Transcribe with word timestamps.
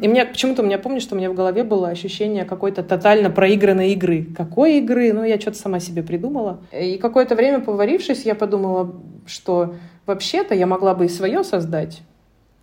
И 0.00 0.06
мне 0.06 0.24
почему-то 0.24 0.62
у 0.62 0.64
меня 0.64 0.78
помню, 0.78 1.00
что 1.00 1.14
у 1.14 1.18
меня 1.18 1.30
в 1.30 1.34
голове 1.34 1.64
было 1.64 1.88
ощущение 1.88 2.44
какой-то 2.44 2.82
тотально 2.82 3.30
проигранной 3.30 3.92
игры. 3.92 4.28
Какой 4.36 4.78
игры? 4.78 5.12
Ну, 5.12 5.24
я 5.24 5.40
что-то 5.40 5.58
сама 5.58 5.80
себе 5.80 6.02
придумала. 6.02 6.60
И 6.72 6.98
какое-то 6.98 7.34
время 7.34 7.60
поварившись, 7.60 8.24
я 8.24 8.34
подумала, 8.34 8.94
что 9.26 9.74
вообще-то 10.06 10.54
я 10.54 10.66
могла 10.66 10.94
бы 10.94 11.06
и 11.06 11.08
свое 11.08 11.42
создать. 11.42 12.02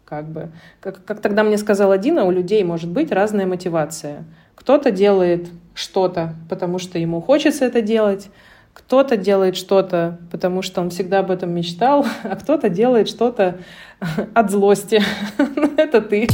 Как 0.05 0.27
бы. 0.27 0.51
Как, 0.79 1.03
как 1.03 1.19
тогда 1.19 1.43
мне 1.43 1.57
сказала 1.57 1.97
Дина, 1.97 2.25
у 2.25 2.31
людей 2.31 2.63
может 2.63 2.89
быть 2.89 3.11
разная 3.11 3.45
мотивация. 3.45 4.23
Кто-то 4.55 4.91
делает 4.91 5.47
что-то, 5.73 6.35
потому 6.49 6.79
что 6.79 6.97
ему 6.99 7.21
хочется 7.21 7.65
это 7.65 7.81
делать, 7.81 8.29
кто-то 8.73 9.17
делает 9.17 9.57
что-то, 9.57 10.19
потому 10.31 10.61
что 10.61 10.81
он 10.81 10.89
всегда 10.89 11.19
об 11.19 11.31
этом 11.31 11.51
мечтал, 11.51 12.05
а 12.23 12.35
кто-то 12.35 12.69
делает 12.69 13.09
что-то 13.09 13.59
от 14.33 14.51
злости. 14.51 15.01
Это 15.77 16.01
ты. 16.01 16.27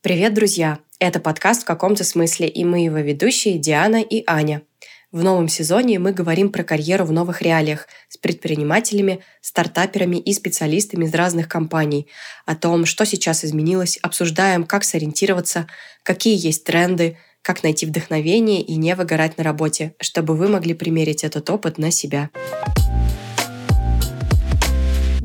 Привет, 0.00 0.32
друзья! 0.32 0.78
Это 1.00 1.18
подкаст 1.18 1.62
в 1.62 1.64
каком-то 1.64 2.04
смысле, 2.04 2.46
и 2.46 2.64
мы 2.64 2.84
его 2.84 2.98
ведущие 2.98 3.58
Диана 3.58 4.00
и 4.00 4.22
Аня. 4.28 4.62
В 5.10 5.24
новом 5.24 5.48
сезоне 5.48 5.98
мы 5.98 6.12
говорим 6.12 6.52
про 6.52 6.62
карьеру 6.62 7.04
в 7.04 7.10
новых 7.10 7.42
реалиях 7.42 7.88
с 8.08 8.16
предпринимателями, 8.16 9.24
стартаперами 9.40 10.16
и 10.16 10.32
специалистами 10.32 11.04
из 11.04 11.12
разных 11.14 11.48
компаний, 11.48 12.06
о 12.46 12.54
том, 12.54 12.86
что 12.86 13.04
сейчас 13.04 13.44
изменилось, 13.44 13.98
обсуждаем, 14.00 14.62
как 14.62 14.84
сориентироваться, 14.84 15.66
какие 16.04 16.38
есть 16.46 16.62
тренды, 16.62 17.16
как 17.42 17.64
найти 17.64 17.84
вдохновение 17.84 18.62
и 18.62 18.76
не 18.76 18.94
выгорать 18.94 19.36
на 19.36 19.42
работе, 19.42 19.96
чтобы 20.00 20.36
вы 20.36 20.46
могли 20.46 20.74
примерить 20.74 21.24
этот 21.24 21.50
опыт 21.50 21.76
на 21.76 21.90
себя. 21.90 22.30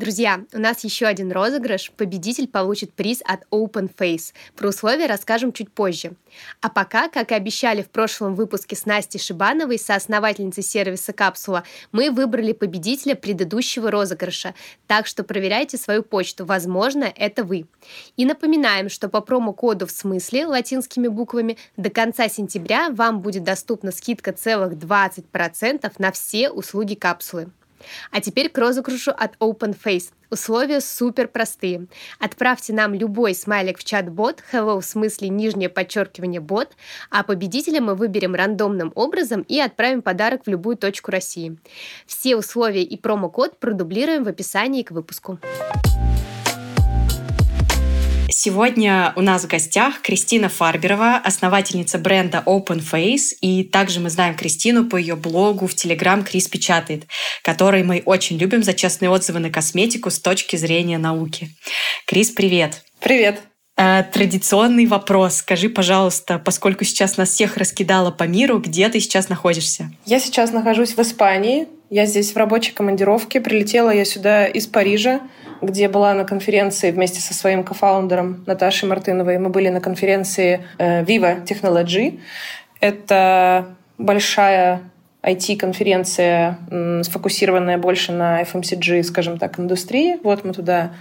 Друзья, 0.03 0.41
у 0.51 0.59
нас 0.59 0.83
еще 0.83 1.05
один 1.05 1.31
розыгрыш. 1.31 1.89
Победитель 1.95 2.49
получит 2.49 2.91
приз 2.91 3.21
от 3.23 3.45
Open 3.51 3.89
Face. 3.97 4.33
Про 4.53 4.67
условия 4.67 5.05
расскажем 5.05 5.53
чуть 5.53 5.71
позже. 5.71 6.11
А 6.59 6.67
пока, 6.69 7.07
как 7.07 7.31
и 7.31 7.35
обещали 7.35 7.81
в 7.81 7.89
прошлом 7.89 8.35
выпуске 8.35 8.75
с 8.75 8.85
Настей 8.85 9.21
Шибановой, 9.21 9.79
соосновательницей 9.79 10.61
сервиса 10.61 11.13
«Капсула», 11.13 11.63
мы 11.93 12.11
выбрали 12.11 12.51
победителя 12.51 13.15
предыдущего 13.15 13.89
розыгрыша. 13.89 14.55
Так 14.87 15.07
что 15.07 15.23
проверяйте 15.23 15.77
свою 15.77 16.03
почту. 16.03 16.43
Возможно, 16.43 17.05
это 17.15 17.45
вы. 17.45 17.65
И 18.17 18.25
напоминаем, 18.25 18.89
что 18.89 19.07
по 19.07 19.21
промокоду 19.21 19.87
в 19.87 19.91
смысле 19.91 20.47
латинскими 20.47 21.07
буквами 21.07 21.57
до 21.77 21.89
конца 21.89 22.27
сентября 22.27 22.89
вам 22.89 23.21
будет 23.21 23.45
доступна 23.45 23.93
скидка 23.93 24.33
целых 24.33 24.73
20% 24.73 25.93
на 25.97 26.11
все 26.11 26.49
услуги 26.49 26.95
капсулы. 26.95 27.49
А 28.11 28.21
теперь 28.21 28.49
к 28.49 28.57
розыгрышу 28.57 29.11
от 29.11 29.35
OpenFace. 29.37 30.11
Условия 30.29 30.81
супер 30.81 31.27
простые. 31.27 31.85
Отправьте 32.19 32.73
нам 32.73 32.95
любой 32.95 33.35
смайлик 33.35 33.77
в 33.77 33.83
чат-бот, 33.83 34.43
hello 34.51 34.79
в 34.81 34.85
смысле 34.85 35.29
нижнее 35.29 35.69
подчеркивание 35.69 36.41
бот, 36.41 36.71
а 37.11 37.23
победителя 37.23 37.81
мы 37.81 37.93
выберем 37.93 38.33
рандомным 38.33 38.91
образом 38.95 39.41
и 39.41 39.59
отправим 39.59 40.01
подарок 40.01 40.41
в 40.45 40.49
любую 40.49 40.75
точку 40.75 41.11
России. 41.11 41.57
Все 42.07 42.35
условия 42.35 42.83
и 42.83 42.97
промокод 42.97 43.59
продублируем 43.59 44.23
в 44.23 44.27
описании 44.27 44.81
к 44.81 44.89
выпуску. 44.89 45.39
Сегодня 48.45 49.13
у 49.15 49.21
нас 49.21 49.45
в 49.45 49.47
гостях 49.47 50.01
Кристина 50.01 50.49
Фарберова, 50.49 51.15
основательница 51.15 51.97
бренда 51.97 52.43
Open 52.45 52.83
Face, 52.83 53.33
и 53.39 53.63
также 53.63 54.01
мы 54.01 54.09
знаем 54.09 54.35
Кристину 54.35 54.83
по 54.83 54.97
ее 54.97 55.15
блогу 55.15 55.65
в 55.65 55.73
Телеграм 55.75 56.25
«Крис 56.25 56.49
печатает», 56.49 57.05
который 57.41 57.83
мы 57.83 58.03
очень 58.03 58.37
любим 58.37 58.61
за 58.61 58.73
честные 58.73 59.09
отзывы 59.09 59.39
на 59.39 59.49
косметику 59.49 60.09
с 60.09 60.19
точки 60.19 60.57
зрения 60.57 60.97
науки. 60.97 61.51
Крис, 62.05 62.31
привет! 62.31 62.83
Привет! 62.99 63.39
Э, 63.77 64.03
традиционный 64.11 64.87
вопрос. 64.87 65.35
Скажи, 65.35 65.69
пожалуйста, 65.69 66.37
поскольку 66.37 66.83
сейчас 66.83 67.15
нас 67.15 67.29
всех 67.29 67.55
раскидало 67.55 68.11
по 68.11 68.23
миру, 68.23 68.59
где 68.59 68.89
ты 68.89 68.99
сейчас 68.99 69.29
находишься? 69.29 69.89
Я 70.05 70.19
сейчас 70.19 70.51
нахожусь 70.51 70.97
в 70.97 70.99
Испании. 70.99 71.69
Я 71.93 72.07
здесь 72.07 72.33
в 72.33 72.37
рабочей 72.37 72.73
командировке. 72.73 73.39
Прилетела 73.39 73.91
я 73.91 74.03
сюда 74.03 74.47
из 74.47 74.65
Парижа 74.65 75.21
где 75.61 75.87
была 75.87 76.13
на 76.15 76.25
конференции 76.25 76.89
вместе 76.89 77.21
со 77.21 77.35
своим 77.35 77.63
кофаундером 77.63 78.43
Наташей 78.47 78.89
Мартыновой. 78.89 79.37
Мы 79.37 79.49
были 79.49 79.69
на 79.69 79.79
конференции 79.79 80.65
э, 80.79 81.03
Viva 81.03 81.45
Technology. 81.45 82.19
Это 82.79 83.67
большая 83.99 84.81
IT-конференция, 85.21 86.57
сфокусированная 87.03 87.77
больше 87.77 88.11
на 88.11 88.41
FMCG, 88.41 89.03
скажем 89.03 89.37
так, 89.37 89.59
индустрии. 89.59 90.17
Вот 90.23 90.43
мы 90.43 90.51
туда 90.51 90.93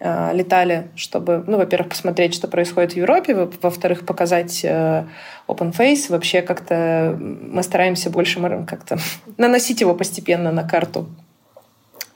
летали, 0.00 0.88
чтобы, 0.94 1.42
ну, 1.46 1.56
во-первых, 1.56 1.88
посмотреть, 1.90 2.34
что 2.34 2.46
происходит 2.46 2.92
в 2.92 2.96
Европе, 2.96 3.48
во-вторых, 3.62 4.06
показать 4.06 4.64
э, 4.64 5.04
open 5.48 5.76
face. 5.76 6.06
Вообще 6.08 6.42
как-то 6.42 7.16
мы 7.18 7.62
стараемся 7.62 8.10
больше 8.10 8.40
как-то 8.64 8.98
наносить 9.36 9.80
его 9.80 9.94
постепенно 9.94 10.52
на 10.52 10.62
карту 10.62 11.08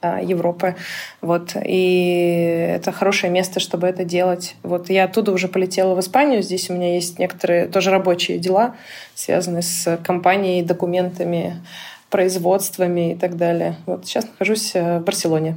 а, 0.01 0.21
Европы. 0.21 0.75
Вот. 1.21 1.57
И 1.65 2.67
это 2.77 2.93
хорошее 2.93 3.33
место, 3.33 3.61
чтобы 3.61 3.87
это 3.87 4.05
делать. 4.05 4.57
Вот 4.63 4.91
я 4.91 5.05
оттуда 5.05 5.33
уже 5.33 5.49
полетела 5.49 5.95
в 5.95 6.01
Испанию. 6.01 6.43
Здесь 6.43 6.71
у 6.71 6.75
меня 6.75 6.95
есть 6.95 7.19
некоторые 7.19 7.67
тоже 7.67 7.91
рабочие 7.91 8.39
дела, 8.39 8.75
связанные 9.15 9.63
с 9.63 9.99
компанией, 10.05 10.63
документами, 10.63 11.63
производствами 12.11 13.13
и 13.13 13.15
так 13.15 13.37
далее. 13.37 13.77
Вот 13.87 14.07
сейчас 14.07 14.27
нахожусь 14.27 14.73
э, 14.75 14.99
в 14.99 15.05
Барселоне. 15.05 15.57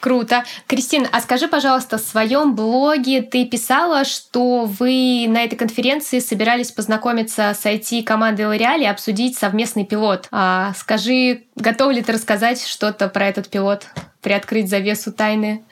Круто. 0.00 0.44
Кристина, 0.68 1.08
а 1.10 1.20
скажи, 1.20 1.48
пожалуйста, 1.48 1.98
в 1.98 2.00
своем 2.00 2.54
блоге 2.54 3.20
ты 3.20 3.44
писала, 3.44 4.04
что 4.04 4.64
вы 4.64 5.26
на 5.28 5.42
этой 5.42 5.56
конференции 5.56 6.20
собирались 6.20 6.70
познакомиться 6.70 7.52
с 7.52 7.66
IT-командой 7.66 8.42
L'Oreal 8.42 8.80
и 8.80 8.86
обсудить 8.86 9.36
совместный 9.36 9.84
пилот. 9.84 10.28
А 10.30 10.72
скажи, 10.76 11.42
готов 11.56 11.92
ли 11.92 12.02
ты 12.02 12.12
рассказать 12.12 12.64
что-то 12.64 13.08
про 13.08 13.26
этот 13.26 13.48
пилот, 13.48 13.88
приоткрыть 14.22 14.70
завесу 14.70 15.12
тайны? 15.12 15.64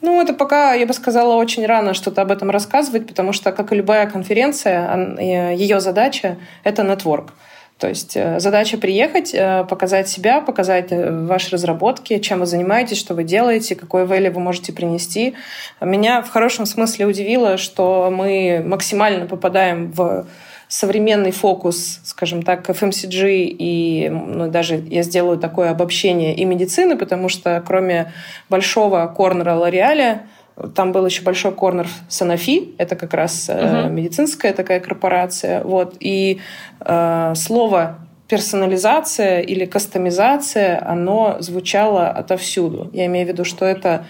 Ну, 0.00 0.20
это 0.20 0.34
пока, 0.34 0.72
я 0.72 0.86
бы 0.86 0.92
сказала, 0.92 1.34
очень 1.34 1.64
рано 1.64 1.94
что-то 1.94 2.22
об 2.22 2.32
этом 2.32 2.50
рассказывать, 2.50 3.06
потому 3.06 3.32
что, 3.32 3.52
как 3.52 3.70
и 3.70 3.76
любая 3.76 4.10
конференция, 4.10 5.16
ее 5.54 5.78
задача— 5.80 6.38
это 6.64 6.82
нетворк. 6.82 7.34
То 7.80 7.88
есть 7.88 8.14
э, 8.14 8.38
задача 8.40 8.76
приехать, 8.76 9.32
э, 9.32 9.64
показать 9.64 10.06
себя, 10.06 10.42
показать 10.42 10.88
э, 10.92 11.10
ваши 11.24 11.52
разработки, 11.52 12.18
чем 12.18 12.40
вы 12.40 12.46
занимаетесь, 12.46 12.98
что 12.98 13.14
вы 13.14 13.24
делаете, 13.24 13.74
какой 13.74 14.04
value 14.04 14.30
вы 14.30 14.40
можете 14.40 14.74
принести. 14.74 15.34
Меня 15.80 16.20
в 16.20 16.28
хорошем 16.28 16.66
смысле 16.66 17.06
удивило, 17.06 17.56
что 17.56 18.12
мы 18.14 18.62
максимально 18.64 19.24
попадаем 19.24 19.90
в 19.92 20.26
современный 20.68 21.30
фокус, 21.30 22.00
скажем 22.04 22.42
так, 22.42 22.68
FMCG 22.68 23.56
и 23.58 24.10
ну, 24.10 24.48
даже 24.48 24.76
я 24.76 25.02
сделаю 25.02 25.38
такое 25.38 25.70
обобщение 25.70 26.36
и 26.36 26.44
медицины, 26.44 26.98
потому 26.98 27.30
что 27.30 27.62
кроме 27.66 28.12
большого 28.50 29.06
корнера 29.06 29.54
Лореаля, 29.54 30.26
там 30.74 30.92
был 30.92 31.06
еще 31.06 31.22
большой 31.22 31.52
корнер 31.52 31.88
Санофи, 32.08 32.74
это 32.78 32.96
как 32.96 33.14
раз 33.14 33.48
uh-huh. 33.48 33.90
медицинская 33.90 34.52
такая 34.52 34.80
корпорация. 34.80 35.62
Вот. 35.62 35.96
И 36.00 36.40
э, 36.80 37.32
слово 37.36 37.98
персонализация 38.28 39.40
или 39.40 39.64
кастомизация, 39.64 40.80
оно 40.86 41.36
звучало 41.40 42.08
отовсюду. 42.08 42.90
Я 42.92 43.06
имею 43.06 43.26
в 43.26 43.28
виду, 43.30 43.44
что 43.44 43.64
это 43.64 44.06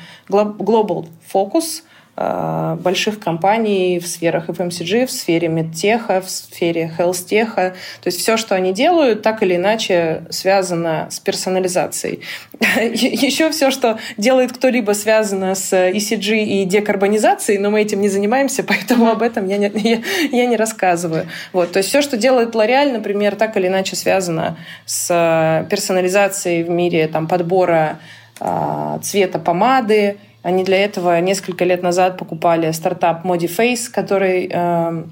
focus, 1.32 1.82
Э, 1.84 1.89
больших 2.20 3.18
компаний 3.18 3.98
в 3.98 4.06
сферах 4.06 4.48
FMCG, 4.48 5.06
в 5.06 5.10
сфере 5.10 5.48
медтеха, 5.48 6.20
в 6.20 6.28
сфере 6.28 6.92
хелстеха. 6.94 7.74
То 8.02 8.08
есть 8.08 8.20
все, 8.20 8.36
что 8.36 8.54
они 8.54 8.72
делают, 8.72 9.22
так 9.22 9.42
или 9.42 9.56
иначе 9.56 10.24
связано 10.28 11.08
с 11.10 11.18
персонализацией. 11.18 12.20
Еще 12.60 13.50
все, 13.50 13.70
что 13.70 13.98
делает 14.18 14.52
кто-либо, 14.52 14.92
связано 14.92 15.54
с 15.54 15.72
ECG 15.72 16.44
и 16.44 16.64
декарбонизацией, 16.66 17.58
но 17.58 17.70
мы 17.70 17.80
этим 17.80 18.02
не 18.02 18.10
занимаемся, 18.10 18.62
поэтому 18.68 19.10
об 19.10 19.22
этом 19.22 19.48
я 19.48 19.56
не, 19.56 19.70
я, 19.74 20.02
я 20.30 20.46
не 20.46 20.56
рассказываю. 20.56 21.26
Вот. 21.54 21.72
То 21.72 21.78
есть 21.78 21.88
все, 21.88 22.02
что 22.02 22.18
делает 22.18 22.54
L'Oreal, 22.54 22.92
например, 22.92 23.36
так 23.36 23.56
или 23.56 23.68
иначе 23.68 23.96
связано 23.96 24.58
с 24.84 25.66
персонализацией 25.70 26.64
в 26.64 26.68
мире 26.68 27.08
там, 27.08 27.28
подбора 27.28 27.98
а, 28.40 28.98
цвета 29.02 29.38
помады, 29.38 30.18
они 30.42 30.64
для 30.64 30.82
этого 30.84 31.20
несколько 31.20 31.64
лет 31.64 31.82
назад 31.82 32.18
покупали 32.18 32.70
стартап 32.72 33.24
Modiface, 33.24 33.90
который 33.92 34.50
э, 34.52 35.04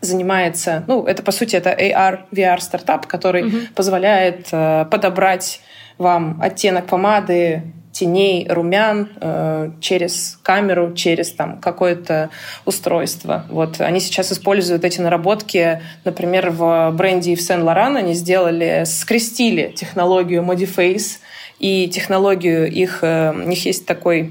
занимается, 0.00 0.84
ну, 0.86 1.04
это 1.04 1.22
по 1.22 1.32
сути 1.32 1.56
это 1.56 1.70
AR, 1.70 2.20
VR 2.32 2.60
стартап, 2.60 3.06
который 3.06 3.42
mm-hmm. 3.44 3.74
позволяет 3.74 4.48
э, 4.52 4.86
подобрать 4.90 5.60
вам 5.98 6.38
оттенок 6.42 6.86
помады, 6.86 7.62
теней, 7.92 8.46
румян 8.46 9.08
э, 9.20 9.70
через 9.80 10.38
камеру, 10.42 10.92
через 10.94 11.32
там 11.32 11.58
какое-то 11.58 12.28
устройство. 12.66 13.46
Вот 13.48 13.80
они 13.80 14.00
сейчас 14.00 14.30
используют 14.32 14.84
эти 14.84 15.00
наработки, 15.00 15.80
например, 16.04 16.50
в 16.50 16.90
бренде 16.92 17.32
Yves 17.32 17.38
Saint 17.38 17.64
Laurent 17.64 17.96
они 17.96 18.12
сделали, 18.12 18.84
скрестили 18.84 19.72
технологию 19.74 20.42
Modiface 20.42 21.20
и 21.58 21.88
технологию 21.88 22.70
их, 22.70 23.00
э, 23.02 23.32
у 23.32 23.48
них 23.48 23.64
есть 23.64 23.86
такой 23.86 24.30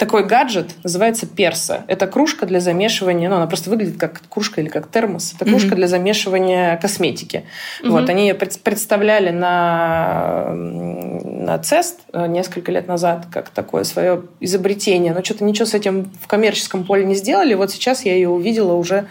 такой 0.00 0.24
гаджет, 0.24 0.70
называется 0.82 1.26
перса. 1.26 1.84
Это 1.86 2.06
кружка 2.06 2.46
для 2.46 2.58
замешивания, 2.60 3.28
ну, 3.28 3.36
она 3.36 3.46
просто 3.46 3.68
выглядит 3.68 3.98
как 3.98 4.22
кружка 4.30 4.62
или 4.62 4.68
как 4.68 4.90
термос. 4.90 5.34
Это 5.36 5.44
кружка 5.44 5.68
mm-hmm. 5.68 5.74
для 5.74 5.88
замешивания 5.88 6.76
косметики. 6.78 7.44
Mm-hmm. 7.82 7.90
Вот, 7.90 8.08
они 8.08 8.28
ее 8.28 8.34
представляли 8.34 9.28
на, 9.28 10.54
на 10.54 11.56
CEST 11.56 11.96
э, 12.14 12.26
несколько 12.28 12.72
лет 12.72 12.88
назад 12.88 13.26
как 13.30 13.50
такое 13.50 13.84
свое 13.84 14.22
изобретение, 14.40 15.12
но 15.12 15.22
что-то 15.22 15.44
ничего 15.44 15.66
с 15.66 15.74
этим 15.74 16.10
в 16.22 16.26
коммерческом 16.26 16.84
поле 16.84 17.04
не 17.04 17.14
сделали. 17.14 17.52
Вот 17.52 17.70
сейчас 17.70 18.06
я 18.06 18.14
ее 18.14 18.30
увидела 18.30 18.72
уже 18.72 19.06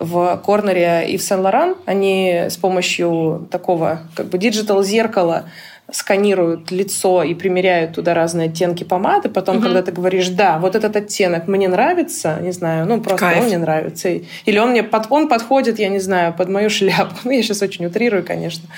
в 0.00 0.40
корнере 0.44 1.06
Ив 1.06 1.22
Сен-Лоран. 1.22 1.76
Они 1.84 2.44
с 2.48 2.56
помощью 2.56 3.46
такого 3.50 4.00
как 4.16 4.26
бы 4.26 4.38
digital 4.38 4.88
-зеркала 4.88 5.44
сканируют 5.90 6.70
лицо 6.70 7.22
и 7.22 7.34
примеряют 7.34 7.94
туда 7.94 8.14
разные 8.14 8.48
оттенки 8.48 8.84
помады. 8.84 9.28
Потом, 9.28 9.56
угу. 9.56 9.64
когда 9.64 9.82
ты 9.82 9.92
говоришь, 9.92 10.28
да, 10.28 10.58
вот 10.58 10.74
этот 10.76 10.96
оттенок 10.96 11.46
мне 11.46 11.68
нравится, 11.68 12.38
не 12.40 12.52
знаю, 12.52 12.86
ну 12.86 13.00
просто 13.00 13.26
Кайф. 13.26 13.40
он 13.40 13.46
мне 13.46 13.58
нравится. 13.58 14.08
Или 14.08 14.58
он 14.58 14.70
мне 14.70 14.82
под, 14.82 15.06
он 15.10 15.28
подходит, 15.28 15.78
я 15.78 15.88
не 15.88 15.98
знаю, 15.98 16.32
под 16.32 16.48
мою 16.48 16.70
шляпу. 16.76 17.14
Ну, 17.24 17.30
я 17.30 17.42
сейчас 17.42 17.62
очень 17.62 17.86
утрирую, 17.86 18.24
конечно. 18.24 18.68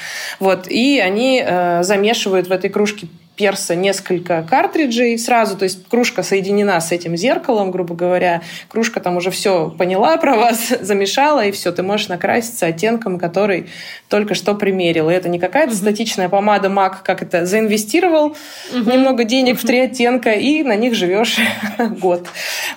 Вот. 0.40 0.68
И 0.68 0.98
они 0.98 1.42
э, 1.44 1.82
замешивают 1.82 2.48
в 2.48 2.52
этой 2.52 2.70
кружке 2.70 3.06
Perso 3.36 3.74
несколько 3.74 4.42
картриджей 4.42 5.18
сразу, 5.18 5.56
то 5.56 5.64
есть 5.64 5.86
кружка 5.88 6.22
соединена 6.22 6.80
с 6.80 6.90
этим 6.90 7.16
зеркалом, 7.16 7.70
грубо 7.70 7.94
говоря, 7.94 8.42
кружка 8.68 8.98
там 9.00 9.18
уже 9.18 9.30
все 9.30 9.70
поняла 9.70 10.16
про 10.16 10.36
вас, 10.36 10.72
замешала, 10.80 11.44
и 11.44 11.52
все, 11.52 11.70
ты 11.70 11.82
можешь 11.82 12.08
накраситься 12.08 12.66
оттенком, 12.66 13.18
который 13.18 13.66
только 14.08 14.34
что 14.34 14.54
примерил. 14.54 15.10
И 15.10 15.12
это 15.14 15.28
не 15.28 15.38
какая-то 15.38 15.72
mm-hmm. 15.72 15.76
статичная 15.76 16.28
помада 16.28 16.68
MAC, 16.68 16.96
как 17.04 17.22
это, 17.22 17.44
заинвестировал 17.44 18.36
mm-hmm. 18.72 18.92
немного 18.92 19.24
денег 19.24 19.56
mm-hmm. 19.56 19.60
в 19.60 19.66
три 19.66 19.78
оттенка, 19.80 20.32
и 20.32 20.62
на 20.62 20.74
них 20.74 20.94
живешь 20.94 21.36
год. 22.00 22.26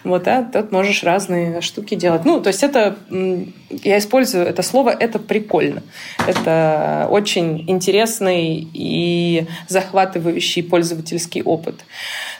Вот, 0.03 0.27
а 0.27 0.44
тут 0.44 0.71
можешь 0.71 1.03
разные 1.03 1.61
штуки 1.61 1.95
делать. 1.95 2.25
Ну, 2.25 2.41
то 2.41 2.47
есть 2.47 2.63
это, 2.63 2.97
я 3.69 3.97
использую 3.97 4.45
это 4.45 4.61
слово, 4.61 4.89
это 4.89 5.19
прикольно. 5.19 5.83
Это 6.27 7.07
очень 7.09 7.63
интересный 7.69 8.67
и 8.73 9.45
захватывающий 9.67 10.48
общий 10.49 10.61
пользовательский 10.61 11.43
опыт. 11.43 11.75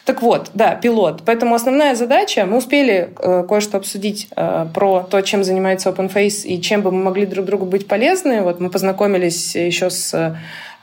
Так 0.06 0.22
вот, 0.22 0.50
да, 0.54 0.76
пилот. 0.76 1.22
Поэтому 1.26 1.54
основная 1.56 1.96
задача, 1.96 2.46
мы 2.46 2.58
успели 2.58 3.10
э, 3.20 3.46
кое-что 3.48 3.78
обсудить 3.78 4.28
э, 4.36 4.66
про 4.74 5.04
то, 5.04 5.22
чем 5.22 5.44
занимается 5.44 5.90
OpenFace 5.90 6.48
и 6.48 6.60
чем 6.62 6.82
бы 6.82 6.92
мы 6.92 7.04
могли 7.04 7.26
друг 7.26 7.46
другу 7.46 7.66
быть 7.66 7.88
полезны. 7.88 8.42
Вот 8.42 8.60
мы 8.60 8.70
познакомились 8.70 9.56
еще 9.56 9.90
с 9.90 10.14
э, 10.14 10.36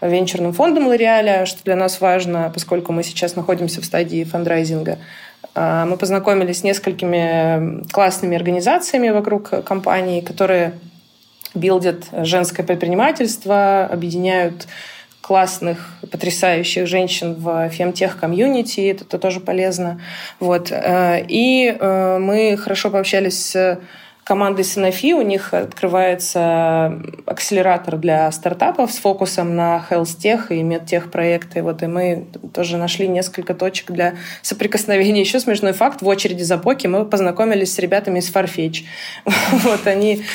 венчурным 0.07 0.53
фондом 0.53 0.87
Лореаля, 0.87 1.47
что 1.47 1.65
для 1.65 1.75
нас 1.75 2.01
важно, 2.01 2.51
поскольку 2.55 2.93
мы 2.93 3.03
сейчас 3.03 3.35
находимся 3.37 3.81
в 3.81 3.85
стадии 3.85 4.23
фандрайзинга. 4.23 4.99
Э, 5.57 5.85
мы 5.85 5.97
познакомились 5.97 6.59
с 6.59 6.65
несколькими 6.65 7.91
классными 7.91 8.37
организациями 8.37 9.09
вокруг 9.09 9.65
компании, 9.65 10.21
которые 10.21 10.75
билдят 11.55 12.05
женское 12.13 12.63
предпринимательство, 12.63 13.87
объединяют 13.87 14.69
классных, 15.27 15.89
потрясающих 16.13 16.87
женщин 16.87 17.35
в 17.35 17.69
фемтех-комьюнити, 17.71 18.93
это, 18.93 19.19
тоже 19.19 19.41
полезно. 19.41 20.01
Вот. 20.39 20.71
Э, 20.71 21.21
и 21.27 21.77
э, 21.77 22.19
мы 22.19 22.57
хорошо 22.57 22.91
пообщались 22.91 23.47
с 23.47 23.81
командой 24.27 24.63
Sanofi. 24.63 25.13
У 25.13 25.23
них 25.23 25.55
открывается 25.55 27.01
акселератор 27.27 27.97
для 27.97 28.31
стартапов 28.33 28.91
с 28.91 28.99
фокусом 28.99 29.55
на 29.55 29.87
health 29.89 30.19
tech 30.21 30.49
и 30.51 30.63
медтех 30.65 31.13
проекты. 31.13 31.63
Вот, 31.63 31.83
и 31.85 31.87
мы 31.87 32.27
тоже 32.53 32.77
нашли 32.77 33.07
несколько 33.07 33.55
точек 33.55 33.93
для 33.93 34.15
соприкосновения. 34.43 35.21
Еще 35.21 35.39
смешной 35.39 35.73
факт. 35.73 36.03
В 36.03 36.09
очереди 36.09 36.43
за 36.43 36.59
Поки 36.59 36.89
мы 36.89 37.05
познакомились 37.05 37.73
с 37.73 37.79
ребятами 37.79 38.19
из 38.19 38.31
Farfetch. 38.35 38.85
Вот 39.53 39.87
они, 39.87 40.25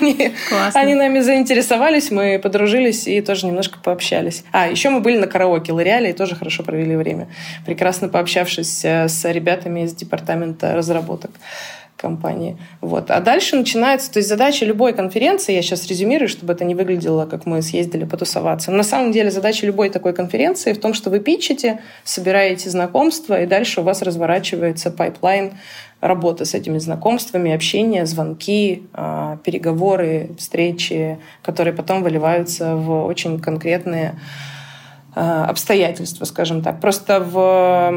они, 0.00 0.32
они 0.74 0.94
нами 0.94 1.18
заинтересовались, 1.18 2.12
мы 2.12 2.38
подружились 2.38 3.08
и 3.08 3.20
тоже 3.20 3.46
немножко 3.46 3.78
пообщались. 3.80 4.44
А, 4.52 4.68
еще 4.68 4.90
мы 4.90 5.00
были 5.00 5.18
на 5.18 5.26
караоке 5.26 5.72
L'Oréal 5.72 6.05
е 6.05 6.10
и 6.10 6.12
тоже 6.12 6.36
хорошо 6.36 6.62
провели 6.62 6.94
время, 6.94 7.28
прекрасно 7.66 8.08
пообщавшись 8.08 8.84
э, 8.84 9.08
с 9.08 9.24
ребятами 9.30 9.80
из 9.80 9.94
департамента 9.94 10.74
разработок 10.74 11.32
компании. 12.02 12.58
Вот. 12.80 13.10
А 13.10 13.20
дальше 13.20 13.56
начинается, 13.56 14.12
то 14.12 14.18
есть 14.18 14.28
задача 14.28 14.66
любой 14.66 14.92
конференции, 14.92 15.54
я 15.54 15.62
сейчас 15.62 15.86
резюмирую, 15.86 16.28
чтобы 16.28 16.52
это 16.52 16.64
не 16.64 16.74
выглядело, 16.74 17.24
как 17.26 17.46
мы 17.46 17.62
съездили 17.62 18.04
потусоваться. 18.04 18.70
Но 18.70 18.78
на 18.78 18.82
самом 18.82 19.12
деле 19.12 19.30
задача 19.30 19.64
любой 19.66 19.88
такой 19.88 20.12
конференции 20.12 20.72
в 20.72 20.80
том, 20.80 20.92
что 20.92 21.08
вы 21.08 21.20
питчите, 21.20 21.78
собираете 22.04 22.68
знакомства, 22.68 23.40
и 23.40 23.46
дальше 23.46 23.80
у 23.80 23.84
вас 23.84 24.02
разворачивается 24.02 24.90
pipeline 24.90 25.52
работы 26.00 26.44
с 26.44 26.54
этими 26.54 26.78
знакомствами, 26.78 27.54
общение, 27.54 28.04
звонки, 28.06 28.82
а, 28.92 29.38
переговоры, 29.44 30.30
встречи, 30.36 31.18
которые 31.42 31.72
потом 31.72 32.02
выливаются 32.02 32.74
в 32.74 33.06
очень 33.06 33.38
конкретные 33.38 34.18
обстоятельства, 35.14 36.24
скажем 36.24 36.62
так. 36.62 36.80
Просто 36.80 37.20
в... 37.20 37.90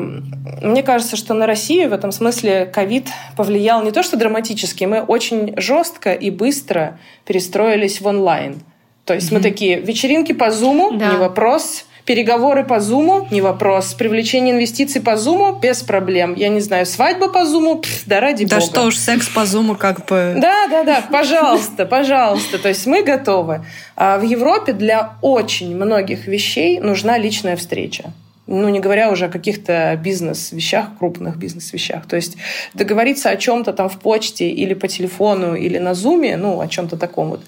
мне 0.61 0.83
кажется, 0.83 1.15
что 1.15 1.33
на 1.33 1.45
Россию 1.45 1.89
в 1.89 1.93
этом 1.93 2.11
смысле 2.11 2.65
ковид 2.65 3.07
повлиял 3.37 3.83
не 3.83 3.91
то 3.91 4.03
что 4.03 4.17
драматически, 4.17 4.83
мы 4.83 5.01
очень 5.01 5.53
жестко 5.57 6.13
и 6.13 6.29
быстро 6.29 6.99
перестроились 7.25 8.01
в 8.01 8.07
онлайн. 8.07 8.61
То 9.05 9.13
есть 9.13 9.31
mm-hmm. 9.31 9.35
мы 9.35 9.41
такие, 9.41 9.79
вечеринки 9.79 10.33
по 10.33 10.51
Зуму, 10.51 10.97
да. 10.97 11.11
не 11.11 11.17
вопрос, 11.17 11.85
Переговоры 12.05 12.63
по 12.63 12.79
Зуму– 12.79 13.27
не 13.31 13.41
вопрос. 13.41 13.95
Привлечение 13.95 14.53
инвестиций 14.53 15.01
по 15.01 15.17
Зуму– 15.17 15.57
без 15.61 15.81
проблем. 15.81 16.35
Я 16.35 16.49
не 16.49 16.59
знаю, 16.59 16.85
свадьба 16.85 17.29
по 17.29 17.45
Зуму– 17.45 17.81
да 18.05 18.19
ради 18.19 18.45
да 18.45 18.57
бога. 18.57 18.67
Да 18.67 18.71
что 18.71 18.87
уж, 18.87 18.97
секс 18.97 19.27
по 19.27 19.43
Зуму 19.45 19.75
как 19.75 20.05
бы… 20.05 20.35
Да, 20.37 20.67
да, 20.69 20.83
да, 20.83 21.03
пожалуйста, 21.11 21.87
пожалуйста. 21.87 22.59
То 22.59 22.69
есть 22.69 22.85
мы 22.85 23.01
готовы. 23.01 23.65
А 23.95 24.19
в 24.19 24.21
Европе 24.21 24.73
для 24.73 25.15
очень 25.23 25.75
многих 25.75 26.27
вещей 26.27 26.79
нужна 26.79 27.17
личная 27.17 27.55
встреча. 27.55 28.13
Ну, 28.45 28.69
не 28.69 28.79
говоря 28.79 29.09
уже 29.09 29.25
о 29.25 29.29
каких-то 29.29 29.99
бизнес-вещах, 29.99 30.99
крупных 30.99 31.37
бизнес-вещах. 31.37 32.05
То 32.05 32.17
есть 32.17 32.37
договориться 32.75 33.31
о 33.31 33.35
чем-то 33.35 33.73
там 33.73 33.89
в 33.89 33.97
почте 33.97 34.47
или 34.47 34.75
по 34.75 34.87
телефону 34.87 35.55
или 35.55 35.79
на 35.79 35.95
зуме, 35.95 36.37
ну, 36.37 36.61
о 36.61 36.67
чем-то 36.67 36.97
таком 36.97 37.29
вот, 37.29 37.41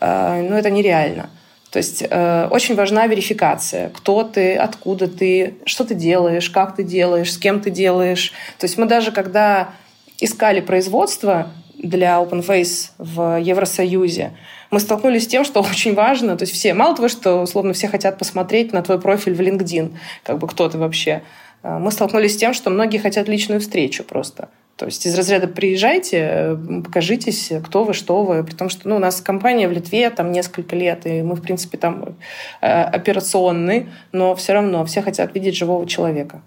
а, 0.00 0.42
ну, 0.42 0.56
это 0.56 0.68
нереально. 0.68 1.30
То 1.74 1.78
есть 1.78 2.04
э, 2.08 2.46
очень 2.52 2.76
важна 2.76 3.08
верификация. 3.08 3.88
Кто 3.88 4.22
ты, 4.22 4.54
откуда 4.54 5.08
ты, 5.08 5.54
что 5.64 5.84
ты 5.84 5.96
делаешь, 5.96 6.48
как 6.48 6.76
ты 6.76 6.84
делаешь, 6.84 7.32
с 7.32 7.36
кем 7.36 7.58
ты 7.58 7.70
делаешь. 7.70 8.32
То 8.60 8.66
есть 8.66 8.78
мы 8.78 8.86
даже 8.86 9.10
когда 9.10 9.70
искали 10.20 10.60
производство 10.60 11.48
для 11.76 12.20
OpenFace 12.22 12.90
в 12.98 13.40
Евросоюзе, 13.40 14.30
мы 14.70 14.78
столкнулись 14.78 15.24
с 15.24 15.26
тем, 15.26 15.44
что 15.44 15.62
очень 15.68 15.96
важно, 15.96 16.36
то 16.36 16.44
есть 16.44 16.54
все, 16.54 16.74
мало 16.74 16.94
того, 16.94 17.08
что 17.08 17.42
условно 17.42 17.72
все 17.72 17.88
хотят 17.88 18.18
посмотреть 18.18 18.72
на 18.72 18.80
твой 18.80 19.00
профиль 19.00 19.34
в 19.34 19.40
LinkedIn, 19.40 19.96
как 20.22 20.38
бы 20.38 20.46
кто 20.46 20.68
ты 20.68 20.78
вообще, 20.78 21.24
э, 21.64 21.78
мы 21.78 21.90
столкнулись 21.90 22.34
с 22.34 22.36
тем, 22.36 22.54
что 22.54 22.70
многие 22.70 22.98
хотят 22.98 23.26
личную 23.26 23.60
встречу 23.60 24.04
просто. 24.04 24.48
То 24.76 24.86
есть 24.86 25.06
из 25.06 25.16
разряда 25.16 25.46
приезжайте, 25.46 26.58
покажитесь, 26.84 27.52
кто 27.64 27.84
вы, 27.84 27.94
что 27.94 28.24
вы. 28.24 28.42
При 28.42 28.54
том, 28.54 28.68
что 28.68 28.88
ну, 28.88 28.96
у 28.96 28.98
нас 28.98 29.20
компания 29.20 29.68
в 29.68 29.72
Литве 29.72 30.10
там 30.10 30.32
несколько 30.32 30.74
лет, 30.74 31.06
и 31.06 31.22
мы, 31.22 31.36
в 31.36 31.42
принципе, 31.42 31.78
там 31.78 32.16
э, 32.60 32.82
операционны, 32.82 33.88
но 34.10 34.34
все 34.34 34.54
равно 34.54 34.84
все 34.84 35.00
хотят 35.02 35.34
видеть 35.34 35.56
живого 35.56 35.86
человека. 35.86 36.42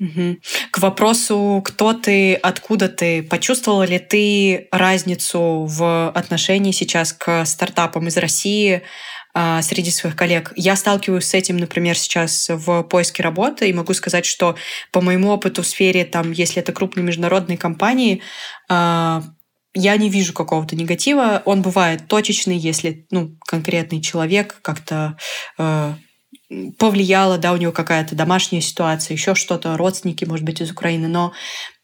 Угу. 0.00 0.36
К 0.70 0.78
вопросу, 0.78 1.60
кто 1.64 1.92
ты, 1.92 2.34
откуда 2.34 2.88
ты, 2.88 3.22
почувствовала 3.22 3.82
ли 3.82 3.98
ты 3.98 4.68
разницу 4.70 5.66
в 5.68 6.10
отношении 6.10 6.70
сейчас 6.70 7.12
к 7.12 7.44
стартапам 7.44 8.06
из 8.06 8.16
России, 8.16 8.82
а, 9.40 9.62
среди 9.62 9.92
своих 9.92 10.16
коллег. 10.16 10.52
Я 10.56 10.74
сталкиваюсь 10.74 11.26
с 11.26 11.32
этим, 11.32 11.58
например, 11.58 11.96
сейчас 11.96 12.48
в 12.48 12.82
поиске 12.82 13.22
работы, 13.22 13.70
и 13.70 13.72
могу 13.72 13.94
сказать, 13.94 14.26
что 14.26 14.56
по 14.90 15.00
моему 15.00 15.30
опыту 15.30 15.62
в 15.62 15.66
сфере, 15.68 16.04
там, 16.04 16.32
если 16.32 16.60
это 16.60 16.72
крупные 16.72 17.04
международные 17.04 17.56
компании, 17.56 18.20
а, 18.68 19.22
я 19.74 19.96
не 19.96 20.10
вижу 20.10 20.32
какого-то 20.32 20.74
негатива. 20.74 21.40
Он 21.44 21.62
бывает 21.62 22.08
точечный, 22.08 22.56
если 22.56 23.06
ну, 23.12 23.36
конкретный 23.46 24.00
человек 24.02 24.58
как-то 24.60 25.16
э, 25.56 25.94
повлияла, 26.78 27.36
да, 27.36 27.52
у 27.52 27.58
него 27.58 27.72
какая-то 27.72 28.14
домашняя 28.14 28.62
ситуация, 28.62 29.14
еще 29.14 29.34
что-то, 29.34 29.76
родственники, 29.76 30.24
может 30.24 30.46
быть, 30.46 30.62
из 30.62 30.70
Украины, 30.70 31.06
но 31.06 31.32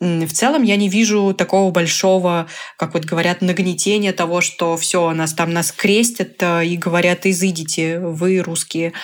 в 0.00 0.32
целом 0.32 0.62
я 0.62 0.76
не 0.76 0.88
вижу 0.88 1.34
такого 1.34 1.70
большого, 1.70 2.46
как 2.78 2.94
вот 2.94 3.04
говорят, 3.04 3.42
нагнетения 3.42 4.12
того, 4.12 4.40
что 4.40 4.76
все, 4.78 5.10
нас 5.12 5.34
там 5.34 5.52
нас 5.52 5.70
крестят 5.70 6.42
э, 6.42 6.64
и 6.66 6.76
говорят, 6.78 7.26
изыдите, 7.26 7.98
вы 8.00 8.38
русские. 8.40 8.94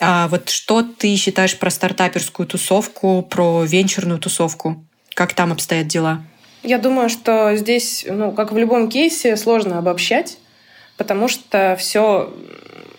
А 0.00 0.26
вот 0.28 0.50
что 0.50 0.82
ты 0.82 1.14
считаешь 1.16 1.58
про 1.58 1.70
стартаперскую 1.70 2.46
тусовку, 2.46 3.22
про 3.22 3.64
венчурную 3.64 4.18
тусовку? 4.18 4.84
Как 5.14 5.32
там 5.32 5.52
обстоят 5.52 5.86
дела? 5.86 6.24
Я 6.64 6.78
думаю, 6.78 7.08
что 7.08 7.54
здесь, 7.56 8.04
ну, 8.08 8.32
как 8.32 8.50
в 8.50 8.56
любом 8.56 8.88
кейсе, 8.88 9.36
сложно 9.36 9.78
обобщать, 9.78 10.38
потому 10.96 11.28
что 11.28 11.76
все 11.78 12.34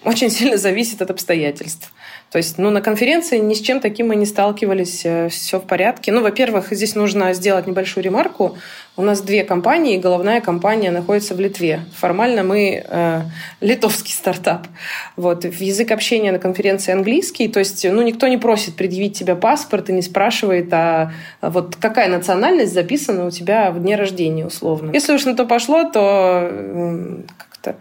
очень 0.06 0.30
сильно 0.30 0.58
зависит 0.58 1.02
от 1.02 1.10
обстоятельств. 1.10 1.92
То 2.36 2.40
есть, 2.40 2.58
ну, 2.58 2.70
на 2.70 2.82
конференции 2.82 3.38
ни 3.38 3.54
с 3.54 3.62
чем 3.62 3.80
таким 3.80 4.10
мы 4.10 4.18
не 4.18 4.26
сталкивались, 4.26 5.06
э, 5.06 5.30
все 5.30 5.58
в 5.58 5.64
порядке. 5.64 6.12
Ну, 6.12 6.22
во-первых, 6.22 6.68
здесь 6.72 6.94
нужно 6.94 7.34
сделать 7.34 7.66
небольшую 7.66 8.04
ремарку. 8.04 8.58
У 8.98 9.04
нас 9.04 9.22
две 9.22 9.46
компании, 9.46 9.98
головная 9.98 10.42
компания 10.42 10.92
находится 10.92 11.34
в 11.34 11.40
Литве. 11.40 11.86
Формально 11.96 12.44
мы 12.44 12.84
э, 12.86 13.22
литовский 13.62 14.12
стартап. 14.12 14.68
Вот. 15.16 15.46
Язык 15.46 15.92
общения 15.92 16.34
на 16.34 16.40
конференции 16.40 16.92
английский, 16.92 17.48
то 17.48 17.60
есть, 17.60 17.90
ну, 17.90 18.02
никто 18.02 18.28
не 18.28 18.38
просит 18.38 18.76
предъявить 18.76 19.18
тебе 19.18 19.36
паспорт 19.36 19.90
и 19.90 19.94
не 19.94 20.02
спрашивает, 20.02 20.68
а 20.74 21.14
вот 21.42 21.78
какая 21.78 22.10
национальность 22.10 22.74
записана 22.74 23.28
у 23.28 23.32
тебя 23.32 23.72
в 23.72 23.82
дне 23.82 23.96
рождения, 23.96 24.46
условно. 24.46 24.92
Если 24.92 25.14
уж 25.14 25.24
на 25.24 25.38
то 25.38 25.46
пошло, 25.46 25.86
то 25.86 26.52
как-то 27.38 27.78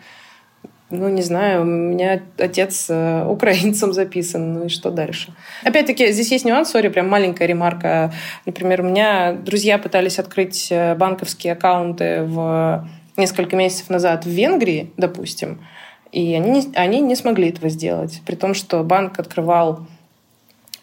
ну, 0.99 1.09
не 1.09 1.23
знаю, 1.23 1.63
у 1.63 1.65
меня 1.65 2.23
отец 2.39 2.87
э, 2.89 3.27
украинцем 3.29 3.93
записан, 3.93 4.53
ну 4.55 4.65
и 4.67 4.69
что 4.69 4.91
дальше? 4.91 5.33
Опять-таки, 5.63 6.13
здесь 6.13 6.31
есть 6.33 6.45
нюанс, 6.45 6.71
сори, 6.71 6.89
прям 6.89 7.09
маленькая 7.09 7.47
ремарка. 7.47 8.13
Например, 8.47 8.81
у 8.81 8.85
меня 8.85 9.33
друзья 9.33 9.79
пытались 9.79 10.19
открыть 10.19 10.69
э, 10.71 10.95
банковские 10.95 11.55
аккаунты 11.55 12.23
в 12.23 12.89
несколько 13.17 13.57
месяцев 13.57 13.91
назад 13.91 14.25
в 14.25 14.29
Венгрии, 14.29 14.91
допустим, 14.97 15.65
и 16.13 16.35
они 16.35 16.51
не, 16.51 16.77
они 16.77 17.01
не 17.01 17.17
смогли 17.17 17.49
этого 17.49 17.69
сделать, 17.69 18.23
при 18.25 18.35
том, 18.37 18.55
что 18.55 18.83
банк 18.83 19.19
открывал 19.19 19.87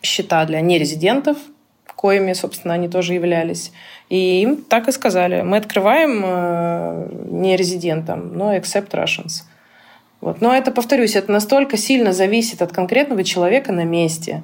счета 0.01 0.46
для 0.46 0.62
нерезидентов, 0.62 1.38
коими, 2.01 2.34
собственно, 2.34 2.74
они 2.74 2.88
тоже 2.88 3.13
являлись. 3.13 3.72
И 4.10 4.41
им 4.41 4.58
так 4.58 4.88
и 4.88 4.91
сказали, 4.91 5.41
мы 5.44 5.58
открываем 5.58 6.22
э, 6.25 7.10
не 7.30 7.56
резидентам, 7.56 8.34
но 8.34 8.56
except 8.56 8.89
Russians. 8.91 9.44
Вот. 10.22 10.40
Но 10.40 10.54
это, 10.54 10.72
повторюсь, 10.72 11.16
это 11.16 11.32
настолько 11.32 11.78
сильно 11.78 12.13
зависит 12.13 12.62
от 12.62 12.72
конкретного 12.72 13.24
человека 13.24 13.72
на 13.72 13.84
месте, 13.84 14.44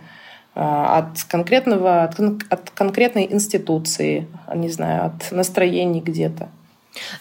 а, 0.55 0.98
от 0.98 1.24
конкретного, 1.24 2.03
от, 2.03 2.19
от 2.50 2.69
конкретной 2.72 3.27
институции, 3.31 4.27
не 4.53 4.69
знаю, 4.69 5.05
от 5.05 5.31
настроений 5.31 6.01
где-то. 6.01 6.50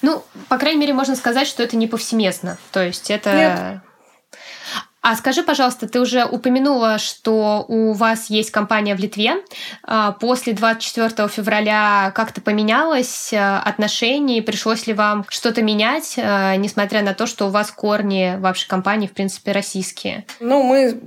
Ну, 0.01 0.23
по 0.49 0.57
крайней 0.57 0.81
мере, 0.81 0.95
можно 0.95 1.17
сказать, 1.17 1.47
что 1.47 1.63
это 1.63 1.77
не 1.77 1.87
повсеместно. 1.87 2.57
То 2.73 2.83
есть 2.83 3.11
это... 3.11 3.37
Нет. 3.37 3.81
А 5.09 5.15
скажи, 5.15 5.45
пожалуйста, 5.45 5.89
ты 5.89 6.01
уже 6.01 6.25
упомянула, 6.25 6.99
что 6.99 7.65
у 7.69 7.93
вас 7.93 8.29
есть 8.29 8.51
компания 8.51 8.97
в 8.97 8.99
Литве. 8.99 9.35
А, 9.85 10.11
после 10.11 10.53
24 10.53 11.29
февраля 11.29 12.11
как-то 12.13 12.41
поменялось 12.41 13.33
а, 13.33 13.63
отношение? 13.65 14.43
Пришлось 14.43 14.89
ли 14.89 14.95
вам 14.95 15.25
что-то 15.29 15.63
менять, 15.63 16.17
а, 16.19 16.57
несмотря 16.57 17.03
на 17.03 17.15
то, 17.15 17.27
что 17.27 17.47
у 17.47 17.51
вас 17.51 17.71
корни 17.71 18.35
вашей 18.41 18.67
компании, 18.67 19.07
в 19.07 19.13
принципе, 19.13 19.53
российские? 19.53 20.25
Ну, 20.41 20.65
мы, 20.65 21.01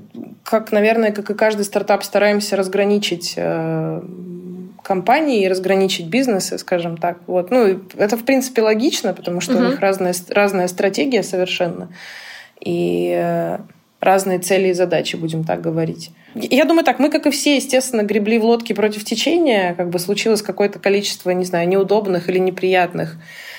как, 0.45 0.71
наверное, 0.71 1.11
как 1.11 1.29
и 1.31 1.33
каждый 1.33 1.65
стартап, 1.65 2.05
стараемся 2.05 2.55
разграничить 2.55 3.33
э, 3.35 4.01
компании 4.81 5.43
и 5.43 5.49
разграничить 5.49 6.07
бизнесы, 6.07 6.57
скажем 6.57 6.95
так. 6.95 7.17
Вот. 7.27 7.51
Ну, 7.51 7.81
это, 7.97 8.15
в 8.15 8.23
принципе, 8.23 8.61
логично, 8.61 9.13
потому 9.13 9.41
что 9.41 9.55
угу. 9.55 9.65
у 9.65 9.67
них 9.71 9.81
разная, 9.81 10.15
разная 10.29 10.69
стратегия 10.69 11.21
совершенно. 11.21 11.89
И 12.61 13.13
э, 13.13 13.59
разные 13.99 14.39
цели 14.39 14.69
и 14.69 14.73
задачи, 14.73 15.15
будем 15.15 15.43
так 15.43 15.61
говорить. 15.61 16.11
Я 16.35 16.65
думаю 16.65 16.83
так, 16.83 16.99
мы, 16.99 17.09
как 17.09 17.25
и 17.25 17.31
все, 17.31 17.55
естественно, 17.55 18.03
гребли 18.03 18.37
в 18.37 18.45
лодке 18.45 18.75
против 18.75 19.03
течения, 19.03 19.73
как 19.73 19.89
бы 19.89 19.99
случилось 19.99 20.41
какое-то 20.41 20.79
количество, 20.79 21.31
не 21.31 21.45
знаю, 21.45 21.67
неудобных 21.67 22.29
или 22.29 22.37
неприятных 22.37 23.17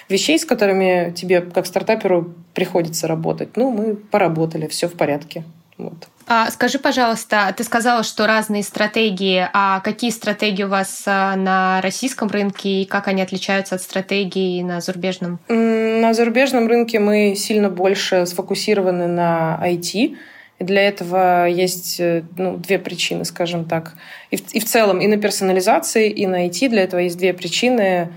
вещей, 0.09 0.39
с 0.39 0.45
которыми 0.45 1.13
тебе, 1.15 1.41
как 1.41 1.67
стартаперу, 1.67 2.35
приходится 2.55 3.07
работать. 3.07 3.57
Ну, 3.57 3.71
мы 3.71 3.97
поработали, 3.97 4.67
все 4.67 4.89
в 4.89 4.95
порядке. 4.95 5.45
Вот. 5.79 6.09
А, 6.33 6.49
скажи, 6.53 6.79
пожалуйста, 6.79 7.53
ты 7.57 7.65
сказала, 7.65 8.05
что 8.05 8.25
разные 8.25 8.63
стратегии. 8.63 9.49
А 9.53 9.81
какие 9.81 10.11
стратегии 10.11 10.63
у 10.63 10.69
вас 10.69 11.03
а, 11.05 11.35
на 11.35 11.81
российском 11.81 12.29
рынке 12.29 12.83
и 12.83 12.85
как 12.85 13.09
они 13.09 13.21
отличаются 13.21 13.75
от 13.75 13.83
стратегий 13.83 14.63
на 14.63 14.81
зарубежном? 14.81 15.41
На 15.49 16.15
зарубежном 16.15 16.69
рынке 16.69 17.01
мы 17.01 17.35
сильно 17.35 17.69
больше 17.69 18.27
сфокусированы 18.27 19.09
на 19.09 19.61
IT. 19.61 20.17
И 20.61 20.65
для 20.65 20.83
этого 20.83 21.47
есть 21.47 21.99
э, 21.99 22.23
ну, 22.37 22.57
две 22.59 22.79
причины, 22.79 23.25
скажем 23.25 23.65
так. 23.65 23.95
И 24.31 24.37
в, 24.37 24.55
и 24.55 24.61
в 24.61 24.67
целом 24.67 25.01
и 25.01 25.09
на 25.09 25.17
персонализации, 25.17 26.11
и 26.11 26.29
на 26.29 26.47
IT 26.47 26.69
для 26.69 26.83
этого 26.83 27.01
есть 27.01 27.19
две 27.19 27.35
причины. 27.35 28.13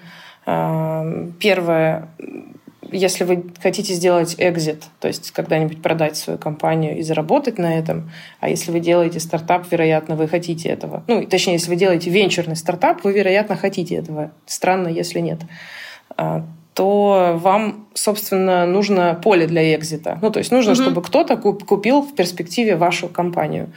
Первое 0.45 2.09
если 2.93 3.23
вы 3.23 3.43
хотите 3.61 3.93
сделать 3.93 4.35
экзит, 4.37 4.83
то 4.99 5.07
есть 5.07 5.31
когда-нибудь 5.31 5.81
продать 5.81 6.15
свою 6.15 6.39
компанию 6.39 6.97
и 6.97 7.01
заработать 7.01 7.57
на 7.57 7.77
этом, 7.77 8.11
а 8.39 8.49
если 8.49 8.71
вы 8.71 8.79
делаете 8.79 9.19
стартап, 9.19 9.65
вероятно, 9.71 10.15
вы 10.15 10.27
хотите 10.27 10.69
этого. 10.69 11.03
Ну, 11.07 11.25
точнее, 11.25 11.53
если 11.53 11.69
вы 11.69 11.75
делаете 11.75 12.09
венчурный 12.09 12.55
стартап, 12.55 13.03
вы, 13.03 13.13
вероятно, 13.13 13.55
хотите 13.55 13.95
этого. 13.95 14.31
Странно, 14.45 14.87
если 14.87 15.19
нет 15.19 15.39
а, 16.15 16.45
то 16.73 17.39
вам, 17.39 17.87
собственно, 17.93 18.65
нужно 18.65 19.19
поле 19.21 19.45
для 19.45 19.75
экзита. 19.75 20.17
Ну, 20.21 20.31
то 20.31 20.39
есть 20.39 20.51
нужно, 20.51 20.73
угу. 20.73 20.81
чтобы 20.81 21.01
кто-то 21.01 21.35
купил 21.37 22.01
в 22.01 22.15
перспективе 22.15 22.75
вашу 22.75 23.07
компанию. 23.07 23.71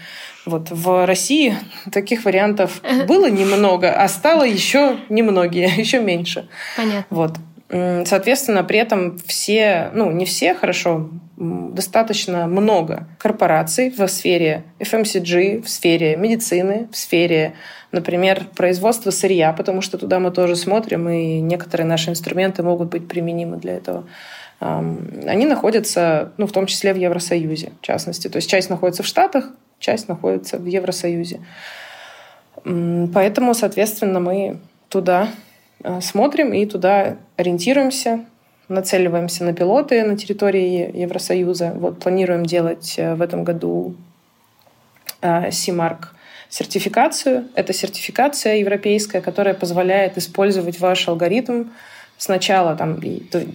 Вот 0.46 0.70
в 0.70 1.06
России 1.06 1.56
таких 1.92 2.24
вариантов 2.24 2.80
было 3.06 3.28
немного, 3.28 3.92
а 3.92 4.08
стало 4.08 4.44
еще 4.44 4.96
немногие, 5.08 5.68
еще 5.76 6.00
меньше. 6.00 6.48
Понятно. 6.76 7.04
Вот. 7.10 7.32
Соответственно, 7.68 8.62
при 8.62 8.78
этом 8.78 9.18
все, 9.26 9.90
ну 9.92 10.12
не 10.12 10.24
все, 10.24 10.54
хорошо, 10.54 11.10
достаточно 11.36 12.46
много 12.46 13.08
корпораций 13.18 13.90
в 13.90 14.06
сфере 14.06 14.62
FMCG, 14.78 15.62
в 15.62 15.68
сфере 15.68 16.16
медицины, 16.16 16.88
в 16.92 16.96
сфере, 16.96 17.54
например, 17.90 18.44
производства 18.54 19.10
сырья, 19.10 19.52
потому 19.52 19.80
что 19.80 19.98
туда 19.98 20.20
мы 20.20 20.30
тоже 20.30 20.54
смотрим, 20.54 21.08
и 21.08 21.40
некоторые 21.40 21.86
наши 21.86 22.10
инструменты 22.10 22.62
могут 22.62 22.88
быть 22.90 23.08
применимы 23.08 23.56
для 23.56 23.74
этого. 23.74 24.04
Они 24.60 25.44
находятся, 25.44 26.32
ну, 26.38 26.46
в 26.46 26.52
том 26.52 26.66
числе 26.66 26.94
в 26.94 26.96
Евросоюзе, 26.96 27.72
в 27.80 27.84
частности. 27.84 28.28
То 28.28 28.36
есть 28.36 28.48
часть 28.48 28.70
находится 28.70 29.02
в 29.02 29.06
Штатах, 29.06 29.50
часть 29.78 30.08
находится 30.08 30.56
в 30.56 30.64
Евросоюзе. 30.64 31.40
Поэтому, 32.64 33.54
соответственно, 33.54 34.20
мы 34.20 34.58
туда 34.88 35.28
смотрим 36.00 36.52
и 36.52 36.66
туда 36.66 37.16
ориентируемся, 37.36 38.24
нацеливаемся 38.68 39.44
на 39.44 39.52
пилоты 39.52 40.04
на 40.04 40.16
территории 40.16 40.90
Евросоюза. 41.00 41.72
Вот 41.76 42.00
планируем 42.00 42.44
делать 42.44 42.94
э, 42.96 43.14
в 43.14 43.22
этом 43.22 43.44
году 43.44 43.94
CMARC 45.22 45.98
э, 45.98 46.06
сертификацию. 46.48 47.48
Это 47.54 47.72
сертификация 47.72 48.56
европейская, 48.56 49.20
которая 49.20 49.54
позволяет 49.54 50.18
использовать 50.18 50.80
ваш 50.80 51.08
алгоритм 51.08 51.66
сначала 52.18 52.74
там, 52.76 53.00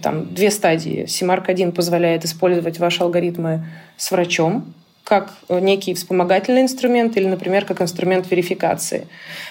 там 0.02 0.34
две 0.34 0.50
стадии. 0.50 1.04
CMARC 1.04 1.44
1 1.46 1.72
позволяет 1.72 2.24
использовать 2.24 2.78
ваши 2.78 3.02
алгоритмы 3.02 3.66
с 3.96 4.10
врачом, 4.10 4.72
как 5.12 5.34
некий 5.50 5.92
вспомогательный 5.92 6.62
инструмент 6.62 7.18
или, 7.18 7.26
например, 7.26 7.66
как 7.66 7.82
инструмент 7.82 8.30
верификации. 8.30 9.08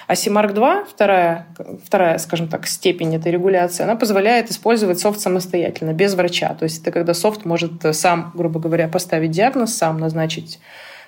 А 0.08 0.14
CMARC 0.14 0.54
2, 0.54 0.84
вторая, 0.86 1.46
вторая, 1.84 2.18
скажем 2.18 2.48
так, 2.48 2.66
степень 2.66 3.14
этой 3.14 3.30
регуляции, 3.30 3.84
она 3.84 3.94
позволяет 3.94 4.50
использовать 4.50 4.98
софт 4.98 5.20
самостоятельно, 5.20 5.92
без 5.92 6.14
врача. 6.14 6.52
То 6.54 6.64
есть 6.64 6.82
это 6.82 6.90
когда 6.90 7.14
софт 7.14 7.44
может 7.44 7.74
сам, 7.92 8.32
грубо 8.34 8.58
говоря, 8.58 8.88
поставить 8.88 9.30
диагноз, 9.30 9.72
сам 9.72 9.98
назначить 9.98 10.58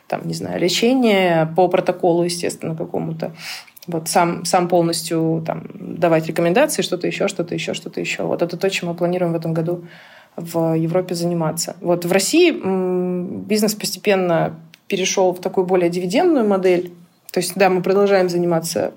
там, 0.06 0.20
не 0.25 0.34
знаю, 0.34 0.61
лечение 0.61 1.52
по 1.56 1.66
протоколу, 1.66 2.23
естественно, 2.23 2.76
какому-то. 2.76 3.34
Вот 3.88 4.08
сам, 4.08 4.44
сам 4.44 4.68
полностью 4.68 5.42
там, 5.44 5.64
давать 5.75 6.28
рекомендации, 6.28 6.82
что-то 6.82 7.08
еще, 7.08 7.26
что-то 7.26 7.54
еще, 7.54 7.75
что-то 7.75 8.00
еще. 8.00 8.23
Вот 8.23 8.40
это 8.40 8.56
то, 8.56 8.70
чем 8.70 8.90
мы 8.90 8.94
планируем 8.94 9.32
в 9.32 9.37
этом 9.37 9.52
году 9.52 9.84
в 10.37 10.75
Европе 10.75 11.14
заниматься. 11.14 11.76
Вот 11.81 12.05
в 12.05 12.12
России 12.12 12.50
бизнес 12.50 13.75
постепенно 13.75 14.59
перешел 14.88 15.33
в 15.33 15.41
такую 15.41 15.67
более 15.67 15.91
дивидендную 15.91 16.47
модель. 16.47 16.93
То 17.33 17.41
есть, 17.41 17.55
да, 17.57 17.71
мы 17.71 17.83
продолжаем 17.83 18.29
заниматься 18.29 18.93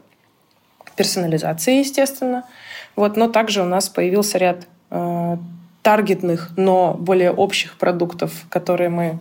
персонализацией, 0.95 1.79
естественно. 1.79 2.43
Вот, 2.95 3.15
но 3.15 3.29
также 3.29 3.61
у 3.61 3.65
нас 3.65 3.87
появился 3.87 4.37
ряд 4.37 4.67
э, 4.89 5.37
таргетных, 5.83 6.51
но 6.57 6.95
более 6.95 7.31
общих 7.31 7.77
продуктов, 7.77 8.45
которые 8.49 8.89
мы 8.89 9.19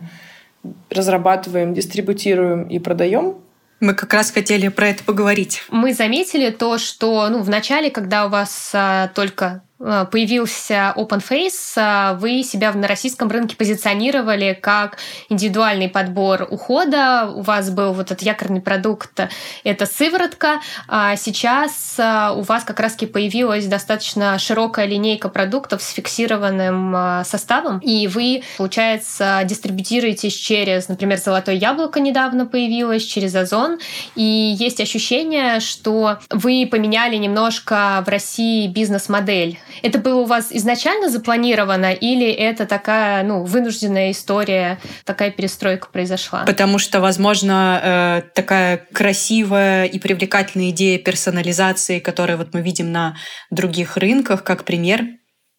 разрабатываем, 0.89 1.73
дистрибутируем 1.73 2.63
и 2.63 2.79
продаем. 2.79 3.35
Мы 3.79 3.93
как 3.93 4.11
раз 4.13 4.31
хотели 4.31 4.69
про 4.69 4.89
это 4.89 5.03
поговорить. 5.03 5.63
Мы 5.69 5.93
заметили 5.93 6.49
то, 6.49 6.79
что 6.79 7.29
ну, 7.29 7.43
в 7.43 7.49
начале, 7.49 7.91
когда 7.91 8.25
у 8.25 8.29
вас 8.29 8.71
а, 8.73 9.09
только 9.09 9.61
появился 9.79 10.93
OpenFace, 10.95 12.13
э, 12.13 12.17
вы 12.17 12.43
себя 12.43 12.73
на 12.73 12.87
российском 12.87 13.29
рынке 13.29 13.55
позиционировали 13.55 14.57
как 14.59 14.97
индивидуальный 15.29 15.87
подбор 15.87 16.47
ухода. 16.49 17.31
У 17.33 17.41
вас 17.41 17.69
был 17.69 17.93
вот 17.93 18.07
этот 18.07 18.21
якорный 18.21 18.61
продукт, 18.61 19.19
это 19.63 19.85
сыворотка. 19.85 20.61
А 20.87 21.15
сейчас 21.15 21.95
э, 21.99 22.31
у 22.35 22.41
вас 22.41 22.63
как 22.63 22.79
раз-таки 22.79 23.05
появилась 23.05 23.67
достаточно 23.67 24.39
широкая 24.39 24.87
линейка 24.87 25.29
продуктов 25.29 25.83
с 25.83 25.91
фиксированным 25.91 27.23
составом, 27.23 27.79
и 27.79 28.07
вы, 28.07 28.43
получается, 28.57 29.41
дистрибутируетесь 29.45 30.33
через, 30.33 30.87
например, 30.87 31.17
«Золотое 31.17 31.55
яблоко» 31.55 31.99
недавно 31.99 32.45
появилось, 32.45 33.03
через 33.03 33.35
Озон, 33.35 33.79
и 34.15 34.55
есть 34.57 34.81
ощущение, 34.81 35.59
что 35.59 36.19
вы 36.29 36.67
поменяли 36.69 37.15
немножко 37.15 38.03
в 38.05 38.09
России 38.09 38.67
бизнес-модель 38.67 39.59
это 39.81 39.99
было 39.99 40.21
у 40.21 40.25
вас 40.25 40.47
изначально 40.51 41.09
запланировано 41.09 41.93
или 41.93 42.29
это 42.29 42.65
такая, 42.65 43.23
ну, 43.23 43.43
вынужденная 43.43 44.11
история, 44.11 44.79
такая 45.05 45.31
перестройка 45.31 45.87
произошла? 45.91 46.43
Потому 46.45 46.79
что, 46.79 46.99
возможно, 46.99 47.81
э, 47.83 48.21
такая 48.33 48.85
красивая 48.93 49.85
и 49.85 49.99
привлекательная 49.99 50.69
идея 50.69 50.99
персонализации, 50.99 51.99
которую 51.99 52.37
вот 52.37 52.53
мы 52.53 52.61
видим 52.61 52.91
на 52.91 53.15
других 53.51 53.97
рынках, 53.97 54.43
как 54.43 54.63
пример, 54.63 55.05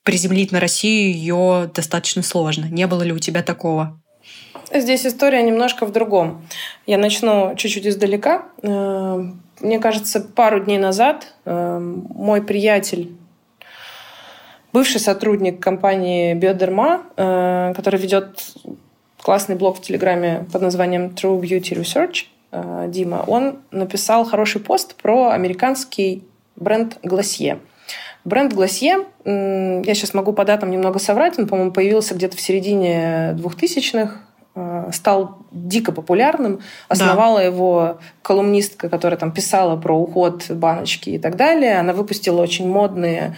приземлить 0.04 0.52
на 0.52 0.60
Россию 0.60 1.12
ее 1.12 1.70
достаточно 1.74 2.22
сложно. 2.22 2.66
Не 2.66 2.86
было 2.86 3.02
ли 3.02 3.12
у 3.12 3.18
тебя 3.18 3.42
такого? 3.42 4.00
Здесь 4.72 5.06
история 5.06 5.42
немножко 5.42 5.86
в 5.86 5.92
другом. 5.92 6.46
Я 6.86 6.98
начну 6.98 7.54
чуть-чуть 7.56 7.86
издалека. 7.86 8.46
Э, 8.62 9.18
мне 9.60 9.78
кажется, 9.78 10.20
пару 10.20 10.64
дней 10.64 10.78
назад 10.78 11.34
э, 11.44 11.78
мой 11.78 12.42
приятель 12.42 13.16
бывший 14.72 15.00
сотрудник 15.00 15.60
компании 15.60 16.34
Биодерма, 16.34 17.02
э, 17.16 17.72
который 17.74 18.00
ведет 18.00 18.42
классный 19.20 19.56
блог 19.56 19.78
в 19.78 19.80
Телеграме 19.80 20.46
под 20.52 20.62
названием 20.62 21.14
True 21.14 21.40
Beauty 21.40 21.78
Research, 21.80 22.26
э, 22.52 22.86
Дима, 22.88 23.24
он 23.26 23.58
написал 23.70 24.24
хороший 24.24 24.60
пост 24.60 24.94
про 24.94 25.30
американский 25.30 26.24
бренд 26.56 26.98
Glossier. 27.02 27.58
Бренд 28.24 28.52
Glossier, 28.52 29.06
я 29.24 29.94
сейчас 29.94 30.12
могу 30.12 30.32
по 30.32 30.44
датам 30.44 30.70
немного 30.70 30.98
соврать, 30.98 31.38
он, 31.38 31.46
по-моему, 31.46 31.72
появился 31.72 32.14
где-то 32.14 32.36
в 32.36 32.40
середине 32.40 33.34
2000-х, 33.38 34.20
э, 34.54 34.90
стал 34.92 35.38
дико 35.50 35.92
популярным. 35.92 36.60
Основала 36.88 37.38
да. 37.38 37.44
его 37.44 37.98
колумнистка, 38.22 38.88
которая 38.88 39.18
там 39.18 39.32
писала 39.32 39.76
про 39.76 39.96
уход 39.96 40.50
баночки 40.50 41.10
и 41.10 41.18
так 41.18 41.36
далее. 41.36 41.78
Она 41.78 41.92
выпустила 41.92 42.42
очень 42.42 42.68
модные 42.68 43.36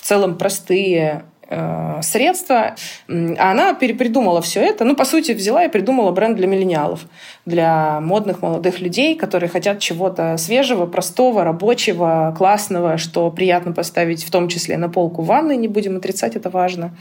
в 0.00 0.02
целом 0.02 0.38
простые 0.38 1.24
э, 1.48 2.00
средства, 2.02 2.74
а 3.08 3.50
она 3.50 3.74
перепридумала 3.74 4.40
все 4.40 4.60
это. 4.60 4.84
Ну, 4.84 4.96
по 4.96 5.04
сути, 5.04 5.32
взяла 5.32 5.64
и 5.64 5.68
придумала 5.68 6.10
бренд 6.10 6.36
для 6.36 6.46
миллениалов, 6.46 7.00
для 7.44 8.00
модных 8.00 8.40
молодых 8.40 8.80
людей, 8.80 9.14
которые 9.14 9.50
хотят 9.50 9.78
чего-то 9.78 10.38
свежего, 10.38 10.86
простого, 10.86 11.44
рабочего, 11.44 12.34
классного, 12.36 12.96
что 12.96 13.30
приятно 13.30 13.72
поставить 13.72 14.24
в 14.24 14.30
том 14.30 14.48
числе 14.48 14.78
на 14.78 14.88
полку 14.88 15.22
ванны, 15.22 15.56
не 15.56 15.68
будем 15.68 15.98
отрицать, 15.98 16.34
это 16.34 16.48
важно. 16.48 16.96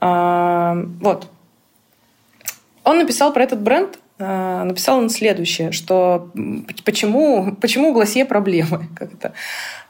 А, 0.00 0.76
вот. 1.00 1.28
Он 2.82 2.98
написал 2.98 3.32
про 3.32 3.44
этот 3.44 3.60
бренд, 3.60 3.98
написал 4.18 4.98
он 4.98 5.10
следующее, 5.10 5.70
что 5.70 6.30
почему, 6.84 7.54
почему 7.60 7.90
у 7.90 7.92
Гласье 7.92 8.24
проблемы. 8.24 8.88
Как 8.96 9.14
это? 9.14 9.32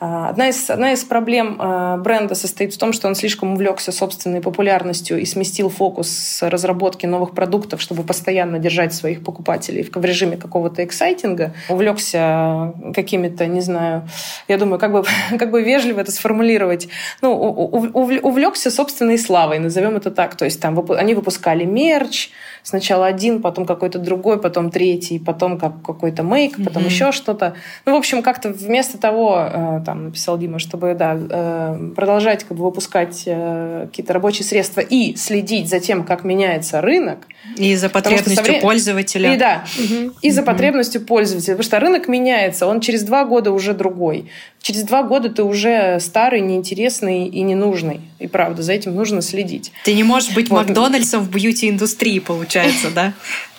А, 0.00 0.28
одна 0.28 0.48
из, 0.48 0.70
одна 0.70 0.92
из 0.92 1.02
проблем 1.02 1.56
а, 1.58 1.96
бренда 1.96 2.36
состоит 2.36 2.72
в 2.72 2.78
том, 2.78 2.92
что 2.92 3.08
он 3.08 3.16
слишком 3.16 3.54
увлекся 3.54 3.90
собственной 3.90 4.40
популярностью 4.40 5.18
и 5.18 5.24
сместил 5.24 5.70
фокус 5.70 6.08
с 6.08 6.48
разработки 6.48 7.04
новых 7.06 7.34
продуктов, 7.34 7.82
чтобы 7.82 8.04
постоянно 8.04 8.60
держать 8.60 8.94
своих 8.94 9.24
покупателей 9.24 9.82
в 9.92 10.04
режиме 10.04 10.36
какого-то 10.36 10.84
эксайтинга. 10.84 11.52
Увлекся 11.68 12.74
какими-то, 12.94 13.46
не 13.46 13.60
знаю, 13.60 14.08
я 14.46 14.56
думаю, 14.56 14.78
как 14.78 14.92
бы, 14.92 15.04
как 15.38 15.50
бы 15.50 15.62
вежливо 15.62 16.00
это 16.00 16.12
сформулировать. 16.12 16.88
Ну, 17.20 17.32
увлекся 17.34 18.70
собственной 18.70 19.18
славой, 19.18 19.58
назовем 19.58 19.96
это 19.96 20.12
так. 20.12 20.36
То 20.36 20.44
есть 20.44 20.60
там 20.60 20.78
они 20.92 21.14
выпускали 21.14 21.64
мерч, 21.64 22.30
сначала 22.62 23.06
один, 23.06 23.42
потом 23.42 23.66
какой-то 23.66 23.98
другой, 23.98 24.17
потом 24.18 24.70
третий, 24.70 25.18
потом 25.18 25.58
как 25.58 25.82
какой-то 25.82 26.22
мейк, 26.22 26.56
потом 26.62 26.82
mm-hmm. 26.82 26.86
еще 26.86 27.12
что-то. 27.12 27.54
Ну, 27.86 27.94
в 27.94 27.96
общем, 27.96 28.22
как-то 28.22 28.50
вместо 28.50 28.98
того, 28.98 29.38
э, 29.40 29.82
там 29.84 30.06
написал 30.06 30.38
Дима, 30.38 30.58
чтобы 30.58 30.94
да, 30.94 31.16
э, 31.18 31.90
продолжать 31.96 32.44
как 32.44 32.56
бы 32.56 32.64
выпускать 32.64 33.22
э, 33.26 33.86
какие-то 33.86 34.12
рабочие 34.12 34.44
средства 34.44 34.80
и 34.80 35.16
следить 35.16 35.68
за 35.68 35.80
тем, 35.80 36.04
как 36.04 36.24
меняется 36.24 36.80
рынок. 36.80 37.26
И 37.56 37.74
за 37.76 37.88
потребностью 37.88 38.44
вре... 38.44 38.60
пользователя. 38.60 39.34
И 39.34 39.38
да, 39.38 39.64
угу. 39.78 40.12
и 40.22 40.30
за 40.30 40.42
потребностью 40.42 41.00
пользователя. 41.00 41.54
Потому 41.54 41.64
что 41.64 41.80
рынок 41.80 42.08
меняется, 42.08 42.66
он 42.66 42.80
через 42.80 43.02
два 43.02 43.24
года 43.24 43.52
уже 43.52 43.74
другой. 43.74 44.30
Через 44.60 44.82
два 44.82 45.02
года 45.02 45.28
ты 45.28 45.42
уже 45.44 45.98
старый, 46.00 46.40
неинтересный 46.40 47.26
и 47.26 47.42
ненужный. 47.42 48.00
И 48.18 48.26
правда, 48.26 48.62
за 48.62 48.72
этим 48.72 48.94
нужно 48.94 49.22
следить. 49.22 49.72
Ты 49.84 49.94
не 49.94 50.02
можешь 50.02 50.34
быть 50.34 50.50
вот. 50.50 50.66
Макдональдсом 50.66 51.22
в 51.24 51.30
бьюти-индустрии, 51.30 52.18
получается, 52.18 52.88
да? 52.94 53.12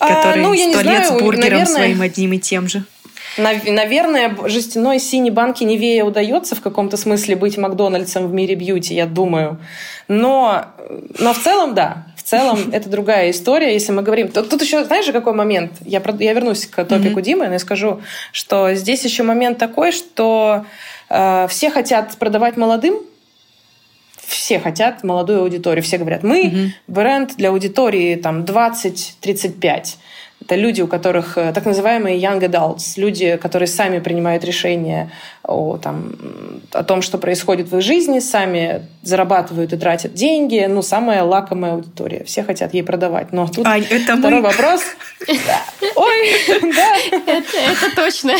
Который 0.00 0.42
а, 0.42 0.48
ну, 0.48 0.56
сто 0.56 0.80
лет 0.80 1.06
с 1.06 1.10
бургером 1.10 1.66
своим 1.66 2.00
одним 2.00 2.32
и 2.32 2.38
тем 2.38 2.68
же. 2.68 2.84
Наверное, 3.36 4.36
жестяной 4.46 4.98
синей 4.98 5.30
банки 5.30 5.62
Невея 5.62 6.04
удается 6.04 6.56
в 6.56 6.60
каком-то 6.60 6.96
смысле 6.96 7.36
быть 7.36 7.56
Макдональдсом 7.56 8.26
в 8.26 8.32
мире 8.32 8.56
бьюти, 8.56 8.94
я 8.94 9.06
думаю. 9.06 9.58
Но, 10.08 10.64
но 11.18 11.32
в 11.32 11.38
целом, 11.38 11.74
да, 11.74 12.06
в 12.16 12.22
целом 12.22 12.58
это 12.72 12.88
другая 12.88 13.30
история, 13.30 13.72
если 13.72 13.92
мы 13.92 14.02
говорим. 14.02 14.28
Тут, 14.28 14.48
тут 14.48 14.62
еще, 14.62 14.84
знаешь, 14.84 15.06
какой 15.12 15.32
момент? 15.32 15.72
Я, 15.84 16.02
я 16.18 16.32
вернусь 16.32 16.66
к 16.66 16.84
топику 16.84 17.20
mm-hmm. 17.20 17.22
Димы, 17.22 17.46
но 17.46 17.52
я 17.54 17.58
скажу, 17.58 18.00
что 18.32 18.74
здесь 18.74 19.04
еще 19.04 19.22
момент 19.22 19.58
такой, 19.58 19.92
что 19.92 20.64
э, 21.08 21.46
все 21.48 21.70
хотят 21.70 22.16
продавать 22.16 22.56
молодым, 22.56 23.00
все 24.30 24.60
хотят 24.60 25.02
молодую 25.02 25.42
аудиторию. 25.42 25.82
Все 25.82 25.98
говорят, 25.98 26.22
мы 26.22 26.44
mm-hmm. 26.46 26.68
бренд 26.86 27.36
для 27.36 27.50
аудитории 27.50 28.16
там 28.16 28.44
20-35. 28.44 29.96
Это 30.50 30.58
люди, 30.58 30.82
у 30.82 30.88
которых 30.88 31.38
э, 31.38 31.52
так 31.52 31.64
называемые 31.64 32.18
young 32.18 32.40
adults, 32.40 32.94
люди, 32.96 33.36
которые 33.36 33.68
сами 33.68 34.00
принимают 34.00 34.44
решения 34.44 35.12
о, 35.44 35.76
там, 35.76 36.12
о 36.72 36.82
том, 36.82 37.02
что 37.02 37.18
происходит 37.18 37.70
в 37.70 37.76
их 37.76 37.82
жизни, 37.82 38.18
сами 38.18 38.82
зарабатывают 39.02 39.72
и 39.72 39.76
тратят 39.76 40.12
деньги. 40.12 40.66
Ну, 40.68 40.82
самая 40.82 41.22
лакомая 41.22 41.74
аудитория. 41.74 42.24
Все 42.24 42.42
хотят 42.42 42.74
ей 42.74 42.82
продавать. 42.82 43.32
Но 43.32 43.46
тут 43.46 43.64
Ань, 43.64 43.86
это 43.88 44.16
второй 44.16 44.40
мы. 44.40 44.48
вопрос. 44.48 44.82
Ой, 45.28 46.32
да. 46.74 46.96
Это 47.26 47.96
точно. 47.96 48.32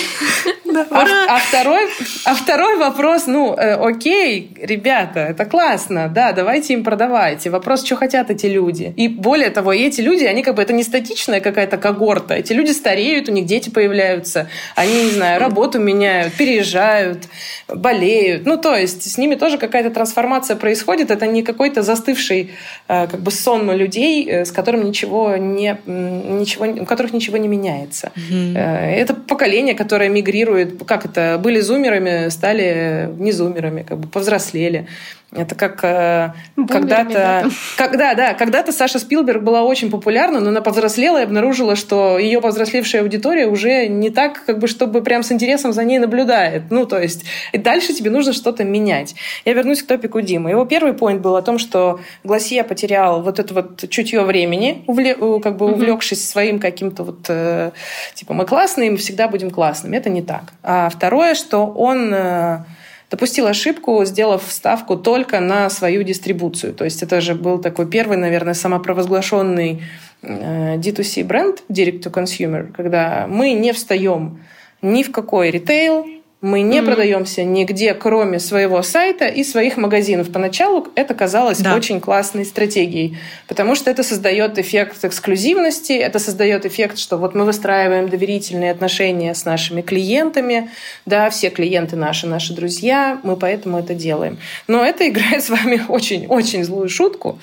А, 0.91 1.07
а, 1.29 1.39
второй, 1.39 1.89
а 2.25 2.35
второй 2.35 2.77
вопрос, 2.77 3.27
ну, 3.27 3.55
э, 3.55 3.75
окей, 3.75 4.53
ребята, 4.61 5.21
это 5.21 5.45
классно, 5.45 6.09
да, 6.09 6.33
давайте 6.33 6.75
им 6.75 6.85
продавайте. 6.85 7.51
Вопрос, 7.51 7.85
что 7.85 7.97
хотят 7.97 8.31
эти 8.31 8.47
люди. 8.47 8.95
И 8.97 9.09
более 9.09 9.51
того, 9.51 9.73
эти 9.73 10.01
люди, 10.01 10.25
они 10.25 10.43
как 10.43 10.55
бы, 10.55 10.63
это 10.63 10.73
не 10.73 10.83
статичная 10.83 11.41
какая-то 11.41 11.77
когорта. 12.01 12.35
Эти 12.35 12.53
люди 12.55 12.71
стареют, 12.71 13.29
у 13.29 13.33
них 13.33 13.47
дети 13.47 13.71
появляются, 13.71 14.49
они, 14.75 15.05
не 15.05 15.11
знаю, 15.11 15.41
работу 15.41 15.79
меняют, 15.79 16.33
переезжают, 16.33 17.29
болеют. 17.69 18.47
Ну, 18.47 18.57
то 18.57 18.75
есть 18.75 19.11
с 19.11 19.19
ними 19.19 19.35
тоже 19.35 19.59
какая-то 19.59 19.91
трансформация 19.91 20.57
происходит. 20.57 21.11
Это 21.11 21.27
не 21.27 21.43
какой-то 21.43 21.83
застывший 21.83 22.51
как 22.87 23.21
бы 23.21 23.31
сон 23.31 23.71
людей, 23.71 24.31
с 24.31 24.53
которым 24.53 24.85
ничего 24.85 25.37
не, 25.37 25.77
ничего, 25.87 26.67
у 26.67 26.87
которых 26.87 27.13
ничего 27.13 27.37
не 27.37 27.49
меняется. 27.49 28.13
Mm-hmm. 28.17 28.57
Это 28.57 29.15
поколение, 29.15 29.75
которое 29.75 30.09
мигрирует, 30.09 30.83
как 30.87 31.05
это, 31.05 31.39
были 31.43 31.61
зумерами, 31.61 32.31
стали 32.31 33.09
не 33.19 33.33
зумерами, 33.33 33.83
как 33.83 33.99
бы 33.99 34.09
повзрослели. 34.09 34.87
Это 35.33 35.55
как 35.55 35.85
э, 35.85 36.33
когда-то... 36.57 37.13
Да. 37.13 37.45
Когда, 37.77 38.15
да, 38.15 38.35
когда-то 38.35 38.73
Саша 38.73 38.99
Спилберг 38.99 39.43
была 39.43 39.63
очень 39.63 39.91
популярна, 39.91 40.41
но 40.41 40.49
она 40.49 40.61
повзрослела 40.61 41.21
и 41.21 41.23
обнаружила, 41.23 41.77
что 41.77 42.19
ее 42.19 42.41
повзрослевшая 42.41 43.03
аудитория 43.03 43.47
уже 43.47 43.87
не 43.87 44.11
так, 44.11 44.45
как 44.45 44.59
бы, 44.59 44.67
чтобы 44.67 45.03
прям 45.03 45.23
с 45.23 45.31
интересом 45.31 45.73
за 45.73 45.85
ней 45.85 45.99
наблюдает. 45.99 46.65
Ну, 46.71 46.85
то 46.85 46.99
есть, 47.01 47.25
и 47.53 47.59
дальше 47.59 47.93
тебе 47.93 48.11
нужно 48.11 48.33
что-то 48.33 48.65
менять. 48.65 49.15
Я 49.45 49.53
вернусь 49.53 49.83
к 49.83 49.87
топику 49.87 50.21
Димы. 50.21 50.51
Его 50.51 50.65
первый 50.65 50.95
поинт 50.95 51.23
был 51.23 51.37
о 51.37 51.43
том, 51.43 51.59
что 51.59 52.01
Гласье 52.25 52.65
потерял 52.65 53.23
вот 53.23 53.39
это 53.39 53.55
вот 53.55 53.89
чутье 53.89 54.23
времени, 54.23 54.83
увле... 54.89 55.15
как 55.15 55.57
бы 55.57 55.73
увлекшись 55.73 56.29
своим 56.29 56.59
каким-то 56.59 57.05
вот, 57.05 57.27
э, 57.29 57.71
типа, 58.15 58.35
мы 58.35 58.47
классные, 58.47 58.91
мы 58.91 58.97
всегда 58.97 59.29
будем 59.29 59.51
классными. 59.51 59.97
Это 59.97 60.11
не 60.11 60.23
так. 60.23 60.53
А 60.65 60.89
второе, 60.89 61.35
что 61.35 61.67
он 61.67 62.13
э, 62.13 62.65
допустил 63.11 63.47
ошибку, 63.47 64.05
сделав 64.05 64.45
ставку 64.49 64.97
только 64.97 65.41
на 65.41 65.69
свою 65.71 66.03
дистрибуцию. 66.03 66.73
То 66.75 66.85
есть 66.85 67.03
это 67.03 67.21
же 67.21 67.35
был 67.35 67.59
такой 67.59 67.87
первый, 67.89 68.17
наверное, 68.17 68.55
самопровозглашенный 68.55 69.83
э, 70.23 70.77
D2C 70.77 71.25
бренд, 71.25 71.63
Direct 71.69 72.03
to 72.03 72.11
Consumer, 72.13 72.73
когда 72.73 73.27
мы 73.29 73.53
не 73.53 73.73
встаем 73.73 74.41
ни 74.81 75.03
в 75.03 75.11
какой 75.11 75.51
ритейл, 75.51 76.07
Мы 76.43 76.63
не 76.63 76.79
mm-hmm. 76.79 76.87
продаемся 76.87 77.45
нигде, 77.45 77.93
кроме 77.93 78.39
своего 78.39 78.83
сайта 78.83 79.27
и 79.27 79.45
своих 79.45 79.77
магазинов. 79.77 80.33
Поначалу 80.33 80.89
это 80.95 81.13
казалось 81.13 81.59
да. 81.59 81.77
очень 81.77 82.01
классной 82.01 82.47
стратегией, 82.47 83.19
потому 83.47 83.75
что 83.75 83.91
это 83.91 84.03
создает 84.03 84.59
эффект 84.59 85.05
эксклюзивности, 85.05 85.93
это 85.93 86.19
создает 86.19 86.65
эффект, 86.65 86.97
что 86.97 87.19
вот 87.19 87.35
мы 87.35 87.45
выстраиваем 87.45 88.09
доверительные 88.09 88.71
отношения 88.71 89.35
с 89.35 89.45
нашими 89.45 89.83
клиентами, 89.83 90.71
да, 91.05 91.29
все 91.29 91.51
клиенты 91.51 91.97
наши, 91.97 92.27
наши 92.27 92.55
друзья, 92.55 93.21
мы 93.23 93.37
поэтому 93.37 93.79
это 93.79 93.93
делаем. 93.93 94.39
Но 94.67 94.83
это 94.83 95.07
играет 95.07 95.45
с 95.45 95.51
вами 95.51 95.83
очень-очень 95.89 96.65
злую 96.65 96.89
шутку, 96.89 97.39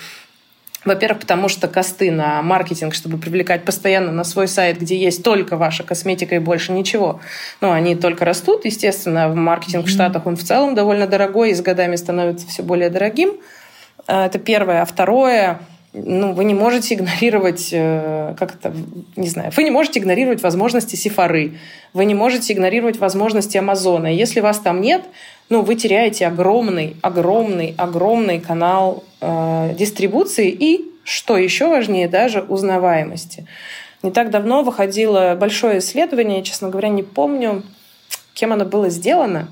во-первых, 0.87 1.21
потому 1.21 1.49
что 1.49 1.67
косты 1.67 2.11
на 2.11 2.41
маркетинг, 2.41 2.93
чтобы 2.93 3.17
привлекать 3.17 3.63
постоянно 3.63 4.11
на 4.11 4.23
свой 4.23 4.47
сайт, 4.47 4.79
где 4.79 4.97
есть 4.97 5.23
только 5.23 5.57
ваша 5.57 5.83
косметика 5.83 6.35
и 6.35 6.39
больше 6.39 6.71
ничего, 6.71 7.19
ну, 7.61 7.71
они 7.71 7.95
только 7.95 8.25
растут. 8.25 8.65
Естественно, 8.65 9.29
в 9.29 9.35
маркетинг 9.35 9.85
в 9.85 9.89
Штатах 9.89 10.25
он 10.25 10.35
в 10.35 10.43
целом 10.43 10.75
довольно 10.75 11.07
дорогой 11.07 11.51
и 11.51 11.53
с 11.53 11.61
годами 11.61 11.95
становится 11.95 12.47
все 12.47 12.63
более 12.63 12.89
дорогим. 12.89 13.33
А, 14.07 14.25
это 14.25 14.39
первое. 14.39 14.81
А 14.81 14.85
второе, 14.85 15.59
ну, 15.93 16.33
вы 16.33 16.43
не 16.45 16.53
можете 16.53 16.95
игнорировать, 16.95 17.69
э, 17.71 18.35
как 18.37 18.55
это, 18.55 18.73
не 19.15 19.29
знаю, 19.29 19.51
вы 19.55 19.63
не 19.63 19.71
можете 19.71 19.99
игнорировать 19.99 20.41
возможности 20.41 20.95
Сифары, 20.95 21.53
вы 21.93 22.05
не 22.05 22.13
можете 22.13 22.53
игнорировать 22.53 22.99
возможности 22.99 23.57
Амазона. 23.57 24.07
Если 24.07 24.39
вас 24.39 24.59
там 24.59 24.81
нет, 24.81 25.03
ну, 25.49 25.61
вы 25.61 25.75
теряете 25.75 26.27
огромный, 26.27 26.95
огромный, 27.01 27.73
огромный 27.77 28.39
канал 28.39 29.03
э, 29.21 29.73
дистрибуции 29.77 30.49
и, 30.49 30.85
что 31.03 31.37
еще 31.37 31.67
важнее, 31.67 32.07
даже 32.07 32.41
узнаваемости. 32.41 33.45
Не 34.03 34.11
так 34.11 34.29
давно 34.29 34.63
выходило 34.63 35.35
большое 35.39 35.79
исследование, 35.79 36.43
честно 36.43 36.69
говоря, 36.69 36.89
не 36.89 37.03
помню, 37.03 37.63
кем 38.33 38.53
оно 38.53 38.65
было 38.65 38.89
сделано. 38.89 39.47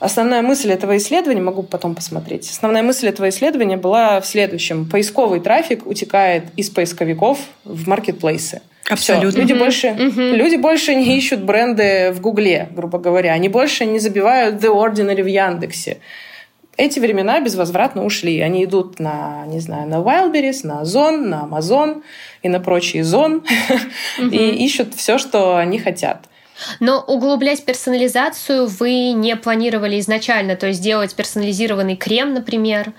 Основная 0.00 0.42
мысль 0.42 0.70
этого 0.70 0.96
исследования, 0.96 1.40
могу 1.40 1.64
потом 1.64 1.96
посмотреть, 1.96 2.48
основная 2.48 2.82
мысль 2.82 3.08
этого 3.08 3.28
исследования 3.30 3.76
была 3.76 4.20
в 4.20 4.26
следующем. 4.26 4.88
Поисковый 4.88 5.40
трафик 5.40 5.86
утекает 5.86 6.44
из 6.56 6.70
поисковиков 6.70 7.38
в 7.64 7.88
маркетплейсы. 7.88 8.62
Абсолютно. 8.88 9.30
Все. 9.30 9.40
Люди, 9.40 9.52
угу. 9.52 9.60
больше, 9.60 9.88
угу. 9.90 10.20
люди 10.20 10.56
больше 10.56 10.94
не 10.94 11.18
ищут 11.18 11.42
бренды 11.42 12.12
в 12.12 12.20
Гугле, 12.20 12.68
грубо 12.70 12.98
говоря. 12.98 13.32
Они 13.32 13.48
больше 13.48 13.84
не 13.84 13.98
забивают 13.98 14.62
The 14.62 14.72
Ordinary 14.72 15.22
в 15.22 15.26
Яндексе. 15.26 15.98
Эти 16.78 17.00
времена 17.00 17.40
безвозвратно 17.40 18.04
ушли. 18.04 18.38
Они 18.38 18.64
идут 18.64 19.00
на, 19.00 19.44
не 19.46 19.58
знаю, 19.58 19.88
на 19.88 19.96
Wildberries, 19.96 20.60
на 20.62 20.82
Озон, 20.82 21.28
на 21.28 21.42
Amazon 21.50 22.04
и 22.42 22.48
на 22.48 22.60
прочие 22.60 23.02
зон 23.02 23.42
угу. 24.18 24.28
и 24.30 24.64
ищут 24.64 24.94
все, 24.94 25.18
что 25.18 25.56
они 25.56 25.80
хотят. 25.80 26.26
Но 26.78 27.00
углублять 27.00 27.64
персонализацию 27.64 28.66
вы 28.66 29.10
не 29.10 29.34
планировали 29.34 29.98
изначально, 29.98 30.54
то 30.54 30.68
есть 30.68 30.80
делать 30.80 31.16
персонализированный 31.16 31.96
крем, 31.96 32.32
например? 32.32 32.92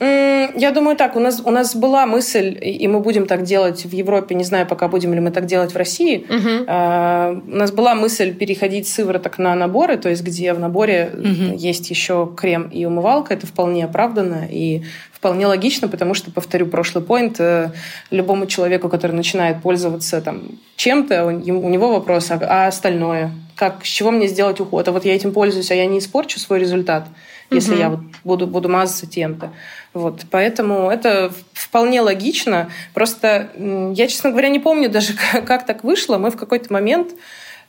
Я 0.00 0.70
думаю 0.72 0.96
так, 0.96 1.14
у 1.16 1.20
нас, 1.20 1.42
у 1.44 1.50
нас 1.50 1.76
была 1.76 2.06
мысль, 2.06 2.58
и 2.60 2.88
мы 2.88 3.00
будем 3.00 3.26
так 3.26 3.42
делать 3.42 3.84
в 3.84 3.92
Европе, 3.92 4.34
не 4.34 4.44
знаю 4.44 4.66
пока 4.66 4.88
будем 4.88 5.12
ли 5.12 5.20
мы 5.20 5.30
так 5.30 5.44
делать 5.44 5.74
в 5.74 5.76
России, 5.76 6.24
угу. 6.28 6.64
uh 6.66 7.42
у 7.46 7.56
нас 7.56 7.70
была 7.70 7.94
мысль 7.94 8.34
переходить 8.34 8.88
с 8.88 8.94
сывороток 8.94 9.38
на 9.38 9.54
наборы, 9.54 9.96
то 9.96 10.08
есть 10.08 10.22
где 10.22 10.52
в 10.54 10.58
наборе 10.58 11.10
угу. 11.12 11.56
есть 11.56 11.90
еще 11.90 12.32
крем 12.34 12.68
и 12.68 12.84
умывалка, 12.86 13.34
это 13.34 13.46
вполне 13.46 13.84
оправданно 13.84 14.46
и 14.50 14.82
вполне 15.12 15.46
логично, 15.46 15.86
потому 15.86 16.14
что, 16.14 16.30
повторю 16.30 16.66
прошлый 16.66 17.04
поинт, 17.04 17.38
э, 17.38 17.72
любому 18.10 18.46
человеку, 18.46 18.88
который 18.88 19.12
начинает 19.12 19.60
пользоваться 19.60 20.22
там, 20.22 20.58
чем-то, 20.76 21.26
у 21.26 21.30
него 21.30 21.92
вопрос, 21.92 22.30
а, 22.30 22.40
а 22.40 22.66
остальное? 22.66 23.32
Как, 23.54 23.84
с 23.84 23.88
чего 23.88 24.10
мне 24.10 24.28
сделать 24.28 24.60
уход? 24.60 24.88
А 24.88 24.92
вот 24.92 25.04
я 25.04 25.14
этим 25.14 25.32
пользуюсь, 25.32 25.70
а 25.70 25.74
я 25.74 25.84
не 25.84 25.98
испорчу 25.98 26.40
свой 26.40 26.58
результат, 26.58 27.06
если 27.50 27.72
угу. 27.72 27.80
я 27.80 27.88
вот 27.90 28.00
буду, 28.24 28.46
буду 28.46 28.68
мазаться 28.68 29.06
тем-то. 29.06 29.52
Вот, 29.92 30.22
поэтому 30.30 30.90
это 30.90 31.32
вполне 31.52 32.00
логично. 32.00 32.70
Просто 32.94 33.50
я, 33.94 34.06
честно 34.06 34.30
говоря, 34.30 34.48
не 34.48 34.60
помню 34.60 34.88
даже, 34.88 35.14
как, 35.32 35.46
как 35.46 35.66
так 35.66 35.84
вышло. 35.84 36.18
Мы 36.18 36.30
в 36.30 36.36
какой-то 36.36 36.72
момент 36.72 37.10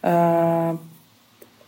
э, 0.04 0.78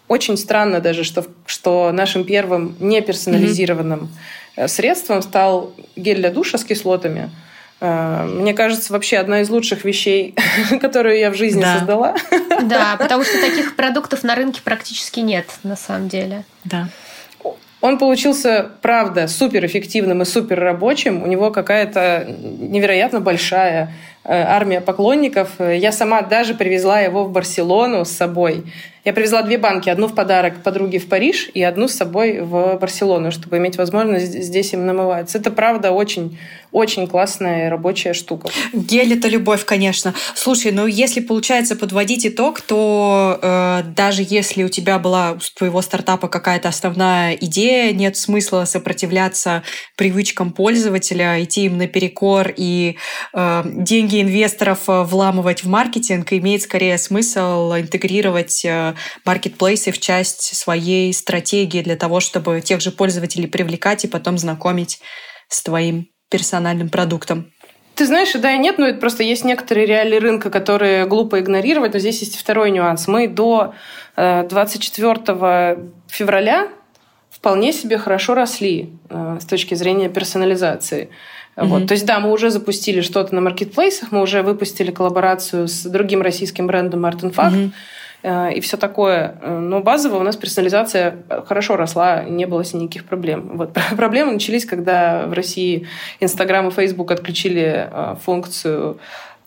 очень 0.07 0.37
странно 0.37 0.79
даже, 0.79 1.03
что, 1.03 1.25
что 1.45 1.91
нашим 1.91 2.23
первым 2.23 2.75
неперсонализированным 2.79 4.09
mm-hmm. 4.55 4.67
средством 4.67 5.21
стал 5.21 5.73
гель 5.95 6.17
для 6.17 6.29
душа 6.29 6.57
с 6.57 6.63
кислотами. 6.63 7.31
Э, 7.79 8.23
мне 8.25 8.53
кажется, 8.53 8.93
вообще 8.93 9.17
одна 9.17 9.41
из 9.41 9.49
лучших 9.49 9.83
вещей, 9.83 10.35
которую 10.81 11.17
я 11.17 11.31
в 11.31 11.35
жизни 11.35 11.61
да. 11.61 11.79
создала. 11.79 12.15
Да, 12.63 12.95
потому 12.99 13.23
что 13.23 13.41
таких 13.41 13.75
продуктов 13.75 14.23
на 14.23 14.35
рынке 14.35 14.61
практически 14.63 15.19
нет, 15.19 15.47
на 15.63 15.75
самом 15.75 16.09
деле. 16.09 16.45
Да. 16.63 16.89
Он 17.83 17.97
получился, 17.97 18.69
правда, 18.81 19.27
суперэффективным 19.27 20.21
и 20.21 20.25
супер 20.25 20.57
рабочим. 20.57 21.21
У 21.21 21.27
него 21.27 21.51
какая-то 21.51 22.25
невероятно 22.29 23.19
большая 23.19 23.91
армия 24.25 24.81
поклонников. 24.81 25.59
Я 25.59 25.91
сама 25.91 26.21
даже 26.21 26.53
привезла 26.53 26.99
его 26.99 27.23
в 27.25 27.31
Барселону 27.31 28.05
с 28.05 28.09
собой. 28.09 28.63
Я 29.05 29.11
привезла 29.11 29.41
две 29.41 29.57
банки. 29.57 29.89
Одну 29.89 30.07
в 30.07 30.15
подарок 30.15 30.63
подруге 30.63 30.97
в 30.97 31.09
Париж 31.09 31.49
и 31.53 31.61
одну 31.61 31.89
с 31.89 31.93
собой 31.93 32.39
в 32.39 32.77
Барселону, 32.79 33.31
чтобы 33.31 33.57
иметь 33.57 33.75
возможность 33.75 34.31
здесь 34.31 34.71
им 34.73 34.85
намываться. 34.85 35.39
Это, 35.39 35.51
правда, 35.51 35.91
очень, 35.91 36.39
очень 36.71 37.07
классная 37.07 37.69
рабочая 37.69 38.13
штука. 38.13 38.47
Гель— 38.71 39.13
это 39.17 39.27
любовь, 39.27 39.65
конечно. 39.65 40.13
Слушай, 40.35 40.71
ну 40.71 40.87
если 40.87 41.19
получается 41.19 41.75
подводить 41.75 42.25
итог, 42.25 42.61
то 42.61 43.39
э, 43.41 43.81
даже 43.93 44.23
если 44.25 44.63
у 44.63 44.69
тебя 44.69 44.99
была 44.99 45.33
у 45.33 45.39
твоего 45.57 45.81
стартапа 45.81 46.29
какая-то 46.29 46.69
основная 46.69 47.33
идея, 47.33 47.91
нет 47.91 48.15
смысла 48.15 48.63
сопротивляться 48.63 49.63
привычкам 49.97 50.53
пользователя, 50.53 51.43
идти 51.43 51.65
им 51.65 51.77
наперекор 51.77 52.53
и 52.55 52.95
э, 53.33 53.63
деньги 53.65 54.12
инвесторов 54.21 54.87
э, 54.87 55.03
вламывать 55.03 55.63
в 55.63 55.69
маркетинг, 55.69 56.33
имеет 56.33 56.61
скорее 56.61 56.97
смысл 56.97 57.73
интегрировать 57.73 58.63
э, 58.65 58.93
маркетплейсы 59.25 59.91
в 59.91 59.99
часть 59.99 60.55
своей 60.55 61.13
стратегии 61.13 61.81
для 61.81 61.95
того, 61.95 62.19
чтобы 62.19 62.61
тех 62.61 62.81
же 62.81 62.91
пользователей 62.91 63.47
привлекать 63.47 64.05
и 64.05 64.07
потом 64.07 64.37
знакомить 64.37 64.99
с 65.47 65.63
твоим 65.63 66.07
персональным 66.29 66.89
продуктом. 66.89 67.51
Ты 67.95 68.07
знаешь, 68.07 68.33
да 68.33 68.53
и 68.53 68.57
нет, 68.57 68.79
но 68.79 68.87
это 68.87 68.99
просто 68.99 69.21
есть 69.21 69.45
некоторые 69.45 69.85
реалии 69.85 70.17
рынка, 70.17 70.49
которые 70.49 71.05
глупо 71.05 71.39
игнорировать. 71.39 71.93
Но 71.93 71.99
здесь 71.99 72.21
есть 72.21 72.37
второй 72.37 72.71
нюанс. 72.71 73.07
Мы 73.07 73.27
до 73.27 73.75
24 74.15 75.19
э, 75.27 75.77
февраля 76.07 76.69
вполне 77.29 77.73
себе 77.73 77.97
хорошо 77.97 78.35
росли 78.35 78.97
э, 79.09 79.37
с 79.41 79.45
точки 79.45 79.75
зрения 79.75 80.09
персонализации. 80.09 81.09
Mm-hmm. 81.55 81.65
Вот. 81.65 81.87
То 81.87 81.93
есть, 81.93 82.05
да, 82.05 82.19
мы 82.19 82.31
уже 82.31 82.49
запустили 82.49 83.01
что-то 83.01 83.35
на 83.35 83.41
маркетплейсах, 83.41 84.11
мы 84.11 84.21
уже 84.21 84.41
выпустили 84.41 84.91
коллаборацию 84.91 85.67
с 85.67 85.83
другим 85.83 86.21
российским 86.21 86.67
брендом 86.67 87.05
Art 87.05 87.21
Fact. 87.21 87.53
Mm-hmm. 87.53 87.71
Э, 88.23 88.53
и 88.53 88.61
все 88.61 88.77
такое. 88.77 89.35
Э, 89.41 89.59
но 89.59 89.81
базово 89.81 90.17
у 90.17 90.23
нас 90.23 90.35
персонализация 90.35 91.17
хорошо 91.45 91.75
росла, 91.75 92.23
не 92.23 92.45
было 92.45 92.63
с 92.63 92.73
ней 92.73 92.83
никаких 92.83 93.05
проблем. 93.05 93.51
Вот. 93.57 93.77
Проблемы 93.97 94.31
начались, 94.31 94.65
когда 94.65 95.27
в 95.27 95.33
России 95.33 95.87
Инстаграм 96.19 96.67
и 96.67 96.71
Фейсбук 96.71 97.11
отключили 97.11 97.89
э, 97.91 98.15
функцию 98.23 98.97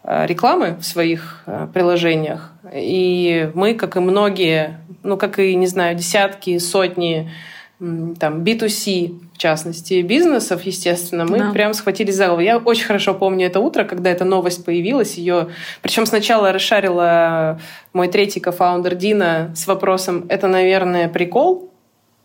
рекламы 0.09 0.77
в 0.79 0.85
своих 0.85 1.43
приложениях. 1.75 2.53
И 2.73 3.51
мы, 3.55 3.75
как 3.75 3.97
и 3.97 4.01
многие, 4.01 4.79
ну, 5.03 5.17
как 5.17 5.41
и, 5.41 5.53
не 5.57 5.67
знаю, 5.67 5.97
десятки, 5.97 6.59
сотни 6.59 7.29
там, 7.79 8.43
B2C, 8.43 9.19
в 9.35 9.39
частности, 9.39 10.01
бизнесов, 10.01 10.63
естественно, 10.63 11.27
мы 11.27 11.39
да. 11.39 11.51
прям 11.53 11.75
схватились 11.75 12.15
за 12.15 12.27
голову. 12.27 12.41
Я 12.41 12.57
очень 12.57 12.87
хорошо 12.87 13.13
помню 13.13 13.47
это 13.47 13.61
утро, 13.61 13.85
когда 13.85 14.11
эта 14.11 14.25
новость 14.25 14.65
появилась. 14.65 15.15
Ее... 15.15 15.49
Причем 15.83 16.07
сначала 16.07 16.53
расшарила 16.53 17.61
мой 17.93 18.09
третий 18.09 18.41
кофаундер 18.41 18.95
Дина 18.95 19.53
с 19.55 19.67
вопросом 19.67 20.25
«Это, 20.29 20.49
наверное, 20.49 21.09
прикол?» 21.09 21.71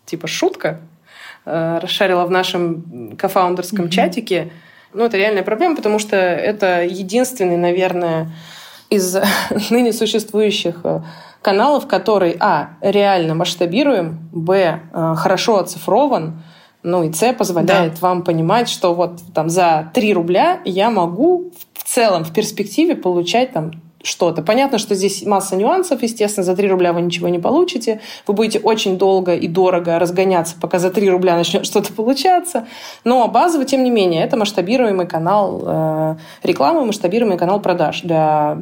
Типа 0.06 0.26
шутка. 0.26 0.80
Э, 1.44 1.80
расшарила 1.82 2.24
в 2.24 2.30
нашем 2.30 3.16
кофаундерском 3.18 3.86
mm-hmm. 3.86 3.90
чатике. 3.90 4.52
Ну, 4.94 5.04
это 5.04 5.16
реальная 5.16 5.42
проблема, 5.42 5.74
потому 5.74 5.98
что 5.98 6.16
это 6.16 6.84
единственный, 6.84 7.56
наверное, 7.56 8.30
из 8.90 9.16
ныне 9.70 9.92
существующих 9.92 10.80
э, 10.84 11.00
каналов, 11.42 11.86
который, 11.86 12.36
а, 12.40 12.70
реально 12.80 13.34
масштабируем, 13.34 14.28
б, 14.32 14.80
э, 14.92 15.14
хорошо 15.16 15.58
оцифрован, 15.58 16.42
ну 16.82 17.04
и 17.04 17.12
С 17.12 17.32
позволяет 17.32 17.94
да. 17.94 17.98
вам 18.00 18.22
понимать, 18.22 18.68
что 18.68 18.94
вот 18.94 19.20
там 19.34 19.48
за 19.48 19.90
3 19.94 20.14
рубля 20.14 20.60
я 20.64 20.90
могу 20.90 21.52
в 21.74 21.84
целом, 21.84 22.24
в 22.24 22.32
перспективе 22.32 22.96
получать 22.96 23.52
там 23.52 23.72
что-то. 24.02 24.42
Понятно, 24.42 24.78
что 24.78 24.94
здесь 24.94 25.24
масса 25.24 25.56
нюансов, 25.56 26.02
естественно, 26.02 26.44
за 26.44 26.56
3 26.56 26.68
рубля 26.68 26.92
вы 26.92 27.02
ничего 27.02 27.28
не 27.28 27.38
получите. 27.38 28.00
Вы 28.26 28.34
будете 28.34 28.58
очень 28.58 28.98
долго 28.98 29.34
и 29.34 29.46
дорого 29.46 29.98
разгоняться, 29.98 30.56
пока 30.60 30.78
за 30.78 30.90
3 30.90 31.08
рубля 31.08 31.36
начнет 31.36 31.64
что-то 31.64 31.92
получаться. 31.92 32.66
Но 33.04 33.26
базово, 33.28 33.64
тем 33.64 33.84
не 33.84 33.90
менее, 33.90 34.24
это 34.24 34.36
масштабируемый 34.36 35.06
канал 35.06 35.62
э, 35.64 36.16
рекламы, 36.42 36.84
масштабируемый 36.84 37.38
канал 37.38 37.60
продаж. 37.60 38.02
Для 38.02 38.58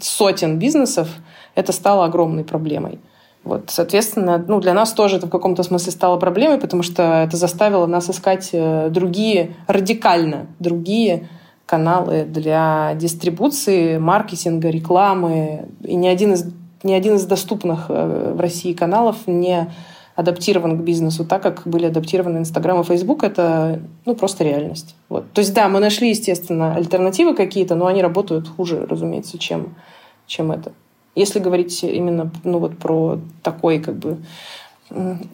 сотен 0.00 0.58
бизнесов 0.58 1.08
это 1.56 1.72
стало 1.72 2.04
огромной 2.04 2.44
проблемой. 2.44 3.00
Вот, 3.42 3.64
соответственно, 3.68 4.44
ну, 4.46 4.60
для 4.60 4.74
нас 4.74 4.92
тоже 4.92 5.16
это 5.16 5.26
в 5.26 5.30
каком-то 5.30 5.62
смысле 5.62 5.92
стало 5.92 6.16
проблемой, 6.18 6.58
потому 6.58 6.82
что 6.82 7.22
это 7.24 7.36
заставило 7.36 7.86
нас 7.86 8.10
искать 8.10 8.50
э, 8.52 8.88
другие, 8.90 9.54
радикально 9.68 10.46
другие 10.58 11.28
каналы 11.64 12.24
для 12.24 12.94
дистрибуции, 12.94 13.98
маркетинга, 13.98 14.68
рекламы. 14.68 15.68
И 15.82 15.94
ни 15.94 16.08
один 16.08 16.32
из, 16.32 16.44
ни 16.82 16.92
один 16.92 17.16
из 17.16 17.24
доступных 17.24 17.86
э, 17.88 18.32
в 18.34 18.40
России 18.40 18.72
каналов 18.72 19.16
не 19.26 19.70
адаптирован 20.16 20.78
к 20.78 20.82
бизнесу 20.82 21.24
так, 21.24 21.42
как 21.42 21.62
были 21.66 21.86
адаптированы 21.86 22.38
Инстаграм 22.38 22.80
и 22.80 22.84
Фейсбук, 22.84 23.22
это 23.22 23.80
ну, 24.06 24.16
просто 24.16 24.42
реальность. 24.42 24.96
Вот. 25.08 25.30
То 25.32 25.40
есть 25.40 25.54
да, 25.54 25.68
мы 25.68 25.78
нашли, 25.78 26.08
естественно, 26.08 26.74
альтернативы 26.74 27.34
какие-то, 27.34 27.76
но 27.76 27.86
они 27.86 28.02
работают 28.02 28.48
хуже, 28.48 28.86
разумеется, 28.88 29.38
чем, 29.38 29.76
чем 30.26 30.50
это. 30.50 30.72
Если 31.16 31.40
говорить 31.40 31.82
именно 31.82 32.30
ну, 32.44 32.58
вот 32.58 32.78
про 32.78 33.18
такой 33.42 33.80
как 33.80 33.98
бы 33.98 34.18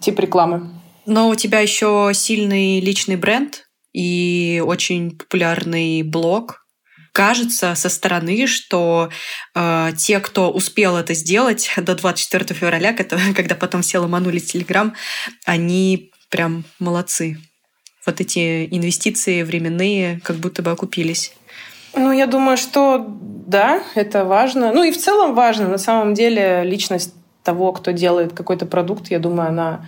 тип 0.00 0.18
рекламы. 0.20 0.70
Но 1.04 1.28
у 1.28 1.34
тебя 1.34 1.60
еще 1.60 2.12
сильный 2.14 2.80
личный 2.80 3.16
бренд 3.16 3.66
и 3.92 4.62
очень 4.64 5.16
популярный 5.16 6.02
блог. 6.02 6.64
Кажется 7.12 7.74
со 7.74 7.90
стороны, 7.90 8.46
что 8.46 9.10
э, 9.54 9.90
те, 9.98 10.20
кто 10.20 10.50
успел 10.50 10.96
это 10.96 11.12
сделать 11.12 11.70
до 11.76 11.94
24 11.94 12.54
февраля, 12.58 12.92
когда 13.36 13.54
потом 13.54 13.82
все 13.82 13.98
ломанули 13.98 14.38
Телеграм, 14.38 14.94
они 15.44 16.10
прям 16.30 16.64
молодцы. 16.78 17.38
Вот 18.06 18.20
эти 18.20 18.64
инвестиции 18.66 19.42
временные 19.42 20.20
как 20.24 20.36
будто 20.36 20.62
бы 20.62 20.70
окупились. 20.70 21.34
Ну, 21.94 22.12
я 22.12 22.26
думаю, 22.26 22.56
что 22.56 23.06
да, 23.46 23.82
это 23.94 24.24
важно. 24.24 24.72
Ну 24.72 24.82
и 24.82 24.90
в 24.90 24.98
целом 24.98 25.34
важно. 25.34 25.68
На 25.68 25.78
самом 25.78 26.14
деле 26.14 26.62
личность 26.64 27.14
того, 27.42 27.72
кто 27.72 27.90
делает 27.90 28.32
какой-то 28.32 28.66
продукт, 28.66 29.10
я 29.10 29.18
думаю, 29.18 29.48
она 29.48 29.86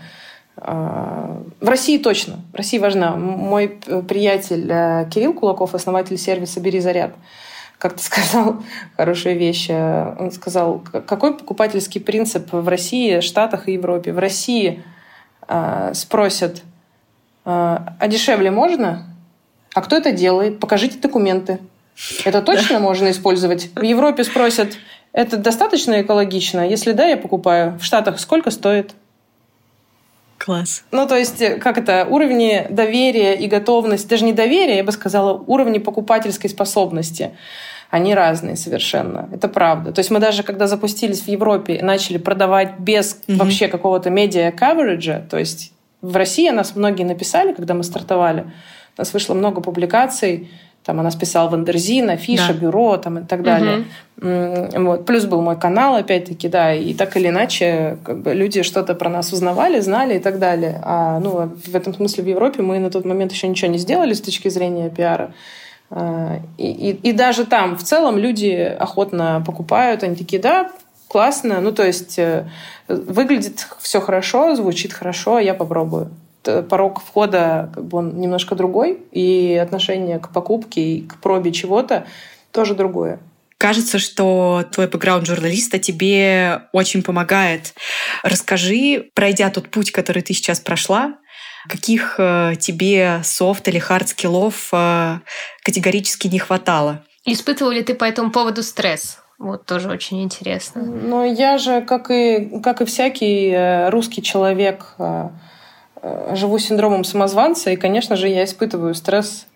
э, 0.56 1.42
в 1.60 1.68
России 1.68 1.98
точно. 1.98 2.40
В 2.52 2.56
России 2.56 2.78
важна. 2.78 3.16
Мой 3.16 3.68
приятель 4.08 4.70
э, 4.70 5.08
Кирилл 5.10 5.32
Кулаков, 5.32 5.74
основатель 5.74 6.18
сервиса 6.18 6.60
«Бери 6.60 6.80
заряд», 6.80 7.14
как-то 7.78 8.02
сказал 8.02 8.62
хорошую 8.96 9.38
вещь. 9.38 9.66
Э, 9.70 10.14
он 10.18 10.32
сказал, 10.32 10.80
какой 10.80 11.34
покупательский 11.34 12.00
принцип 12.00 12.52
в 12.52 12.68
России, 12.68 13.20
Штатах 13.20 13.68
и 13.68 13.72
Европе? 13.72 14.12
В 14.12 14.18
России 14.18 14.82
спросят, 15.92 16.62
а 17.44 18.08
дешевле 18.08 18.50
можно? 18.50 19.06
А 19.74 19.82
кто 19.82 19.96
это 19.96 20.10
делает? 20.10 20.58
Покажите 20.58 20.98
документы. 20.98 21.58
Это 22.24 22.42
точно 22.42 22.80
можно 22.80 23.10
использовать? 23.10 23.70
В 23.74 23.82
Европе 23.82 24.24
спросят, 24.24 24.76
это 25.12 25.36
достаточно 25.36 26.02
экологично? 26.02 26.68
Если 26.68 26.92
да, 26.92 27.06
я 27.06 27.16
покупаю. 27.16 27.78
В 27.78 27.84
Штатах 27.84 28.18
сколько 28.18 28.50
стоит? 28.50 28.94
Класс. 30.38 30.84
Ну, 30.90 31.06
то 31.06 31.16
есть, 31.16 31.38
как 31.60 31.78
это, 31.78 32.06
уровни 32.10 32.66
доверия 32.68 33.34
и 33.34 33.46
готовности, 33.46 34.08
даже 34.08 34.24
не 34.24 34.32
доверия, 34.32 34.78
я 34.78 34.84
бы 34.84 34.92
сказала, 34.92 35.32
уровни 35.46 35.78
покупательской 35.78 36.50
способности, 36.50 37.30
они 37.90 38.14
разные 38.14 38.56
совершенно. 38.56 39.28
Это 39.32 39.48
правда. 39.48 39.92
То 39.92 40.00
есть 40.00 40.10
мы 40.10 40.18
даже, 40.18 40.42
когда 40.42 40.66
запустились 40.66 41.22
в 41.22 41.28
Европе 41.28 41.76
и 41.76 41.82
начали 41.82 42.18
продавать 42.18 42.78
без 42.78 43.20
mm-hmm. 43.26 43.36
вообще 43.36 43.68
какого-то 43.68 44.10
медиа-кавериджа, 44.10 45.24
то 45.30 45.38
есть 45.38 45.72
в 46.02 46.16
России 46.16 46.50
нас 46.50 46.74
многие 46.74 47.04
написали, 47.04 47.54
когда 47.54 47.72
мы 47.72 47.84
стартовали, 47.84 48.42
у 48.96 49.00
нас 49.00 49.12
вышло 49.14 49.34
много 49.34 49.60
публикаций, 49.60 50.50
там 50.84 51.00
она 51.00 51.10
списала 51.10 51.48
в 51.48 51.54
Андерзин, 51.54 52.10
Афиша, 52.10 52.52
да. 52.52 52.60
Бюро 52.60 52.96
там, 52.98 53.18
и 53.18 53.24
так 53.24 53.42
далее. 53.42 53.84
Угу. 54.18 54.84
Вот. 54.84 55.06
Плюс 55.06 55.24
был 55.24 55.40
мой 55.40 55.58
канал, 55.58 55.96
опять-таки, 55.96 56.48
да, 56.48 56.74
и 56.74 56.92
так 56.92 57.16
или 57.16 57.28
иначе 57.28 57.96
как 58.04 58.20
бы, 58.20 58.34
люди 58.34 58.62
что-то 58.62 58.94
про 58.94 59.08
нас 59.08 59.32
узнавали, 59.32 59.80
знали 59.80 60.16
и 60.16 60.18
так 60.18 60.38
далее. 60.38 60.80
А 60.84 61.20
ну, 61.20 61.50
в 61.66 61.74
этом 61.74 61.94
смысле 61.94 62.24
в 62.24 62.26
Европе 62.26 62.62
мы 62.62 62.78
на 62.78 62.90
тот 62.90 63.06
момент 63.06 63.32
еще 63.32 63.48
ничего 63.48 63.70
не 63.70 63.78
сделали 63.78 64.12
с 64.12 64.20
точки 64.20 64.48
зрения 64.48 64.90
пиара. 64.90 65.32
А, 65.90 66.40
и, 66.58 66.70
и, 66.70 66.90
и 66.90 67.12
даже 67.12 67.46
там 67.46 67.76
в 67.76 67.82
целом 67.82 68.18
люди 68.18 68.52
охотно 68.78 69.42
покупают, 69.46 70.02
они 70.02 70.16
такие, 70.16 70.40
да, 70.40 70.70
классно, 71.08 71.60
ну 71.60 71.72
то 71.72 71.86
есть 71.86 72.18
э, 72.18 72.46
выглядит 72.88 73.68
все 73.80 74.00
хорошо, 74.00 74.54
звучит 74.54 74.92
хорошо, 74.92 75.38
я 75.38 75.54
попробую. 75.54 76.10
Э, 76.46 76.62
порог 76.62 77.00
входа 77.00 77.70
как 77.74 77.84
бы 77.84 77.98
он 77.98 78.18
немножко 78.18 78.54
другой, 78.54 78.98
и 79.12 79.58
отношение 79.62 80.18
к 80.18 80.30
покупке 80.30 80.80
и 80.80 81.06
к 81.06 81.16
пробе 81.20 81.52
чего-то 81.52 82.06
тоже 82.52 82.74
другое. 82.74 83.20
Кажется, 83.58 83.98
что 83.98 84.64
твой 84.70 84.88
бэкграунд 84.88 85.26
журналиста 85.26 85.78
тебе 85.78 86.62
очень 86.72 87.02
помогает. 87.02 87.74
Расскажи, 88.22 89.10
пройдя 89.14 89.48
тот 89.50 89.70
путь, 89.70 89.90
который 89.90 90.22
ты 90.22 90.34
сейчас 90.34 90.60
прошла, 90.60 91.14
каких 91.68 92.16
э, 92.18 92.54
тебе 92.60 93.20
софт 93.24 93.66
или 93.68 93.78
хард 93.78 94.08
скиллов 94.08 94.68
э, 94.72 95.20
категорически 95.62 96.28
не 96.28 96.38
хватало? 96.38 97.04
Испытывал 97.24 97.70
ли 97.70 97.82
ты 97.82 97.94
по 97.94 98.04
этому 98.04 98.30
поводу 98.30 98.62
стресс? 98.62 99.18
Вот 99.38 99.66
тоже 99.66 99.90
очень 99.90 100.22
интересно. 100.22 100.82
Но 100.82 101.24
я 101.24 101.58
же, 101.58 101.80
как 101.80 102.10
и, 102.10 102.60
как 102.62 102.82
и 102.82 102.84
всякий 102.84 103.88
русский 103.90 104.22
человек, 104.22 104.94
живу 106.32 106.58
синдромом 106.58 107.04
самозванца, 107.04 107.70
и, 107.70 107.76
конечно 107.76 108.16
же, 108.16 108.28
я 108.28 108.44
испытываю 108.44 108.94
стресс 108.94 109.46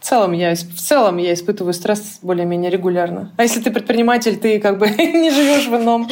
в 0.00 0.04
целом 0.04 0.32
я, 0.32 0.54
в 0.54 0.80
целом 0.80 1.16
я 1.16 1.34
испытываю 1.34 1.74
стресс 1.74 2.20
более-менее 2.22 2.70
регулярно. 2.70 3.32
А 3.36 3.42
если 3.42 3.60
ты 3.60 3.70
предприниматель, 3.70 4.36
ты 4.36 4.60
как 4.60 4.78
бы 4.78 4.88
не 4.96 5.30
живешь 5.30 5.66
в 5.66 5.74
ином 5.74 6.08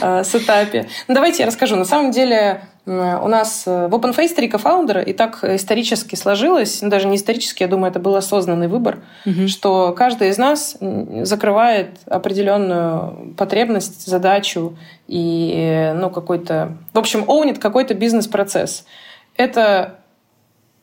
э, 0.00 0.24
сетапе. 0.24 0.88
Ну, 1.06 1.14
давайте 1.14 1.42
я 1.42 1.46
расскажу. 1.46 1.76
На 1.76 1.84
самом 1.84 2.12
деле 2.12 2.62
у 2.86 3.28
нас 3.28 3.64
э, 3.66 3.88
в 3.88 3.94
OpenFace 3.94 4.34
три 4.34 4.48
кофаундера, 4.48 5.00
и 5.00 5.12
так 5.12 5.42
исторически 5.42 6.14
сложилось, 6.14 6.82
ну, 6.82 6.88
даже 6.88 7.08
не 7.08 7.16
исторически, 7.16 7.64
я 7.64 7.68
думаю, 7.68 7.90
это 7.90 7.98
был 7.98 8.14
осознанный 8.14 8.68
выбор, 8.68 9.00
угу. 9.24 9.48
что 9.48 9.92
каждый 9.92 10.28
из 10.28 10.38
нас 10.38 10.76
закрывает 11.22 11.98
определенную 12.06 13.34
потребность, 13.36 14.06
задачу 14.06 14.76
и 15.08 15.92
ну, 15.96 16.10
какой-то... 16.10 16.76
В 16.92 16.98
общем, 16.98 17.24
оунит 17.26 17.58
какой-то 17.58 17.94
бизнес-процесс. 17.94 18.84
Это 19.36 19.96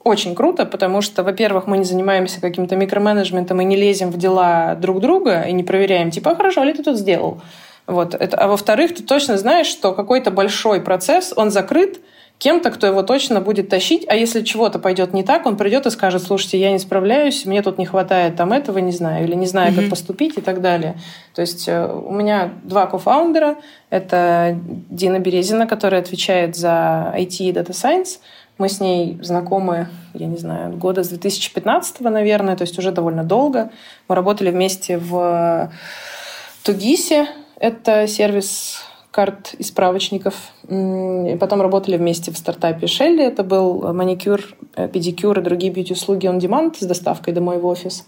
очень 0.04 0.36
круто, 0.36 0.66
потому 0.66 1.02
что, 1.02 1.24
во-первых, 1.24 1.68
мы 1.68 1.78
не 1.78 1.86
занимаемся 1.86 2.42
каким-то 2.42 2.76
микроменеджментом 2.76 3.62
и 3.62 3.64
не 3.64 3.78
лезем 3.78 4.12
в 4.12 4.18
дела 4.18 4.76
друг 4.76 5.00
друга 5.00 5.44
и 5.44 5.54
не 5.54 5.64
проверяем, 5.64 6.12
типа, 6.12 6.32
а 6.32 6.36
хорошо, 6.36 6.62
а 6.62 6.66
ли 6.66 6.74
ты 6.74 6.84
тут 6.84 6.98
сделал? 6.98 7.42
Вот. 7.88 8.16
Это, 8.16 8.38
а 8.38 8.48
во-вторых, 8.48 8.96
ты 8.96 9.04
точно 9.04 9.38
знаешь, 9.38 9.68
что 9.68 9.94
какой-то 9.94 10.32
большой 10.32 10.82
процесс, 10.82 11.34
он 11.36 11.52
закрыт 11.52 12.00
кем-то, 12.38 12.72
кто 12.72 12.88
его 12.88 13.04
точно 13.04 13.40
будет 13.42 13.70
тащить, 13.70 14.06
а 14.10 14.16
если 14.16 14.42
чего-то 14.42 14.80
пойдет 14.80 15.14
не 15.14 15.24
так, 15.24 15.46
он 15.46 15.56
придет 15.56 15.86
и 15.86 15.90
скажет, 15.90 16.24
слушайте, 16.24 16.60
я 16.60 16.72
не 16.72 16.80
справляюсь, 16.80 17.46
мне 17.46 17.62
тут 17.62 17.78
не 17.78 17.86
хватает 17.86 18.36
там 18.36 18.52
этого, 18.52 18.80
не 18.80 18.92
знаю, 18.92 19.24
или 19.24 19.34
не 19.36 19.46
знаю, 19.46 19.72
mm-hmm. 19.72 19.82
как 19.82 19.90
поступить 19.90 20.38
и 20.38 20.42
так 20.42 20.60
далее. 20.62 20.98
То 21.34 21.42
есть 21.42 21.68
э, 21.68 21.88
у 21.88 22.12
меня 22.12 22.52
два 22.64 22.88
кофаундера. 22.88 23.56
Это 23.90 24.58
Дина 24.90 25.20
Березина, 25.20 25.68
которая 25.68 26.02
отвечает 26.02 26.56
за 26.56 27.14
IT 27.18 27.38
и 27.40 27.52
Data 27.54 27.70
Science. 27.72 28.20
Мы 28.58 28.68
с 28.68 28.80
ней 28.80 29.18
знакомы, 29.22 29.88
я 30.14 30.28
не 30.28 30.38
знаю, 30.38 30.76
года 30.76 31.04
с 31.04 31.10
2015, 31.10 32.02
наверное, 32.02 32.56
то 32.56 32.64
есть 32.64 32.78
уже 32.78 32.92
довольно 32.92 33.24
долго. 33.24 33.72
Мы 34.08 34.16
работали 34.16 34.52
вместе 34.52 34.98
в 34.98 35.72
Тугисе, 36.64 37.28
это 37.64 38.08
сервис 38.08 38.82
карт 39.10 39.54
и 39.58 39.64
справочников. 39.64 40.34
И 40.68 41.38
потом 41.40 41.62
работали 41.62 41.96
вместе 41.96 42.32
в 42.32 42.38
стартапе 42.38 42.88
Шелли. 42.88 43.24
Это 43.24 43.44
был 43.44 43.94
маникюр, 43.94 44.42
э, 44.76 44.90
педикюр 44.90 45.40
и 45.40 45.42
другие 45.42 45.72
бьюти-услуги 45.72 46.28
on 46.28 46.40
demand 46.40 46.76
с 46.78 46.86
доставкой 46.86 47.34
домой 47.34 47.60
в 47.60 47.66
офис. 47.66 48.06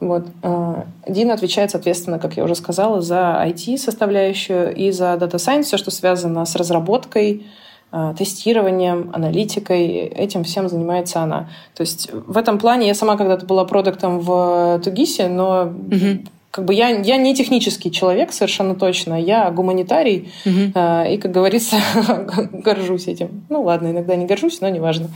Вот. 0.00 0.24
А, 0.42 0.86
Дин 1.06 1.30
отвечает, 1.30 1.70
соответственно, 1.70 2.18
как 2.18 2.36
я 2.36 2.44
уже 2.44 2.54
сказала, 2.54 3.02
за 3.02 3.42
IT-составляющую 3.46 4.74
и 4.74 4.90
за 4.90 5.14
Data 5.14 5.34
Science, 5.34 5.64
все, 5.64 5.76
что 5.76 5.90
связано 5.90 6.44
с 6.46 6.56
разработкой, 6.56 7.46
а, 7.90 8.14
тестированием, 8.14 9.10
аналитикой. 9.12 9.86
Этим 9.86 10.44
всем 10.44 10.68
занимается 10.68 11.20
она. 11.20 11.50
То 11.74 11.82
есть 11.82 12.10
в 12.12 12.38
этом 12.38 12.58
плане 12.58 12.86
я 12.86 12.94
сама 12.94 13.16
когда-то 13.16 13.44
была 13.44 13.64
продуктом 13.66 14.20
в 14.20 14.80
Тугисе, 14.82 15.28
но 15.28 15.64
угу 15.64 16.24
как 16.54 16.66
бы 16.66 16.72
я, 16.72 16.90
я 16.90 17.16
не 17.16 17.34
технический 17.34 17.90
человек 17.90 18.32
совершенно 18.32 18.76
точно, 18.76 19.20
я 19.20 19.50
гуманитарий, 19.50 20.32
угу. 20.46 20.70
э, 20.72 21.14
и, 21.14 21.18
как 21.18 21.32
говорится, 21.32 21.78
горжусь 22.52 23.08
этим. 23.08 23.44
Ну 23.48 23.62
ладно, 23.62 23.90
иногда 23.90 24.14
не 24.14 24.24
горжусь, 24.24 24.60
но 24.60 24.68
неважно. 24.68 25.08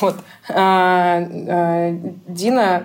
Вот. 0.00 0.16
А, 0.48 1.24
а, 1.48 1.96
Дина 2.26 2.82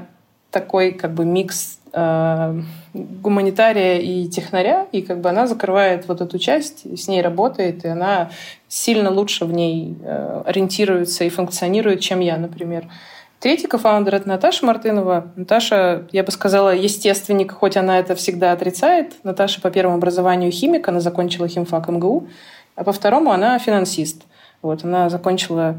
такой 0.51 0.91
как 0.91 1.15
бы 1.15 1.25
микс 1.25 1.79
э, 1.91 2.61
гуманитария 2.93 3.97
и 3.97 4.27
технаря, 4.27 4.85
и 4.91 5.01
как 5.01 5.19
бы 5.19 5.29
она 5.29 5.47
закрывает 5.47 6.07
вот 6.07 6.21
эту 6.21 6.37
часть, 6.37 6.85
с 6.95 7.07
ней 7.07 7.23
работает, 7.23 7.83
и 7.83 7.87
она 7.87 8.29
сильно 8.67 9.09
лучше 9.09 9.45
в 9.45 9.51
ней 9.51 9.97
э, 10.03 10.43
ориентируется 10.45 11.23
и 11.23 11.29
функционирует, 11.29 12.01
чем 12.01 12.19
я, 12.19 12.37
например. 12.37 12.85
Третий 13.39 13.67
кофаундер— 13.67 14.15
это 14.15 14.27
Наташа 14.27 14.65
Мартынова. 14.65 15.27
Наташа, 15.35 16.07
я 16.11 16.23
бы 16.23 16.31
сказала, 16.31 16.73
естественник, 16.73 17.51
хоть 17.51 17.77
она 17.77 17.99
это 17.99 18.15
всегда 18.15 18.51
отрицает. 18.51 19.13
Наташа 19.23 19.61
по 19.61 19.69
первому 19.69 19.97
образованию 19.97 20.51
химик, 20.51 20.87
она 20.87 21.01
закончила 21.01 21.47
химфак 21.47 21.87
МГУ. 21.87 22.27
а 22.75 22.83
по 22.83 22.91
второму 22.91 23.31
она 23.31 23.59
финансист. 23.59 24.23
Вот, 24.61 24.83
она 24.83 25.09
закончила 25.09 25.75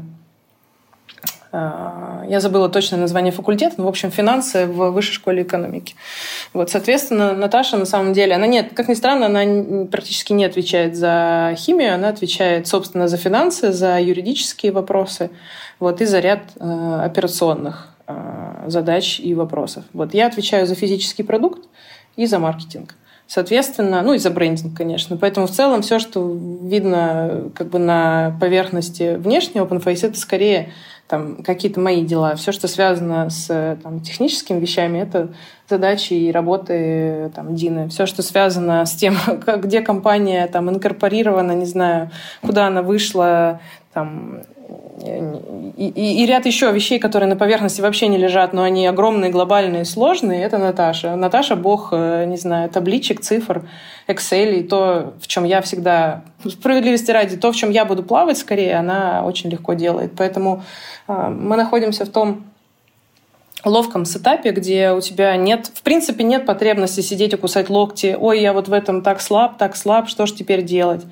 я 1.51 2.39
забыла 2.39 2.69
точное 2.69 2.99
название 2.99 3.31
факультета, 3.31 3.75
но, 3.77 3.85
в 3.85 3.87
общем, 3.87 4.11
финансы 4.11 4.65
в 4.67 4.91
высшей 4.91 5.15
школе 5.15 5.41
экономики. 5.41 5.95
Вот, 6.53 6.69
соответственно, 6.69 7.33
Наташа, 7.33 7.77
на 7.77 7.85
самом 7.85 8.13
деле, 8.13 8.35
она 8.35 8.45
нет, 8.45 8.73
как 8.75 8.87
ни 8.87 8.93
странно, 8.93 9.25
она 9.25 9.85
практически 9.85 10.33
не 10.33 10.45
отвечает 10.45 10.95
за 10.95 11.55
химию, 11.57 11.95
она 11.95 12.09
отвечает, 12.09 12.67
собственно, 12.67 13.07
за 13.07 13.17
финансы, 13.17 13.71
за 13.71 13.99
юридические 13.99 14.71
вопросы, 14.71 15.31
вот, 15.79 16.01
и 16.01 16.05
за 16.05 16.19
ряд 16.19 16.41
э, 16.59 17.01
операционных 17.03 17.95
э, 18.07 18.65
задач 18.67 19.19
и 19.19 19.33
вопросов. 19.33 19.83
Вот, 19.93 20.13
я 20.13 20.27
отвечаю 20.27 20.67
за 20.67 20.75
физический 20.75 21.23
продукт 21.23 21.67
и 22.15 22.27
за 22.27 22.37
маркетинг. 22.37 22.95
Соответственно, 23.29 24.01
ну 24.01 24.13
и 24.13 24.17
за 24.17 24.31
брендинг, 24.31 24.75
конечно. 24.75 25.15
Поэтому 25.15 25.45
в 25.45 25.51
целом 25.51 25.83
все, 25.83 25.99
что 25.99 26.35
видно 26.63 27.51
как 27.53 27.69
бы 27.69 27.77
на 27.77 28.35
поверхности 28.41 29.17
внешнего 29.17 29.65
OpenFace, 29.65 30.07
это 30.07 30.17
скорее 30.17 30.73
там 31.09 31.37
какие-то 31.43 31.79
мои 31.79 32.05
дела. 32.05 32.35
Все, 32.35 32.51
что 32.51 32.67
связано 32.67 33.31
с 33.31 33.77
там, 33.81 33.99
техническими 33.99 34.59
вещами, 34.59 34.99
это 34.99 35.33
задачи 35.67 36.13
и 36.13 36.31
работы 36.31 37.31
там, 37.33 37.55
Дины. 37.55 37.89
Все, 37.89 38.05
что 38.05 38.21
связано 38.21 38.85
с 38.85 38.93
тем, 38.93 39.15
как, 39.45 39.65
где 39.65 39.81
компания 39.81 40.45
там, 40.47 40.69
инкорпорирована, 40.69 41.53
не 41.53 41.65
знаю, 41.65 42.11
куда 42.41 42.67
она 42.67 42.83
вышла, 42.83 43.59
там, 43.91 44.41
и, 45.01 45.87
и, 45.87 46.23
и 46.23 46.25
ряд 46.25 46.45
еще 46.45 46.71
вещей, 46.71 46.99
которые 46.99 47.29
на 47.29 47.35
поверхности 47.35 47.81
вообще 47.81 48.07
не 48.07 48.17
лежат, 48.17 48.53
но 48.53 48.63
они 48.63 48.85
огромные, 48.85 49.31
глобальные, 49.31 49.85
сложные, 49.85 50.43
это 50.43 50.57
Наташа. 50.57 51.15
Наташа— 51.15 51.55
бог, 51.57 51.89
э, 51.91 52.25
не 52.25 52.37
знаю, 52.37 52.69
табличек, 52.69 53.21
цифр, 53.21 53.63
Excel, 54.07 54.55
и 54.55 54.63
то, 54.63 55.13
в 55.21 55.27
чем 55.27 55.45
я 55.45 55.61
всегда, 55.61 56.23
справедливости 56.45 57.11
ради, 57.11 57.37
то, 57.37 57.51
в 57.51 57.55
чем 57.55 57.69
я 57.69 57.85
буду 57.85 58.03
плавать 58.03 58.37
скорее, 58.37 58.75
она 58.75 59.23
очень 59.25 59.49
легко 59.49 59.73
делает. 59.73 60.11
Поэтому 60.17 60.63
э, 61.07 61.29
мы 61.29 61.55
находимся 61.55 62.05
в 62.05 62.09
том 62.09 62.43
ловком 63.65 64.05
сетапе, 64.05 64.51
где 64.51 64.91
у 64.91 65.01
тебя 65.01 65.35
нет, 65.35 65.67
в 65.73 65.81
принципе, 65.81 66.23
нет 66.23 66.45
потребности 66.45 67.01
сидеть 67.01 67.33
и 67.33 67.37
кусать 67.37 67.69
локти. 67.69 68.17
Ой, 68.19 68.41
я 68.41 68.53
вот 68.53 68.67
в 68.67 68.73
этом 68.73 69.01
так 69.01 69.21
слаб, 69.21 69.57
так 69.57 69.75
слаб, 69.75 70.09
что 70.09 70.25
ж 70.25 70.31
теперь 70.33 70.63
делать? 70.63 71.05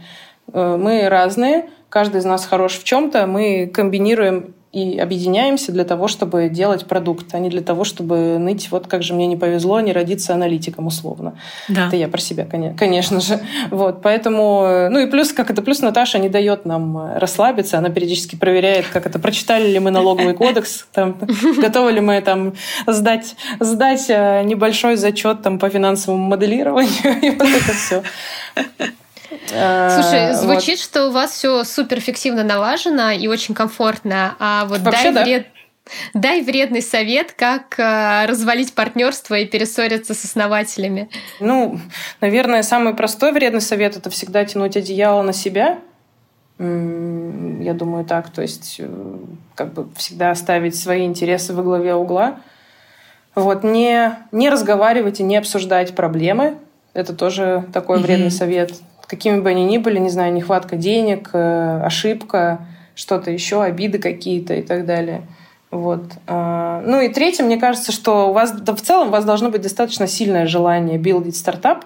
Э, 0.53 0.77
мы 0.77 1.07
разные, 1.09 1.69
каждый 1.89 2.19
из 2.19 2.25
нас 2.25 2.45
хорош 2.45 2.79
в 2.79 2.83
чем-то, 2.83 3.27
мы 3.27 3.67
комбинируем 3.73 4.53
и 4.73 4.99
объединяемся 4.99 5.71
для 5.71 5.85
того, 5.85 6.07
чтобы 6.07 6.49
делать 6.49 6.85
продукт, 6.85 7.33
а 7.33 7.39
не 7.39 7.49
для 7.49 7.61
того, 7.61 7.83
чтобы 7.83 8.37
ныть, 8.37 8.69
вот 8.69 8.87
как 8.87 9.01
же 9.01 9.13
мне 9.13 9.25
не 9.25 9.37
повезло 9.37 9.79
не 9.79 9.93
родиться 9.93 10.33
аналитиком 10.33 10.87
условно. 10.87 11.39
Да. 11.67 11.87
Это 11.87 11.95
я 11.95 12.07
про 12.07 12.19
себя, 12.19 12.45
конечно 12.45 13.21
же. 13.21 13.39
Вот, 13.71 14.01
поэтому, 14.01 14.89
ну 14.91 14.99
и 14.99 15.07
плюс, 15.07 15.31
как 15.31 15.49
это, 15.49 15.61
плюс 15.61 15.81
Наташа 15.81 16.19
не 16.19 16.29
дает 16.29 16.65
нам 16.65 17.13
расслабиться, 17.15 17.77
она 17.77 17.89
периодически 17.89 18.35
проверяет, 18.35 18.85
как 18.87 19.05
это, 19.05 19.19
прочитали 19.19 19.67
ли 19.67 19.79
мы 19.79 19.89
налоговый 19.89 20.33
кодекс, 20.33 20.85
там, 20.91 21.17
готовы 21.57 21.93
ли 21.93 22.01
мы 22.01 22.21
там 22.21 22.53
сдать, 22.85 23.35
сдать 23.59 24.05
э, 24.09 24.43
небольшой 24.43 24.97
зачет 24.97 25.41
там 25.41 25.59
по 25.59 25.69
финансовому 25.69 26.23
моделированию 26.27 27.19
и 27.21 27.29
вот 27.31 27.47
это 27.47 27.73
все. 27.73 28.03
Слушай, 29.47 30.31
э, 30.31 30.33
звучит, 30.33 30.79
вот. 30.79 30.83
что 30.83 31.07
у 31.07 31.11
вас 31.11 31.31
все 31.31 31.63
супер 31.63 31.99
эффективно 31.99 32.43
налажено 32.43 33.11
и 33.11 33.27
очень 33.27 33.53
комфортно. 33.53 34.35
А 34.39 34.65
вот 34.65 34.81
Вообще, 34.81 35.11
дай 35.11 35.13
да. 35.13 35.23
вред... 35.23 35.47
Дай 36.13 36.41
вредный 36.41 36.81
совет, 36.81 37.31
как 37.31 37.79
э, 37.79 38.25
развалить 38.25 38.73
партнерство 38.73 39.35
и 39.35 39.45
перессориться 39.45 40.13
с 40.13 40.25
основателями. 40.25 41.09
Ну, 41.39 41.79
наверное, 42.19 42.61
самый 42.63 42.93
простой 42.93 43.31
вредный 43.31 43.61
совет 43.61 43.95
это 43.95 44.09
всегда 44.09 44.43
тянуть 44.43 44.75
одеяло 44.75 45.21
на 45.21 45.31
себя. 45.31 45.79
Я 46.59 47.73
думаю, 47.73 48.03
так. 48.03 48.29
То 48.31 48.41
есть, 48.41 48.77
э, 48.79 49.17
как 49.55 49.73
бы 49.73 49.87
всегда 49.95 50.35
ставить 50.35 50.75
свои 50.75 51.05
интересы 51.05 51.53
во 51.53 51.63
главе 51.63 51.93
угла. 51.95 52.39
Вот, 53.35 53.63
не, 53.63 54.17
не 54.31 54.49
разговаривать 54.49 55.19
и 55.19 55.23
не 55.23 55.37
обсуждать 55.37 55.95
проблемы. 55.95 56.57
Это 56.93 57.13
тоже 57.13 57.65
такой 57.71 57.99
mm-hmm. 57.99 58.01
вредный 58.01 58.31
совет 58.31 58.73
какими 59.07 59.39
бы 59.39 59.49
они 59.49 59.65
ни 59.65 59.77
были, 59.77 59.99
не 59.99 60.09
знаю, 60.09 60.33
нехватка 60.33 60.75
денег, 60.75 61.29
э, 61.33 61.81
ошибка, 61.83 62.59
что-то 62.95 63.31
еще, 63.31 63.63
обиды 63.63 63.99
какие-то 63.99 64.53
и 64.55 64.61
так 64.61 64.85
далее. 64.85 65.21
Вот. 65.69 66.03
А, 66.27 66.81
ну 66.85 67.01
и 67.01 67.09
третье, 67.09 67.43
мне 67.43 67.57
кажется, 67.57 67.91
что 67.91 68.29
у 68.29 68.33
вас 68.33 68.51
да, 68.51 68.73
в 68.73 68.81
целом 68.81 69.09
у 69.09 69.11
вас 69.11 69.25
должно 69.25 69.49
быть 69.49 69.61
достаточно 69.61 70.07
сильное 70.07 70.47
желание 70.47 70.97
билдить 70.97 71.35
стартап, 71.35 71.85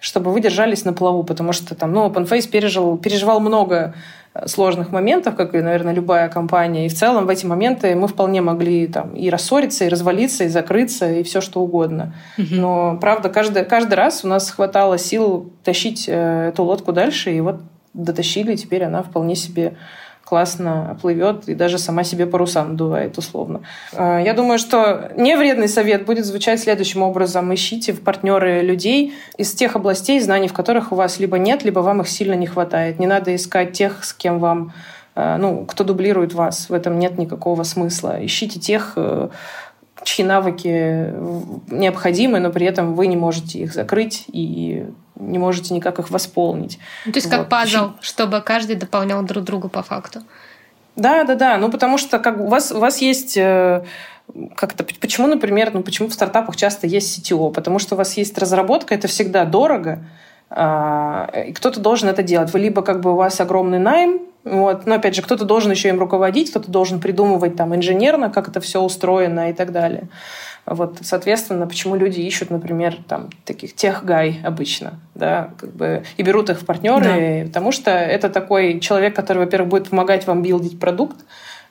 чтобы 0.00 0.32
вы 0.32 0.40
держались 0.40 0.84
на 0.84 0.92
плаву, 0.92 1.22
потому 1.22 1.52
что 1.52 1.74
там, 1.74 1.92
ну, 1.92 2.06
OpenFace 2.06 2.48
пережил, 2.50 2.98
переживал 2.98 3.40
много 3.40 3.94
сложных 4.46 4.90
моментов, 4.92 5.36
как 5.36 5.54
и, 5.54 5.60
наверное, 5.60 5.92
любая 5.92 6.28
компания. 6.28 6.86
И 6.86 6.88
в 6.88 6.94
целом 6.94 7.26
в 7.26 7.28
эти 7.28 7.44
моменты 7.44 7.94
мы 7.94 8.08
вполне 8.08 8.40
могли 8.40 8.86
там 8.86 9.14
и 9.14 9.28
рассориться, 9.28 9.84
и 9.84 9.88
развалиться, 9.88 10.44
и 10.44 10.48
закрыться, 10.48 11.10
и 11.10 11.22
все 11.22 11.40
что 11.40 11.60
угодно. 11.60 12.14
Угу. 12.38 12.46
Но, 12.50 12.98
правда, 13.00 13.28
каждый, 13.28 13.64
каждый 13.64 13.94
раз 13.94 14.24
у 14.24 14.28
нас 14.28 14.50
хватало 14.50 14.96
сил 14.96 15.52
тащить 15.64 16.06
э, 16.08 16.48
эту 16.48 16.64
лодку 16.64 16.92
дальше, 16.92 17.32
и 17.32 17.40
вот 17.40 17.60
дотащили, 17.92 18.56
теперь 18.56 18.84
она 18.84 19.02
вполне 19.02 19.36
себе 19.36 19.74
классно 20.24 20.98
плывет 21.02 21.48
и 21.48 21.54
даже 21.54 21.78
сама 21.78 22.04
себе 22.04 22.26
паруса 22.26 22.64
надувает 22.64 23.18
условно. 23.18 23.62
А, 23.92 24.18
я 24.20 24.34
думаю, 24.34 24.58
что 24.58 25.10
невредный 25.16 25.68
совет 25.68 26.04
будет 26.04 26.24
звучать 26.24 26.60
следующим 26.60 27.02
образом. 27.02 27.52
Ищите 27.52 27.92
в 27.92 28.00
партнеры 28.00 28.62
людей 28.62 29.14
из 29.36 29.52
тех 29.52 29.76
областей, 29.76 30.20
знаний 30.20 30.48
в 30.48 30.52
которых 30.52 30.92
у 30.92 30.94
вас 30.94 31.18
либо 31.18 31.38
нет, 31.38 31.64
либо 31.64 31.80
вам 31.80 32.00
их 32.00 32.08
сильно 32.08 32.34
не 32.34 32.46
хватает. 32.46 32.98
Не 32.98 33.06
надо 33.06 33.34
искать 33.34 33.72
тех, 33.72 34.04
с 34.04 34.12
кем 34.14 34.38
вам 34.38 34.72
а, 35.14 35.36
ну, 35.36 35.64
кто 35.66 35.84
дублирует 35.84 36.32
вас. 36.32 36.70
В 36.70 36.72
этом 36.72 36.98
нет 36.98 37.18
никакого 37.18 37.62
смысла. 37.64 38.16
Ищите 38.24 38.58
тех, 38.58 38.94
э, 38.96 39.28
чьи 40.04 40.24
навыки 40.24 41.12
необходимы, 41.70 42.40
но 42.40 42.50
при 42.50 42.66
этом 42.66 42.94
вы 42.94 43.06
не 43.06 43.16
можете 43.16 43.60
их 43.60 43.72
закрыть 43.72 44.24
и 44.28 44.86
не 45.16 45.38
можете 45.38 45.74
никак 45.74 45.98
их 45.98 46.10
восполнить. 46.10 46.78
Ну, 47.06 47.12
то 47.12 47.18
есть 47.18 47.28
вот. 47.28 47.36
как 47.36 47.48
пазл, 47.48 47.92
чтобы 48.00 48.40
каждый 48.40 48.76
дополнял 48.76 49.22
друг 49.22 49.44
друга 49.44 49.68
по 49.68 49.82
факту. 49.82 50.22
Да, 50.96 51.24
да, 51.24 51.34
да. 51.34 51.58
Ну, 51.58 51.70
потому 51.70 51.98
что 51.98 52.18
как 52.18 52.38
у 52.38 52.48
вас, 52.48 52.70
у 52.72 52.78
вас 52.78 52.98
есть 52.98 53.36
э, 53.36 53.84
как-то 54.54 54.84
почему, 55.00 55.26
например, 55.26 55.70
ну 55.72 55.82
почему 55.82 56.08
в 56.08 56.14
стартапах 56.14 56.56
часто 56.56 56.86
есть 56.86 57.18
CTO? 57.18 57.52
Потому 57.52 57.78
что 57.78 57.94
у 57.94 57.98
вас 57.98 58.16
есть 58.16 58.36
разработка, 58.38 58.94
это 58.94 59.08
всегда 59.08 59.44
дорого, 59.44 60.04
а, 60.50 61.30
и 61.46 61.52
кто-то 61.52 61.80
должен 61.80 62.08
это 62.08 62.22
делать. 62.22 62.52
Вы 62.52 62.60
либо 62.60 62.82
как 62.82 63.00
бы 63.00 63.12
у 63.12 63.16
вас 63.16 63.40
огромный 63.40 63.78
найм, 63.78 64.20
вот. 64.44 64.86
Но 64.86 64.94
опять 64.96 65.14
же, 65.14 65.22
кто-то 65.22 65.44
должен 65.44 65.70
еще 65.70 65.88
им 65.88 65.98
руководить, 65.98 66.50
кто-то 66.50 66.70
должен 66.70 67.00
придумывать 67.00 67.56
там 67.56 67.74
инженерно, 67.74 68.30
как 68.30 68.48
это 68.48 68.60
все 68.60 68.80
устроено 68.80 69.50
и 69.50 69.52
так 69.52 69.72
далее. 69.72 70.08
Вот, 70.64 70.98
соответственно, 71.02 71.66
почему 71.66 71.96
люди 71.96 72.20
ищут, 72.20 72.50
например, 72.50 72.96
там, 73.08 73.30
таких 73.44 73.74
тех 73.74 74.04
гай 74.04 74.40
обычно, 74.44 75.00
да, 75.14 75.50
как 75.58 75.72
бы, 75.74 76.04
и 76.16 76.22
берут 76.22 76.50
их 76.50 76.60
в 76.60 76.64
партнеры, 76.64 77.42
да. 77.42 77.48
потому 77.48 77.72
что 77.72 77.90
это 77.90 78.28
такой 78.28 78.78
человек, 78.78 79.16
который, 79.16 79.38
во-первых, 79.38 79.70
будет 79.70 79.90
помогать 79.90 80.24
вам 80.28 80.42
билдить 80.42 80.78
продукт, 80.78 81.16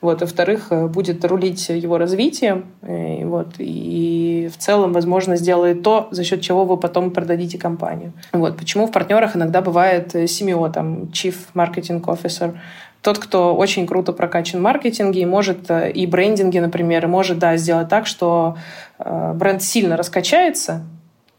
вот, 0.01 0.21
и, 0.21 0.25
во-вторых, 0.25 0.67
э, 0.71 0.87
будет 0.87 1.23
рулить 1.23 1.69
его 1.69 1.97
развитием, 1.97 2.65
и, 2.81 3.23
вот, 3.23 3.53
и 3.59 4.49
в 4.51 4.57
целом, 4.57 4.93
возможно, 4.93 5.35
сделает 5.35 5.83
то, 5.83 6.07
за 6.11 6.23
счет 6.23 6.41
чего 6.41 6.65
вы 6.65 6.77
потом 6.77 7.11
продадите 7.11 7.57
компанию. 7.57 8.13
Вот, 8.33 8.57
почему 8.57 8.87
в 8.87 8.91
партнерах 8.91 9.35
иногда 9.35 9.61
бывает 9.61 10.15
CMO, 10.15 10.67
э, 10.67 10.71
там, 10.73 11.03
Chief 11.13 11.35
Marketing 11.53 12.03
Officer, 12.03 12.57
тот, 13.03 13.19
кто 13.19 13.55
очень 13.55 13.87
круто 13.87 14.11
прокачан 14.11 14.59
в 14.59 14.63
маркетинге 14.63 15.21
и 15.21 15.25
может 15.25 15.69
э, 15.69 15.91
и 15.91 16.07
брендинге, 16.07 16.61
например, 16.61 17.07
может, 17.07 17.37
да, 17.37 17.55
сделать 17.57 17.89
так, 17.89 18.07
что 18.07 18.57
бренд 18.99 19.63
сильно 19.63 19.97
раскачается, 19.97 20.83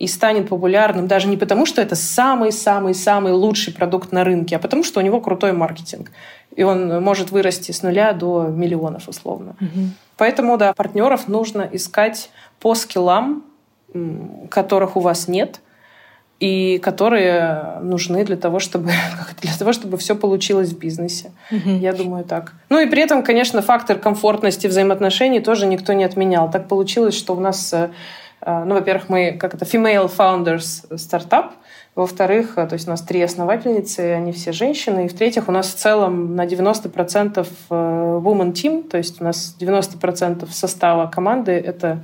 и 0.02 0.08
станет 0.08 0.48
популярным 0.48 1.06
даже 1.06 1.28
не 1.28 1.36
потому, 1.36 1.64
что 1.64 1.80
это 1.80 1.94
самый-самый-самый 1.94 3.32
лучший 3.32 3.72
продукт 3.72 4.10
на 4.10 4.24
рынке, 4.24 4.56
а 4.56 4.58
потому 4.58 4.82
что 4.82 4.98
у 4.98 5.02
него 5.02 5.20
крутой 5.20 5.52
маркетинг. 5.52 6.10
И 6.56 6.62
он 6.62 7.02
может 7.02 7.30
вырасти 7.30 7.72
с 7.72 7.82
нуля 7.82 8.12
до 8.12 8.44
миллионов 8.44 9.08
условно. 9.08 9.56
Угу. 9.60 9.80
Поэтому, 10.16 10.56
да, 10.58 10.72
партнеров 10.72 11.28
нужно 11.28 11.68
искать 11.72 12.30
по 12.60 12.74
скиллам, 12.74 13.44
которых 14.50 14.96
у 14.96 15.00
вас 15.00 15.28
нет, 15.28 15.60
и 16.40 16.78
которые 16.78 17.78
нужны 17.82 18.24
для 18.24 18.36
того, 18.36 18.58
чтобы, 18.58 18.90
для 19.40 19.52
того, 19.56 19.72
чтобы 19.72 19.96
все 19.96 20.16
получилось 20.16 20.70
в 20.70 20.78
бизнесе. 20.78 21.30
Угу. 21.50 21.70
Я 21.70 21.92
думаю 21.92 22.24
так. 22.24 22.54
Ну 22.68 22.80
и 22.80 22.86
при 22.86 23.02
этом, 23.02 23.22
конечно, 23.22 23.62
фактор 23.62 23.98
комфортности 23.98 24.66
взаимоотношений 24.66 25.40
тоже 25.40 25.66
никто 25.66 25.92
не 25.92 26.04
отменял. 26.04 26.50
Так 26.50 26.66
получилось, 26.66 27.14
что 27.14 27.36
у 27.36 27.40
нас 27.40 27.72
э, 27.72 27.90
ну, 28.44 28.74
во-первых, 28.74 29.08
мы 29.08 29.32
как 29.32 29.54
это 29.54 29.64
female 29.64 30.10
founders 30.14 30.96
стартап, 30.98 31.52
во-вторых, 31.94 32.54
то 32.54 32.70
есть 32.72 32.86
у 32.86 32.90
нас 32.90 33.02
три 33.02 33.20
основательницы, 33.20 34.00
они 34.14 34.32
все 34.32 34.52
женщины. 34.52 35.04
И 35.04 35.08
в-третьих, 35.08 35.48
у 35.48 35.52
нас 35.52 35.68
в 35.68 35.76
целом 35.76 36.34
на 36.34 36.46
90% 36.46 37.46
э, 37.46 37.74
woman 38.24 38.52
team, 38.52 38.88
то 38.88 38.96
есть 38.96 39.20
у 39.20 39.24
нас 39.24 39.54
90% 39.60 40.48
состава 40.50 41.06
команды— 41.06 41.52
это 41.52 42.02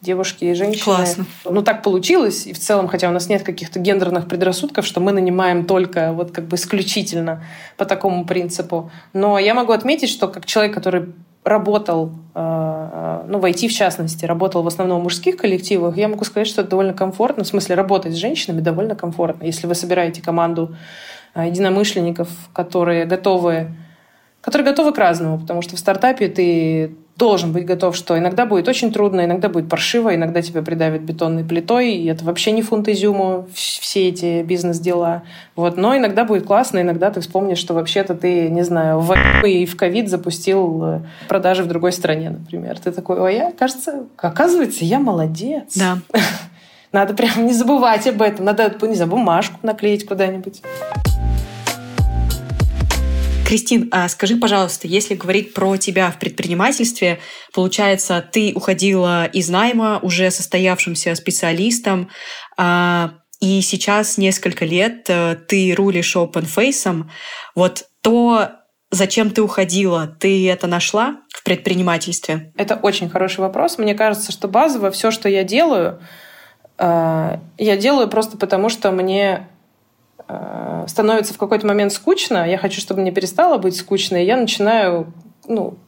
девушки 0.00 0.44
и 0.44 0.54
женщины. 0.54 0.84
Классно. 0.84 1.26
Ну, 1.44 1.62
так 1.62 1.82
получилось. 1.82 2.46
И 2.46 2.52
в 2.52 2.58
целом, 2.58 2.86
хотя 2.86 3.08
у 3.08 3.12
нас 3.12 3.28
нет 3.28 3.42
каких-то 3.42 3.80
гендерных 3.80 4.28
предрассудков, 4.28 4.86
что 4.86 5.00
мы 5.00 5.10
нанимаем 5.10 5.64
только 5.64 6.12
вот 6.12 6.30
как 6.30 6.44
бы 6.46 6.56
исключительно 6.56 7.42
по 7.76 7.84
такому 7.84 8.24
принципу. 8.24 8.90
Но 9.12 9.38
я 9.38 9.54
могу 9.54 9.72
отметить, 9.72 10.10
что 10.10 10.28
как 10.28 10.46
человек, 10.46 10.74
который 10.74 11.12
работал, 11.46 12.10
э, 12.34 12.40
э, 12.42 13.24
ну, 13.28 13.38
в 13.38 13.44
IT 13.44 13.68
в 13.68 13.72
частности, 13.72 14.24
работал 14.26 14.62
в 14.62 14.66
основном 14.66 15.00
в 15.00 15.04
мужских 15.04 15.36
коллективах, 15.36 15.96
я 15.96 16.08
могу 16.08 16.24
сказать, 16.24 16.48
что 16.48 16.62
это 16.62 16.70
довольно 16.70 16.92
комфортно. 16.92 17.44
В 17.44 17.46
смысле, 17.46 17.76
работать 17.76 18.12
с 18.12 18.16
женщинами 18.16 18.60
довольно 18.60 18.96
комфортно. 18.96 19.44
Если 19.44 19.66
вы 19.66 19.76
собираете 19.76 20.20
команду 20.20 20.74
э, 21.34 21.46
единомышленников, 21.46 22.28
которые 22.52 23.06
готовы 23.06 23.68
которые 24.40 24.66
готовы 24.66 24.92
к 24.92 24.98
разному, 24.98 25.40
потому 25.40 25.60
что 25.60 25.74
в 25.74 25.78
стартапе 25.80 26.28
ты 26.28 26.94
должен 27.16 27.52
быть 27.52 27.64
готов, 27.64 27.96
что 27.96 28.18
иногда 28.18 28.44
будет 28.44 28.68
очень 28.68 28.92
трудно, 28.92 29.24
иногда 29.24 29.48
будет 29.48 29.68
паршиво, 29.68 30.14
иногда 30.14 30.42
тебя 30.42 30.62
придавят 30.62 31.00
бетонной 31.00 31.44
плитой, 31.44 31.94
и 31.94 32.06
это 32.06 32.24
вообще 32.24 32.52
не 32.52 32.62
фунт 32.62 32.88
изюму, 32.88 33.46
все 33.54 34.08
эти 34.08 34.42
бизнес-дела. 34.42 35.22
Вот. 35.54 35.78
Но 35.78 35.96
иногда 35.96 36.24
будет 36.24 36.46
классно, 36.46 36.80
иногда 36.80 37.10
ты 37.10 37.20
вспомнишь, 37.20 37.58
что 37.58 37.72
вообще-то 37.72 38.14
ты, 38.14 38.50
не 38.50 38.62
знаю, 38.62 39.00
в 39.00 39.14
и 39.44 39.64
в 39.64 39.76
ковид 39.76 40.10
запустил 40.10 40.84
э, 40.84 41.00
продажи 41.28 41.62
в 41.62 41.68
другой 41.68 41.92
стране, 41.92 42.30
например. 42.30 42.78
Ты 42.78 42.92
такой, 42.92 43.18
ой, 43.18 43.36
я, 43.36 43.52
кажется, 43.52 44.04
оказывается, 44.16 44.84
я 44.84 44.98
молодец. 44.98 45.74
Да. 45.74 45.98
Надо 46.92 47.14
прям 47.14 47.46
не 47.46 47.54
забывать 47.54 48.06
об 48.06 48.20
этом. 48.20 48.44
Надо, 48.44 48.74
не 48.86 48.94
знаю, 48.94 49.10
бумажку 49.10 49.58
наклеить 49.62 50.06
куда-нибудь. 50.06 50.62
Кристин, 53.46 53.88
а 53.92 54.08
скажи, 54.08 54.36
пожалуйста, 54.36 54.88
если 54.88 55.14
говорить 55.14 55.54
про 55.54 55.76
тебя 55.76 56.10
в 56.10 56.18
предпринимательстве, 56.18 57.20
получается, 57.54 58.20
ты 58.32 58.52
уходила 58.52 59.24
из 59.26 59.48
найма 59.48 60.00
уже 60.02 60.32
состоявшимся 60.32 61.14
специалистом, 61.14 62.10
а, 62.56 63.12
и 63.40 63.60
сейчас 63.60 64.18
несколько 64.18 64.64
лет 64.64 65.04
э, 65.08 65.36
ты 65.46 65.74
рулишь 65.76 66.16
OpenFace. 66.16 67.04
Вот 67.54 67.84
то, 68.00 68.48
зачем 68.90 69.30
ты 69.30 69.42
уходила, 69.42 70.08
ты 70.08 70.50
это 70.50 70.66
нашла 70.66 71.18
в 71.28 71.44
предпринимательстве? 71.44 72.52
Это 72.56 72.74
очень 72.74 73.08
хороший 73.08 73.40
вопрос. 73.40 73.78
Мне 73.78 73.94
кажется, 73.94 74.32
что 74.32 74.48
базово 74.48 74.90
все, 74.90 75.12
что 75.12 75.28
я 75.28 75.44
делаю, 75.44 76.00
э, 76.78 77.38
я 77.58 77.76
делаю 77.76 78.08
просто 78.08 78.36
потому, 78.38 78.70
что 78.70 78.90
мне 78.90 79.48
Э, 80.28 80.84
становится 80.88 81.34
в 81.34 81.38
какой-то 81.38 81.66
момент 81.66 81.92
скучно, 81.92 82.48
я 82.48 82.58
хочу, 82.58 82.80
чтобы 82.80 83.00
мне 83.00 83.12
перестало 83.12 83.58
быть 83.58 83.76
скучно, 83.76 84.16
и 84.16 84.26
я 84.26 84.36
начинаю 84.36 85.12
ну, 85.46 85.78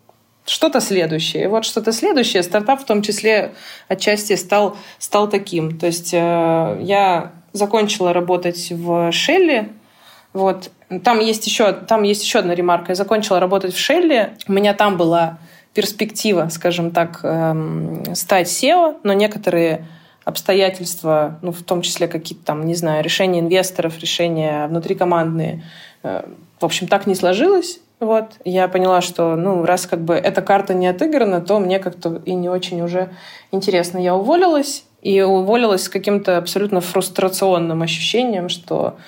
что-то 0.46 0.80
следующее. 0.80 1.44
И 1.44 1.46
вот 1.46 1.64
что-то 1.64 1.92
следующее, 1.92 2.42
стартап 2.42 2.80
в 2.80 2.84
том 2.84 3.02
числе 3.02 3.54
отчасти 3.88 4.36
стал, 4.36 4.76
стал 4.98 5.28
таким. 5.28 5.78
То 5.78 5.86
есть 5.86 6.14
э, 6.14 6.78
я 6.82 7.32
закончила 7.52 8.12
работать 8.12 8.70
в 8.70 9.10
Шелли, 9.12 9.72
вот. 10.32 10.70
Там 11.04 11.20
есть 11.20 11.46
еще, 11.46 11.72
там 11.72 12.02
есть 12.02 12.22
еще 12.22 12.38
одна 12.38 12.54
ремарка. 12.54 12.92
Я 12.92 12.94
закончила 12.94 13.40
работать 13.40 13.74
в 13.74 13.78
Шелли. 13.78 14.36
У 14.46 14.52
меня 14.52 14.72
там 14.72 14.96
была 14.96 15.38
перспектива, 15.74 16.48
скажем 16.50 16.92
так, 16.92 17.20
эм, 17.22 18.14
стать 18.14 18.48
SEO, 18.48 18.98
но 19.02 19.12
некоторые 19.12 19.86
обстоятельства, 20.28 21.38
ну, 21.40 21.52
в 21.52 21.62
том 21.62 21.80
числе 21.80 22.06
какие-то 22.06 22.44
там, 22.44 22.66
не 22.66 22.74
знаю, 22.74 23.02
решения 23.02 23.40
инвесторов, 23.40 23.98
решения 23.98 24.66
внутрикомандные, 24.66 25.64
э, 26.02 26.22
в 26.60 26.64
общем, 26.64 26.86
так 26.86 27.06
не 27.06 27.14
сложилось. 27.14 27.80
Вот. 27.98 28.32
Я 28.44 28.68
поняла, 28.68 29.00
что, 29.00 29.36
ну, 29.36 29.64
раз 29.64 29.86
как 29.86 30.02
бы 30.02 30.14
эта 30.14 30.42
карта 30.42 30.74
не 30.74 30.86
отыграна, 30.86 31.40
то 31.40 31.58
мне 31.58 31.78
как-то 31.78 32.20
и 32.26 32.34
не 32.34 32.50
очень 32.50 32.82
уже 32.82 33.08
интересно. 33.52 33.96
Я 33.96 34.14
уволилась, 34.14 34.84
и 35.00 35.22
уволилась 35.22 35.84
с 35.84 35.88
каким-то 35.88 36.36
абсолютно 36.36 36.82
фрустрационным 36.82 37.80
ощущением, 37.80 38.50
что 38.50 38.98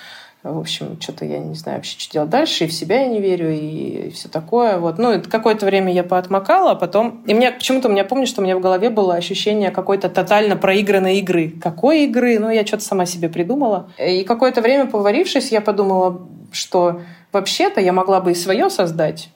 в 0.43 0.57
общем, 0.57 0.97
что-то 0.99 1.23
я 1.23 1.37
не 1.37 1.53
знаю 1.53 1.77
вообще, 1.77 1.99
что 1.99 2.13
делать 2.13 2.29
дальше, 2.29 2.63
и 2.63 2.67
в 2.67 2.73
себя 2.73 3.01
я 3.01 3.07
не 3.07 3.21
верю, 3.21 3.51
и, 3.51 4.09
все 4.09 4.27
такое. 4.27 4.79
Вот. 4.79 4.97
Ну, 4.97 5.21
какое-то 5.21 5.67
время 5.67 5.93
я 5.93 6.03
поотмокала, 6.03 6.71
а 6.71 6.75
потом... 6.75 7.23
И 7.27 7.35
мне 7.35 7.51
почему-то, 7.51 7.89
у 7.89 7.91
меня 7.91 8.03
помню, 8.03 8.25
что 8.25 8.41
у 8.41 8.43
меня 8.43 8.57
в 8.57 8.59
голове 8.59 8.89
было 8.89 9.13
ощущение 9.13 9.69
какой-то 9.69 10.09
тотально 10.09 10.57
проигранной 10.57 11.19
игры. 11.19 11.53
Какой 11.61 12.05
игры? 12.05 12.39
Ну, 12.39 12.49
я 12.49 12.65
что-то 12.65 12.83
сама 12.83 13.05
себе 13.05 13.29
придумала. 13.29 13.91
И 13.99 14.23
какое-то 14.23 14.61
время, 14.61 14.87
поварившись, 14.87 15.51
я 15.51 15.61
подумала, 15.61 16.27
что 16.51 17.01
вообще-то 17.31 17.79
я 17.79 17.93
могла 17.93 18.19
бы 18.19 18.31
и 18.31 18.35
свое 18.35 18.71
создать. 18.71 19.29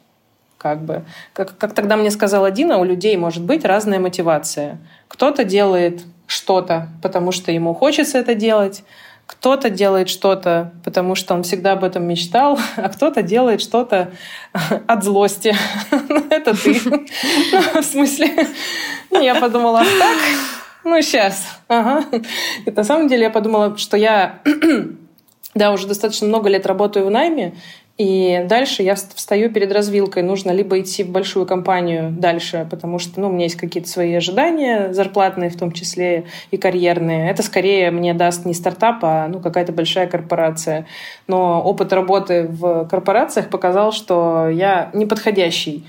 Как 0.58 0.82
бы. 0.82 1.04
Как, 1.34 1.56
как 1.56 1.76
тогда 1.76 1.98
мне 1.98 2.10
сказала 2.10 2.50
Дина, 2.50 2.80
у 2.80 2.84
людей 2.84 3.16
может 3.16 3.44
быть 3.44 3.64
разная 3.64 4.00
мотивация. 4.00 4.80
Кто-то 5.08 5.44
делает 5.44 6.02
что-то, 6.26 6.90
потому 7.04 7.32
что 7.32 7.52
ему 7.52 7.76
хочется 7.76 8.18
это 8.18 8.34
делать, 8.34 8.84
кто-то 9.26 9.70
делает 9.70 10.10
что-то, 10.10 10.74
потому 10.84 11.16
что 11.16 11.34
он 11.34 11.44
всегда 11.44 11.74
об 11.74 11.84
этом 11.84 12.04
мечтал, 12.04 12.60
а 12.76 12.90
кто-то 12.90 13.22
делает 13.22 13.62
что-то 13.62 14.12
от 14.88 15.04
злости. 15.04 15.56
Это 16.30 16.56
ты. 16.56 16.74
В 17.82 17.84
смысле, 17.84 18.48
я 19.12 19.36
подумала, 19.36 19.80
так, 19.80 20.18
ну 20.84 21.02
сейчас. 21.02 21.46
Ага. 21.68 22.06
И 22.66 22.72
на 22.72 22.84
самом 22.84 23.08
деле 23.08 23.24
я 23.24 23.30
подумала, 23.30 23.78
что 23.78 23.98
я 23.98 24.42
да, 25.56 25.72
уже 25.72 25.88
достаточно 25.88 26.28
много 26.28 26.50
лет 26.50 26.66
работаю 26.66 27.08
в 27.08 27.12
найме, 27.12 27.56
и 27.98 28.46
дальше 28.50 28.84
я 28.84 28.96
встаю 28.96 29.50
перед 29.50 29.72
развилкой. 29.72 30.22
Нужно 30.22 30.52
либо 30.52 30.80
идти 30.82 31.04
в 31.04 31.10
большую 31.10 31.46
компанию 31.46 32.12
дальше, 32.12 32.68
потому 32.70 33.00
что 33.00 33.22
ну, 33.22 33.30
у 33.30 33.32
меня 33.32 33.44
есть 33.44 33.56
какие-то 33.56 33.88
свои 33.88 34.14
ожидания, 34.14 34.92
зарплатные 34.92 35.50
в 35.50 35.58
том 35.58 35.72
числе 35.72 36.26
и 36.52 36.58
карьерные. 36.58 37.30
Это 37.30 37.42
скорее 37.42 37.92
мне 37.92 38.14
даст 38.14 38.46
не 38.46 38.54
стартап, 38.54 39.00
а 39.04 39.30
ну, 39.30 39.40
какая-то 39.40 39.72
большая 39.72 40.08
корпорация. 40.08 40.86
Но 41.28 41.62
опыт 41.62 41.94
работы 41.94 42.48
в 42.50 42.86
корпорациях 42.90 43.50
показал, 43.50 43.94
что 43.94 44.50
я 44.50 44.90
неподходящий 44.94 45.86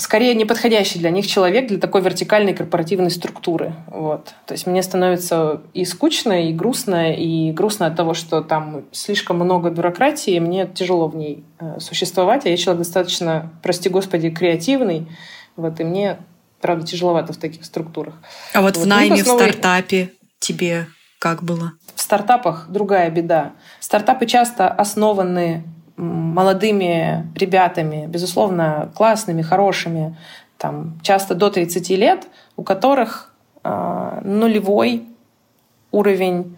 скорее 0.00 0.34
неподходящий 0.34 0.98
для 0.98 1.10
них 1.10 1.26
человек 1.26 1.68
для 1.68 1.78
такой 1.78 2.00
вертикальной 2.00 2.54
корпоративной 2.54 3.10
структуры. 3.10 3.74
Вот. 3.86 4.34
То 4.46 4.54
есть 4.54 4.66
мне 4.66 4.82
становится 4.82 5.60
и 5.74 5.84
скучно, 5.84 6.48
и 6.48 6.52
грустно, 6.52 7.12
и 7.14 7.52
грустно 7.52 7.86
от 7.86 7.96
того, 7.96 8.14
что 8.14 8.40
там 8.40 8.84
слишком 8.92 9.36
много 9.36 9.70
бюрократии, 9.70 10.34
и 10.34 10.40
мне 10.40 10.66
тяжело 10.66 11.08
в 11.08 11.16
ней 11.16 11.44
э, 11.58 11.78
существовать, 11.80 12.46
а 12.46 12.48
я 12.48 12.56
человек 12.56 12.82
достаточно, 12.82 13.52
прости 13.62 13.88
господи, 13.88 14.30
креативный, 14.30 15.06
вот, 15.56 15.78
и 15.80 15.84
мне, 15.84 16.18
правда, 16.60 16.86
тяжеловато 16.86 17.34
в 17.34 17.36
таких 17.36 17.64
структурах. 17.64 18.14
А 18.54 18.62
вот, 18.62 18.76
вот 18.76 18.84
в 18.84 18.88
ну, 18.88 18.94
найме, 18.94 19.22
ну, 19.24 19.36
в 19.36 19.40
стартапе 19.40 20.12
тебе 20.38 20.86
как 21.18 21.42
было? 21.42 21.72
В 21.94 22.00
стартапах 22.00 22.66
другая 22.70 23.10
беда. 23.10 23.52
Стартапы 23.78 24.24
часто 24.24 24.68
основаны 24.68 25.64
молодыми 26.00 27.30
ребятами, 27.36 28.06
безусловно, 28.06 28.90
классными, 28.94 29.42
хорошими, 29.42 30.16
там, 30.56 30.98
часто 31.02 31.34
до 31.34 31.50
30 31.50 31.90
лет, 31.90 32.26
у 32.56 32.62
которых 32.62 33.32
э, 33.64 34.20
нулевой 34.24 35.04
уровень 35.90 36.56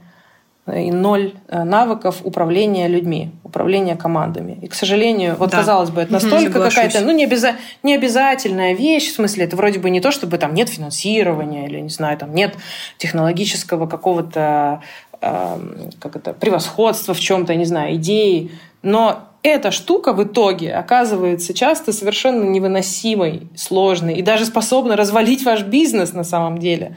и 0.73 0.93
ноль 0.93 1.35
э, 1.49 1.65
навыков 1.65 2.21
управления 2.23 2.87
людьми, 2.87 3.33
управления 3.43 3.97
командами. 3.97 4.59
И, 4.63 4.69
к 4.69 4.75
сожалению, 4.75 5.35
вот 5.37 5.51
да. 5.51 5.59
казалось 5.59 5.91
бы, 5.91 6.03
это 6.03 6.13
настолько 6.13 6.61
какая-то, 6.61 7.01
ну, 7.01 7.11
не, 7.11 7.27
обяза- 7.27 7.57
не 7.83 7.95
обязательная 7.95 8.75
вещь, 8.75 9.11
в 9.11 9.15
смысле, 9.17 9.45
это 9.45 9.57
вроде 9.57 9.81
бы 9.81 9.91
не 9.91 10.01
то, 10.01 10.13
чтобы 10.13 10.39
там 10.39 10.55
нет 10.55 10.69
финансирования 10.69 11.67
или, 11.67 11.81
не 11.81 11.89
знаю, 11.89 12.17
там 12.17 12.33
нет 12.33 12.55
технологического 12.97 13.89
какого-то 13.89 14.83
э, 15.21 15.59
как 16.01 16.15
это, 16.15 16.33
превосходства 16.33 17.13
в 17.13 17.21
чем-то, 17.21 17.57
не 17.57 17.65
знаю, 17.65 17.97
идеи, 17.97 18.53
но 18.83 19.29
эта 19.43 19.71
штука 19.71 20.13
в 20.13 20.23
итоге 20.23 20.73
оказывается 20.73 21.53
часто 21.55 21.93
совершенно 21.93 22.45
невыносимой, 22.45 23.49
сложной 23.57 24.15
и 24.15 24.23
даже 24.23 24.45
способна 24.45 24.97
развалить 24.97 25.45
ваш 25.45 25.63
бизнес 25.63 26.13
на 26.13 26.25
самом 26.25 26.59
деле. 26.59 26.97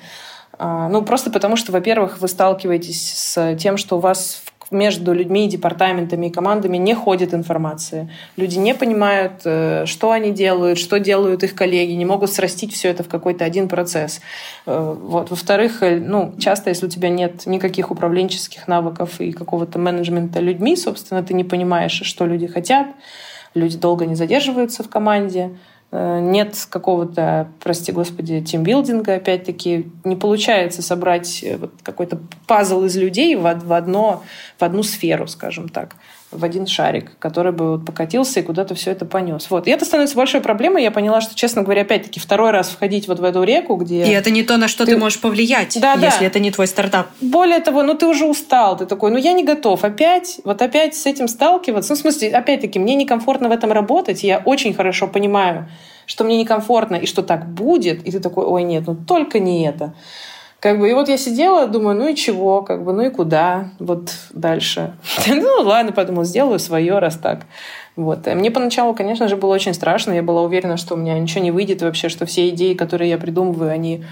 А, 0.58 0.88
ну, 0.90 1.02
просто 1.02 1.32
потому 1.32 1.56
что, 1.56 1.72
во-первых, 1.72 2.20
вы 2.20 2.28
сталкиваетесь 2.28 3.14
с 3.14 3.56
тем, 3.58 3.78
что 3.78 3.98
у 3.98 4.00
вас 4.00 4.42
между 4.72 5.14
людьми, 5.14 5.48
департаментами 5.48 6.28
и 6.28 6.30
командами 6.30 6.78
не 6.78 6.94
ходит 6.94 7.34
информация. 7.34 8.10
Люди 8.38 8.58
не 8.58 8.74
понимают, 8.74 9.42
э, 9.46 9.86
что 9.86 10.12
они 10.12 10.32
делают, 10.32 10.80
что 10.80 11.00
делают 11.00 11.44
их 11.44 11.56
коллеги, 11.56 11.92
не 11.92 12.06
могут 12.06 12.32
срастить 12.32 12.74
все 12.74 12.90
это 12.90 13.04
в 13.04 13.08
какой-то 13.08 13.46
один 13.46 13.68
процесс. 13.68 14.22
Э, 14.66 14.96
вот. 15.00 15.30
Во-вторых, 15.30 15.84
э, 15.84 15.98
ну, 15.98 16.34
часто, 16.40 16.70
если 16.70 16.88
у 16.88 16.90
тебя 16.90 17.10
нет 17.10 17.46
никаких 17.46 17.92
управленческих 17.92 18.68
навыков 18.68 19.22
и 19.22 19.32
какого-то 19.32 19.80
менеджмента 19.80 20.40
людьми, 20.40 20.76
собственно, 20.76 21.24
ты 21.24 21.34
не 21.34 21.44
понимаешь, 21.44 22.02
что 22.04 22.26
люди 22.26 22.48
хотят, 22.48 22.88
люди 23.54 23.78
долго 23.78 24.06
не 24.06 24.16
задерживаются 24.16 24.84
в 24.84 24.90
команде, 24.90 25.52
нет 26.22 26.68
какого-то, 26.70 27.48
прости 27.64 27.92
господи, 27.92 28.42
тимбилдинга, 28.42 29.16
опять-таки, 29.16 29.92
не 30.04 30.16
получается 30.16 30.82
собрать 30.82 31.44
э, 31.44 31.58
вот 31.58 31.72
какой-то 31.84 32.20
пазл 32.48 32.84
из 32.84 32.96
людей 32.96 33.36
в, 33.36 33.42
в, 33.42 33.74
одно, 33.74 34.24
в 34.60 34.64
одну 34.64 34.84
сферу, 34.84 35.28
скажем 35.28 35.70
так. 35.70 35.96
В 36.36 36.44
один 36.44 36.68
шарик, 36.68 37.18
который 37.20 37.52
бы 37.52 37.72
вот 37.72 37.86
покатился 37.86 38.40
и 38.40 38.44
куда-то 38.44 38.76
все 38.76 38.92
это 38.92 39.06
понес. 39.06 39.50
Вот. 39.50 39.68
И 39.68 39.72
это 39.72 39.86
становится 39.86 40.16
большой 40.16 40.42
проблемой. 40.42 40.84
Я 40.84 40.92
поняла, 40.92 41.22
что, 41.22 41.36
честно 41.36 41.64
говоря, 41.64 41.82
опять-таки 41.82 42.20
второй 42.20 42.52
раз 42.52 42.70
входить 42.70 43.08
вот 43.08 43.20
в 43.20 43.24
эту 43.24 43.44
реку, 43.44 43.76
где... 43.76 44.06
И 44.06 44.12
это 44.12 44.32
не 44.32 44.44
то, 44.44 44.58
на 44.58 44.68
что 44.68 44.86
ты, 44.86 44.94
ты 44.94 44.98
можешь 44.98 45.20
повлиять, 45.20 45.78
да, 45.80 45.94
если 45.94 46.22
да. 46.22 46.26
это 46.26 46.40
не 46.40 46.52
твой 46.52 46.68
стартап. 46.68 47.08
Более 47.22 47.60
того, 47.60 47.84
ну 47.84 47.96
ты 47.96 48.06
уже 48.06 48.26
устал, 48.26 48.78
ты 48.78 48.86
такой, 48.86 49.12
ну 49.12 49.18
я 49.18 49.34
не 49.34 49.44
готов 49.44 49.84
опять, 49.84 50.40
вот 50.44 50.62
опять 50.62 50.96
с 50.96 51.06
этим 51.06 51.28
сталкиваться. 51.28 51.94
Ну, 51.94 51.96
в 51.98 52.00
смысле, 52.00 52.30
опять-таки, 52.30 52.80
мне 52.80 52.96
некомфортно 52.96 53.50
в 53.50 53.52
этом 53.52 53.72
работать, 53.72 54.24
я 54.24 54.42
очень 54.44 54.74
хорошо 54.74 55.08
понимаю, 55.08 55.70
что 56.06 56.24
мне 56.24 56.38
некомфортно 56.38 56.96
и 56.96 57.06
что 57.06 57.24
так 57.24 57.48
будет, 57.48 58.06
и 58.08 58.12
ты 58.12 58.20
такой, 58.20 58.46
ой, 58.46 58.64
нет, 58.64 58.84
ну 58.88 58.96
только 58.96 59.40
не 59.40 59.66
это. 59.68 59.94
Как 60.60 60.80
бы, 60.80 60.90
и 60.90 60.94
вот 60.94 61.10
я 61.10 61.18
сидела, 61.18 61.68
думаю, 61.68 61.96
ну 61.96 62.08
и 62.08 62.16
чего, 62.16 62.62
как 62.64 62.84
бы, 62.84 62.94
ну 62.94 63.04
и 63.04 63.10
куда, 63.10 63.70
вот 63.80 64.12
дальше. 64.32 64.96
ну 65.28 65.62
ладно, 65.62 65.92
подумала, 65.92 66.26
сделаю 66.26 66.60
свое, 66.60 67.00
раз 67.00 67.18
так. 67.18 67.42
Вот. 67.96 68.26
Мне 68.26 68.52
поначалу, 68.52 68.94
конечно 68.94 69.28
же, 69.28 69.38
было 69.38 69.54
очень 69.54 69.74
страшно. 69.74 70.14
Я 70.14 70.24
была 70.24 70.42
уверена, 70.42 70.78
что 70.78 70.96
у 70.96 70.98
меня 70.98 71.18
ничего 71.20 71.44
не 71.44 71.52
выйдет 71.52 71.82
вообще, 71.82 72.10
что 72.10 72.26
все 72.26 72.50
идеи, 72.50 72.74
которые 72.74 73.10
я 73.10 73.18
придумываю, 73.18 73.72
они 73.72 74.04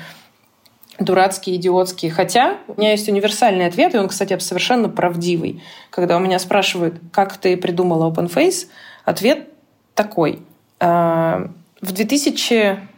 дурацкие, 1.00 1.56
идиотские. 1.58 2.12
Хотя 2.12 2.58
у 2.68 2.80
меня 2.80 2.92
есть 2.92 3.10
универсальный 3.10 3.66
ответ, 3.66 3.96
и 3.96 3.98
он, 3.98 4.08
кстати, 4.08 4.38
совершенно 4.40 4.90
правдивый. 4.90 5.62
Когда 5.90 6.18
у 6.18 6.20
меня 6.20 6.40
спрашивают, 6.40 6.96
как 7.12 7.36
ты 7.38 7.58
придумала 7.58 8.12
OpenFace, 8.12 8.68
ответ 9.06 9.50
такой. 9.96 10.40
А, 10.80 11.50
в 11.82 11.92
2000 11.92 12.93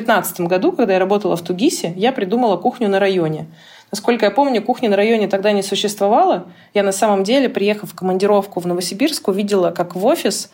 2015 0.00 0.40
году, 0.40 0.72
когда 0.72 0.94
я 0.94 0.98
работала 0.98 1.36
в 1.36 1.42
Тугисе, 1.42 1.92
я 1.96 2.12
придумала 2.12 2.56
кухню 2.56 2.88
на 2.88 2.98
районе. 2.98 3.46
Насколько 3.90 4.26
я 4.26 4.30
помню, 4.30 4.62
кухни 4.62 4.88
на 4.88 4.96
районе 4.96 5.28
тогда 5.28 5.52
не 5.52 5.62
существовало. 5.62 6.46
Я 6.74 6.82
на 6.82 6.92
самом 6.92 7.24
деле, 7.24 7.48
приехав 7.48 7.92
в 7.92 7.94
командировку 7.94 8.60
в 8.60 8.66
Новосибирск, 8.66 9.28
увидела, 9.28 9.70
как 9.70 9.94
в 9.94 10.04
офис 10.04 10.50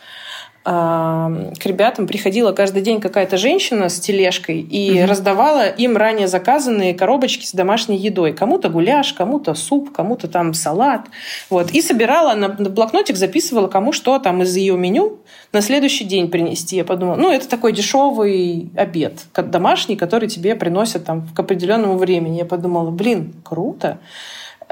к 0.65 1.65
ребятам 1.65 2.07
приходила 2.07 2.51
каждый 2.51 2.81
день 2.81 2.99
какая-то 2.99 3.37
женщина 3.37 3.87
с 3.87 3.99
тележкой 3.99 4.61
и 4.61 4.99
угу. 4.99 5.07
раздавала 5.11 5.67
им 5.67 5.95
ранее 5.95 6.27
заказанные 6.27 6.95
коробочки 6.95 7.45
с 7.45 7.51
домашней 7.51 7.97
едой. 7.97 8.33
Кому-то 8.33 8.69
гуляш, 8.69 9.13
кому-то 9.13 9.53
суп, 9.53 9.93
кому-то 9.93 10.27
там 10.27 10.55
салат. 10.55 11.05
Вот. 11.51 11.69
И 11.69 11.83
собирала 11.83 12.33
на 12.33 12.49
блокнотик, 12.49 13.15
записывала, 13.15 13.67
кому 13.67 13.91
что 13.91 14.17
там 14.17 14.41
из 14.41 14.55
ее 14.55 14.75
меню 14.75 15.19
на 15.53 15.61
следующий 15.61 16.03
день 16.03 16.31
принести. 16.31 16.77
Я 16.77 16.83
подумала, 16.83 17.15
ну, 17.15 17.31
это 17.31 17.47
такой 17.47 17.71
дешевый 17.71 18.71
обед 18.75 19.25
домашний, 19.35 19.95
который 19.95 20.27
тебе 20.27 20.55
приносят 20.55 21.05
там 21.05 21.27
к 21.27 21.39
определенному 21.39 21.95
времени. 21.95 22.39
Я 22.39 22.45
подумала, 22.45 22.89
блин, 22.89 23.35
круто. 23.43 23.99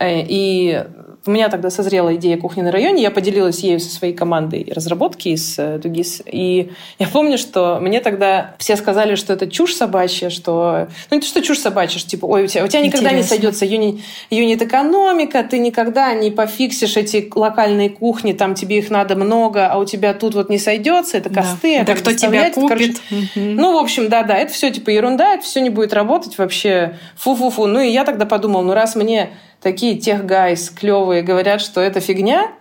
Э, 0.04 0.26
и 0.28 0.84
у 1.26 1.32
меня 1.32 1.48
тогда 1.50 1.70
созрела 1.70 2.16
идея 2.16 2.38
кухни 2.38 2.62
на 2.62 2.72
районе, 2.72 3.02
я 3.02 3.10
поделилась 3.10 3.60
ею 3.60 3.80
со 3.80 3.90
своей 3.90 4.14
командой 4.14 4.70
разработки 4.76 5.30
из 5.30 5.58
э, 5.58 5.78
Дугис. 5.78 6.22
И 6.26 6.72
я 7.00 7.08
помню, 7.08 7.38
что 7.38 7.80
мне 7.80 8.02
тогда 8.02 8.56
все 8.60 8.76
сказали, 8.76 9.16
что 9.16 9.32
это 9.32 9.50
чушь 9.50 9.74
собачья, 9.74 10.30
что... 10.30 10.90
Ну, 11.10 11.16
не 11.16 11.22
то, 11.22 11.28
что 11.28 11.42
чушь 11.42 11.60
собачья, 11.60 12.00
что 12.00 12.10
типа, 12.10 12.26
ой, 12.26 12.44
у 12.44 12.48
тебя, 12.48 12.66
у 12.66 12.68
тебя 12.68 12.82
никогда 12.82 13.12
Интересно. 13.12 13.18
не 13.18 13.24
сойдется 13.24 13.66
юнит, 13.66 14.02
юнит 14.30 14.62
экономика, 14.62 15.44
ты 15.44 15.60
никогда 15.60 16.14
не 16.14 16.30
пофиксишь 16.30 16.98
эти 16.98 17.32
локальные 17.34 17.90
кухни, 17.90 18.34
там 18.34 18.54
тебе 18.54 18.80
их 18.80 18.90
надо 18.90 19.16
много, 19.16 19.68
а 19.68 19.78
у 19.78 19.86
тебя 19.86 20.14
тут 20.14 20.36
вот 20.36 20.50
не 20.50 20.58
сойдется, 20.58 21.18
это 21.18 21.30
косты. 21.30 21.80
Да, 21.80 21.94
да 21.94 21.96
кто 21.96 22.12
тебя 22.12 22.52
купит. 22.52 23.00
Короче, 23.08 23.24
Ну, 23.36 23.74
в 23.74 23.78
общем, 23.78 24.10
да-да, 24.10 24.36
это 24.38 24.52
все 24.52 24.72
типа 24.72 24.90
ерунда, 24.90 25.36
это 25.36 25.44
все 25.44 25.62
не 25.62 25.70
будет 25.70 25.94
работать 25.94 26.38
вообще. 26.38 26.98
Фу-фу-фу. 27.16 27.66
Ну, 27.68 27.80
и 27.80 27.90
я 27.90 28.04
тогда 28.04 28.26
подумала, 28.26 28.62
ну, 28.62 28.74
раз 28.74 28.96
мне 28.96 29.32
такие 29.64 29.98
тех 29.98 30.26
гайс 30.26 30.70
клевые 30.70 31.24
говорят, 31.24 31.62
что 31.62 31.82
это 31.82 32.00
фигня, 32.02 32.52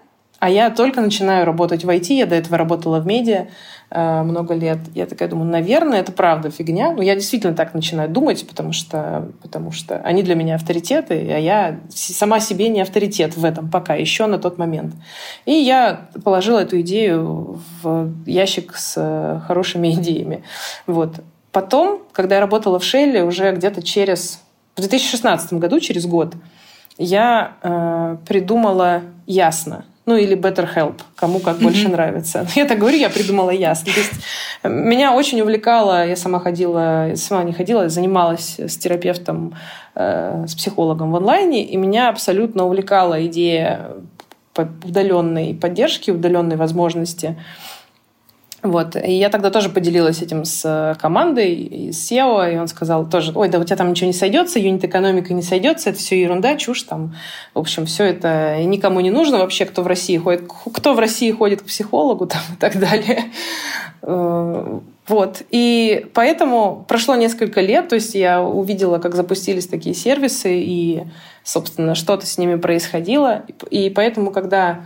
а 0.42 0.50
я 0.50 0.70
только 0.70 1.00
начинаю 1.00 1.44
работать 1.46 1.84
в 1.84 1.88
IT, 1.88 2.14
я 2.14 2.26
до 2.26 2.34
этого 2.34 2.56
работала 2.56 2.98
в 2.98 3.06
медиа 3.06 3.46
э, 3.90 4.22
много 4.22 4.54
лет. 4.54 4.78
Я 4.92 5.06
такая 5.06 5.28
думаю, 5.28 5.48
наверное, 5.48 6.00
это 6.00 6.10
правда 6.10 6.50
фигня. 6.50 6.90
Но 6.90 7.00
я 7.00 7.14
действительно 7.14 7.54
так 7.54 7.74
начинаю 7.74 8.08
думать, 8.08 8.44
потому 8.48 8.72
что, 8.72 9.30
потому 9.40 9.70
что 9.70 9.98
они 9.98 10.24
для 10.24 10.34
меня 10.34 10.56
авторитеты, 10.56 11.14
а 11.30 11.38
я 11.38 11.78
сама 11.90 12.40
себе 12.40 12.70
не 12.70 12.80
авторитет 12.80 13.36
в 13.36 13.44
этом 13.44 13.70
пока, 13.70 13.94
еще 13.94 14.26
на 14.26 14.38
тот 14.38 14.58
момент. 14.58 14.94
И 15.44 15.52
я 15.52 16.08
положила 16.24 16.58
эту 16.58 16.80
идею 16.80 17.60
в 17.82 18.12
ящик 18.26 18.74
с 18.74 18.94
э, 18.96 19.40
хорошими 19.46 19.90
идеями. 19.94 20.42
Вот. 20.88 21.20
Потом, 21.52 22.02
когда 22.10 22.34
я 22.34 22.40
работала 22.40 22.80
в 22.80 22.84
Шелле, 22.84 23.22
уже 23.22 23.52
где-то 23.52 23.80
через... 23.80 24.40
В 24.74 24.80
2016 24.80 25.52
году, 25.52 25.78
через 25.78 26.06
год, 26.06 26.34
я 26.98 27.52
э, 27.62 28.16
придумала 28.26 29.02
ясно. 29.26 29.84
Ну 30.04 30.16
или 30.16 30.36
Better 30.36 30.68
Help, 30.74 31.00
кому 31.14 31.38
как 31.38 31.56
mm-hmm. 31.56 31.62
больше 31.62 31.88
нравится. 31.88 32.46
Я 32.56 32.66
так 32.66 32.78
говорю, 32.78 32.98
я 32.98 33.08
придумала 33.08 33.50
ясно. 33.50 33.92
То 33.92 34.00
есть 34.00 34.12
э, 34.62 34.68
меня 34.68 35.14
очень 35.14 35.40
увлекало, 35.40 36.06
я 36.06 36.16
сама 36.16 36.40
ходила, 36.40 37.08
я 37.10 37.16
сама 37.16 37.44
не 37.44 37.52
ходила, 37.52 37.88
занималась 37.88 38.58
с 38.58 38.76
терапевтом, 38.76 39.54
э, 39.94 40.44
с 40.48 40.54
психологом 40.56 41.12
в 41.12 41.16
онлайне, 41.16 41.64
и 41.64 41.76
меня 41.76 42.08
абсолютно 42.08 42.64
увлекала 42.64 43.24
идея 43.26 43.92
удаленной 44.56 45.54
поддержки, 45.54 46.10
удаленной 46.10 46.56
возможности 46.56 47.36
вот. 48.62 48.94
И 48.94 49.12
я 49.12 49.28
тогда 49.28 49.50
тоже 49.50 49.70
поделилась 49.70 50.22
этим 50.22 50.44
с 50.44 50.62
э, 50.64 50.94
командой, 51.00 51.90
с 51.92 52.10
SEO, 52.10 52.54
и 52.54 52.56
он 52.56 52.68
сказал 52.68 53.08
тоже, 53.08 53.32
ой, 53.34 53.48
да 53.48 53.58
у 53.58 53.64
тебя 53.64 53.76
там 53.76 53.90
ничего 53.90 54.06
не 54.06 54.12
сойдется, 54.12 54.60
юнит-экономика 54.60 55.34
не 55.34 55.42
сойдется, 55.42 55.90
это 55.90 55.98
все 55.98 56.20
ерунда, 56.20 56.56
чушь 56.56 56.84
там. 56.84 57.16
В 57.54 57.58
общем, 57.58 57.86
все 57.86 58.04
это 58.04 58.62
никому 58.62 59.00
не 59.00 59.10
нужно 59.10 59.38
вообще, 59.38 59.64
кто 59.64 59.82
в 59.82 59.88
России 59.88 60.16
ходит, 60.16 60.48
кто 60.72 60.94
в 60.94 61.00
России 61.00 61.32
ходит 61.32 61.62
к 61.62 61.64
психологу 61.64 62.26
там, 62.28 62.40
и 62.54 62.56
так 62.56 62.78
далее. 62.78 63.24
Э, 64.02 64.78
вот. 65.08 65.42
И 65.50 66.06
поэтому 66.14 66.84
прошло 66.86 67.16
несколько 67.16 67.60
лет, 67.60 67.88
то 67.88 67.96
есть 67.96 68.14
я 68.14 68.40
увидела, 68.40 68.98
как 68.98 69.16
запустились 69.16 69.66
такие 69.66 69.96
сервисы, 69.96 70.60
и, 70.60 71.02
собственно, 71.42 71.96
что-то 71.96 72.26
с 72.26 72.38
ними 72.38 72.54
происходило. 72.54 73.42
И 73.70 73.90
поэтому, 73.90 74.30
когда 74.30 74.84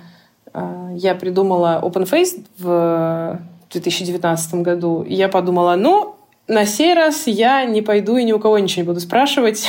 э, 0.54 0.92
я 0.94 1.14
придумала 1.14 1.78
OpenFace 1.84 2.42
в 2.56 3.38
в 3.68 3.72
2019 3.72 4.54
году. 4.56 5.02
И 5.02 5.14
я 5.14 5.28
подумала, 5.28 5.76
ну, 5.76 6.16
на 6.48 6.66
сей 6.66 6.94
раз 6.94 7.26
я 7.26 7.64
не 7.64 7.82
пойду 7.82 8.16
и 8.16 8.24
ни 8.24 8.32
у 8.32 8.38
кого 8.38 8.58
ничего 8.58 8.82
не 8.82 8.86
буду 8.86 9.00
спрашивать. 9.00 9.68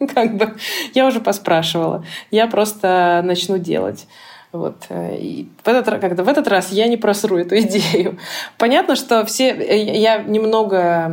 как 0.14 0.36
бы 0.36 0.56
я 0.94 1.06
уже 1.06 1.20
поспрашивала. 1.20 2.04
Я 2.30 2.46
просто 2.46 3.20
начну 3.24 3.58
делать. 3.58 4.06
Вот. 4.52 4.86
Э, 4.88 5.16
и 5.16 5.48
в 5.62 5.68
этот, 5.68 6.00
когда 6.00 6.24
в 6.24 6.28
этот 6.28 6.48
раз 6.48 6.72
я 6.72 6.88
не 6.88 6.96
просру 6.96 7.38
эту 7.38 7.58
идею. 7.60 8.18
Понятно, 8.58 8.96
что 8.96 9.24
все... 9.24 9.50
Э, 9.50 9.96
я 9.96 10.18
немного 10.18 11.08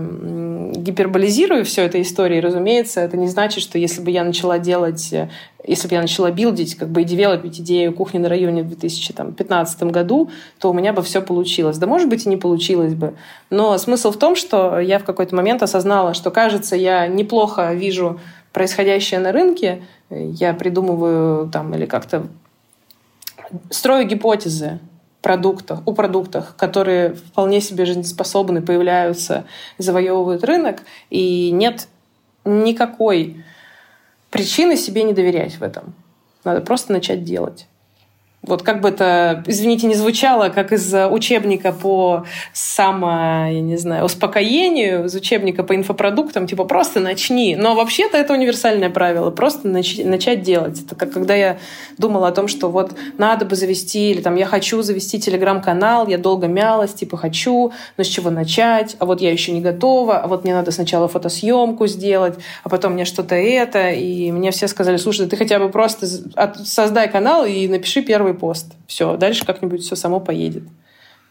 гиперболизирую 0.75 1.63
всю 1.63 1.81
эту 1.81 2.01
историю, 2.01 2.41
разумеется, 2.41 3.01
это 3.01 3.15
не 3.15 3.27
значит, 3.27 3.61
что 3.61 3.77
если 3.77 4.01
бы 4.01 4.09
я 4.09 4.23
начала 4.23 4.57
делать, 4.57 5.13
э, 5.13 5.29
если 5.63 5.87
бы 5.87 5.93
я 5.93 6.01
начала 6.01 6.31
билдить, 6.31 6.75
как 6.75 6.89
бы 6.89 7.01
и 7.01 7.03
девелопить 7.03 7.59
идею 7.59 7.93
кухни 7.93 8.17
на 8.17 8.27
районе 8.27 8.63
в 8.63 8.69
2015 8.69 9.83
году, 9.83 10.31
то 10.59 10.71
у 10.71 10.73
меня 10.73 10.91
бы 10.91 11.03
все 11.03 11.21
получилось. 11.21 11.77
Да, 11.77 11.85
может 11.85 12.09
быть, 12.09 12.25
и 12.25 12.29
не 12.29 12.37
получилось 12.37 12.95
бы. 12.95 13.13
Но 13.51 13.77
смысл 13.77 14.11
в 14.11 14.17
том, 14.17 14.35
что 14.35 14.79
я 14.79 14.97
в 14.97 15.03
какой-то 15.03 15.35
момент 15.35 15.61
осознала, 15.61 16.15
что, 16.15 16.31
кажется, 16.31 16.75
я 16.75 17.05
неплохо 17.05 17.73
вижу 17.73 18.19
происходящее 18.51 19.19
на 19.19 19.31
рынке, 19.31 19.83
я 20.09 20.53
придумываю 20.53 21.49
там 21.49 21.75
или 21.75 21.85
как-то 21.85 22.27
строю 23.69 24.07
гипотезы 24.07 24.79
продуктах, 25.21 25.81
о 25.85 25.93
продуктах, 25.93 26.55
которые 26.55 27.15
вполне 27.15 27.59
себе 27.59 27.85
жизнеспособны, 27.85 28.61
появляются, 28.61 29.45
завоевывают 29.77 30.43
рынок, 30.43 30.83
и 31.09 31.51
нет 31.51 31.87
никакой 32.45 33.43
причины 34.29 34.77
себе 34.77 35.03
не 35.03 35.13
доверять 35.13 35.55
в 35.55 35.63
этом. 35.63 35.93
Надо 36.43 36.61
просто 36.61 36.93
начать 36.93 37.23
делать. 37.23 37.67
Вот 38.43 38.61
как 38.63 38.81
бы 38.81 38.89
это, 38.89 39.43
извините, 39.45 39.87
не 39.87 39.95
звучало, 39.95 40.49
как 40.49 40.71
из 40.71 40.93
учебника 40.93 41.73
по 41.73 42.25
само, 42.53 43.49
я 43.49 43.61
не 43.61 43.75
знаю, 43.77 44.05
успокоению, 44.05 45.05
из 45.05 45.15
учебника 45.15 45.63
по 45.63 45.75
инфопродуктам, 45.75 46.47
типа 46.47 46.63
просто 46.63 46.99
начни. 46.99 47.55
Но 47.57 47.75
вообще-то 47.75 48.15
это 48.17 48.33
универсальное 48.33 48.89
правило, 48.89 49.31
просто 49.31 49.67
нач- 49.67 50.05
начать 50.07 50.43
делать. 50.43 50.81
Это 50.81 50.95
как 50.95 51.11
когда 51.11 51.35
я 51.35 51.57
думала 51.97 52.29
о 52.29 52.31
том, 52.31 52.47
что 52.47 52.69
вот 52.69 52.91
надо 53.17 53.43
бы 53.43 53.55
завести, 53.55 54.11
или 54.11 54.21
там 54.21 54.35
я 54.35 54.45
хочу 54.45 54.81
завести 54.81 55.19
телеграм-канал, 55.19 56.07
я 56.07 56.17
долго 56.17 56.47
мялась, 56.47 56.93
типа 56.93 57.17
хочу, 57.17 57.73
но 57.97 58.03
с 58.03 58.07
чего 58.07 58.29
начать, 58.29 58.95
а 58.99 59.05
вот 59.05 59.19
я 59.19 59.31
еще 59.31 59.51
не 59.51 59.61
готова, 59.61 60.19
а 60.19 60.27
вот 60.27 60.45
мне 60.45 60.53
надо 60.53 60.71
сначала 60.71 61.09
фотосъемку 61.09 61.87
сделать, 61.87 62.35
а 62.63 62.69
потом 62.69 62.93
мне 62.93 63.03
что-то 63.03 63.35
это, 63.35 63.89
и 63.89 64.31
мне 64.31 64.51
все 64.51 64.67
сказали, 64.67 64.97
слушай, 64.97 65.27
ты 65.27 65.35
хотя 65.35 65.59
бы 65.59 65.69
просто 65.69 66.07
создай 66.63 67.09
канал 67.09 67.43
и 67.43 67.67
напиши 67.67 68.01
первый 68.01 68.26
первый 68.27 68.37
пост. 68.37 68.73
Все, 68.87 69.15
дальше 69.17 69.45
как-нибудь 69.45 69.83
все 69.83 69.95
само 69.95 70.19
поедет. 70.19 70.63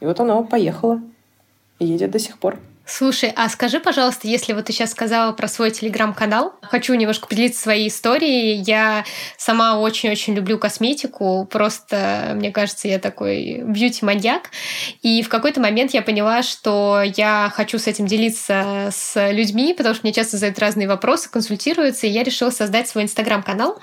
И 0.00 0.04
вот 0.04 0.20
оно 0.20 0.44
поехало. 0.44 1.00
И 1.78 1.86
едет 1.86 2.10
до 2.10 2.18
сих 2.18 2.38
пор. 2.38 2.58
Слушай, 2.88 3.32
а 3.34 3.48
скажи, 3.48 3.80
пожалуйста, 3.80 4.28
если 4.28 4.52
вот 4.52 4.66
ты 4.66 4.72
сейчас 4.72 4.92
сказала 4.92 5.32
про 5.32 5.48
свой 5.48 5.72
телеграм-канал, 5.72 6.54
хочу 6.62 6.94
немножко 6.94 7.26
поделиться 7.26 7.60
своей 7.60 7.88
историей. 7.88 8.62
Я 8.64 9.04
сама 9.36 9.80
очень-очень 9.80 10.34
люблю 10.34 10.56
косметику, 10.56 11.48
просто, 11.50 12.34
мне 12.36 12.52
кажется, 12.52 12.86
я 12.86 13.00
такой 13.00 13.60
бьюти-маньяк. 13.64 14.50
И 15.02 15.22
в 15.22 15.28
какой-то 15.28 15.60
момент 15.60 15.94
я 15.94 16.02
поняла, 16.02 16.44
что 16.44 17.02
я 17.16 17.50
хочу 17.52 17.80
с 17.80 17.88
этим 17.88 18.06
делиться 18.06 18.90
с 18.92 19.32
людьми, 19.32 19.74
потому 19.76 19.96
что 19.96 20.06
мне 20.06 20.12
часто 20.12 20.36
задают 20.36 20.60
разные 20.60 20.86
вопросы, 20.86 21.28
консультируются, 21.28 22.06
и 22.06 22.10
я 22.10 22.22
решила 22.22 22.50
создать 22.50 22.88
свой 22.88 23.02
инстаграм-канал 23.02 23.80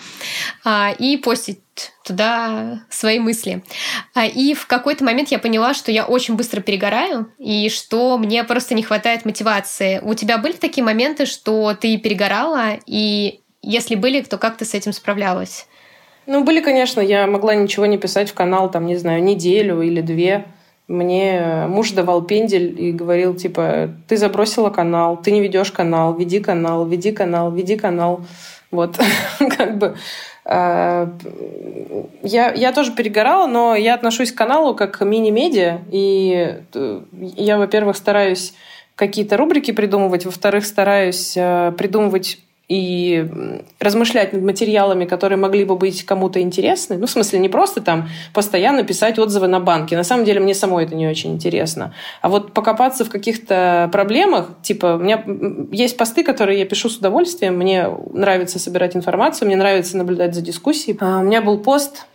а, 0.63 0.95
и 0.97 1.17
постить 1.17 1.59
туда 2.03 2.81
свои 2.89 3.19
мысли. 3.19 3.63
А, 4.13 4.25
и 4.25 4.53
в 4.53 4.67
какой-то 4.67 5.03
момент 5.03 5.29
я 5.29 5.39
поняла, 5.39 5.73
что 5.73 5.91
я 5.91 6.05
очень 6.05 6.35
быстро 6.35 6.61
перегораю, 6.61 7.31
и 7.37 7.69
что 7.69 8.17
мне 8.17 8.43
просто 8.43 8.75
не 8.75 8.83
хватает 8.83 9.25
мотивации. 9.25 9.99
У 10.03 10.13
тебя 10.13 10.37
были 10.37 10.53
такие 10.53 10.83
моменты, 10.83 11.25
что 11.25 11.73
ты 11.73 11.97
перегорала, 11.97 12.77
и 12.85 13.41
если 13.61 13.95
были, 13.95 14.21
то 14.21 14.37
как 14.37 14.57
ты 14.57 14.65
с 14.65 14.73
этим 14.73 14.93
справлялась? 14.93 15.67
Ну, 16.25 16.43
были, 16.43 16.61
конечно. 16.61 17.01
Я 17.01 17.27
могла 17.27 17.55
ничего 17.55 17.85
не 17.85 17.97
писать 17.97 18.29
в 18.29 18.33
канал, 18.33 18.69
там, 18.71 18.85
не 18.85 18.95
знаю, 18.95 19.23
неделю 19.23 19.81
или 19.81 20.01
две. 20.01 20.45
Мне 20.87 21.65
муж 21.67 21.91
давал 21.91 22.23
пендель 22.23 22.79
и 22.79 22.91
говорил, 22.91 23.35
типа, 23.35 23.89
ты 24.07 24.17
забросила 24.17 24.69
канал, 24.69 25.17
ты 25.17 25.31
не 25.31 25.41
ведешь 25.41 25.71
канал, 25.71 26.13
веди 26.15 26.39
канал, 26.39 26.85
веди 26.85 27.11
канал, 27.11 27.51
веди 27.51 27.77
канал. 27.77 28.25
Вот, 28.69 28.99
как 29.57 29.77
бы 29.77 29.95
я, 30.45 31.07
я 32.21 32.73
тоже 32.73 32.91
перегорала, 32.91 33.47
но 33.47 33.75
я 33.75 33.93
отношусь 33.93 34.31
к 34.31 34.37
каналу 34.37 34.75
как 34.75 34.99
мини-медиа, 34.99 35.79
и 35.89 36.59
э, 36.73 37.01
я, 37.37 37.57
во-первых, 37.57 37.95
стараюсь 37.95 38.53
какие-то 38.95 39.37
рубрики 39.37 39.71
придумывать, 39.71 40.25
во-вторых, 40.25 40.65
стараюсь 40.65 41.33
э, 41.37 41.71
придумывать 41.77 42.39
и 42.69 43.29
размышлять 43.79 44.33
над 44.33 44.41
материалами, 44.41 45.05
которые 45.05 45.37
могли 45.37 45.65
бы 45.65 45.75
быть 45.75 46.05
кому-то 46.05 46.41
интересны. 46.41 46.97
Ну, 46.97 47.07
в 47.07 47.09
смысле, 47.09 47.39
не 47.39 47.49
просто 47.49 47.81
там 47.81 48.09
постоянно 48.33 48.83
писать 48.83 49.19
отзывы 49.19 49.47
на 49.47 49.59
банки. 49.59 49.95
На 49.95 50.03
самом 50.03 50.23
деле, 50.23 50.39
мне 50.39 50.55
самой 50.55 50.85
это 50.85 50.95
не 50.95 51.07
очень 51.07 51.33
интересно. 51.33 51.93
А 52.21 52.29
вот 52.29 52.53
покопаться 52.53 53.03
в 53.03 53.09
каких-то 53.09 53.89
проблемах, 53.91 54.49
типа, 54.61 54.95
у 54.95 54.99
меня 54.99 55.23
есть 55.71 55.97
посты, 55.97 56.23
которые 56.23 56.59
я 56.59 56.65
пишу 56.65 56.89
с 56.89 56.97
удовольствием, 56.97 57.57
мне 57.57 57.89
нравится 58.13 58.59
собирать 58.59 58.95
информацию, 58.95 59.47
мне 59.47 59.57
нравится 59.57 59.97
наблюдать 59.97 60.33
за 60.33 60.41
дискуссией. 60.41 60.97
А 61.01 61.19
у 61.19 61.23
меня 61.23 61.41
был 61.41 61.57
пост 61.57 62.05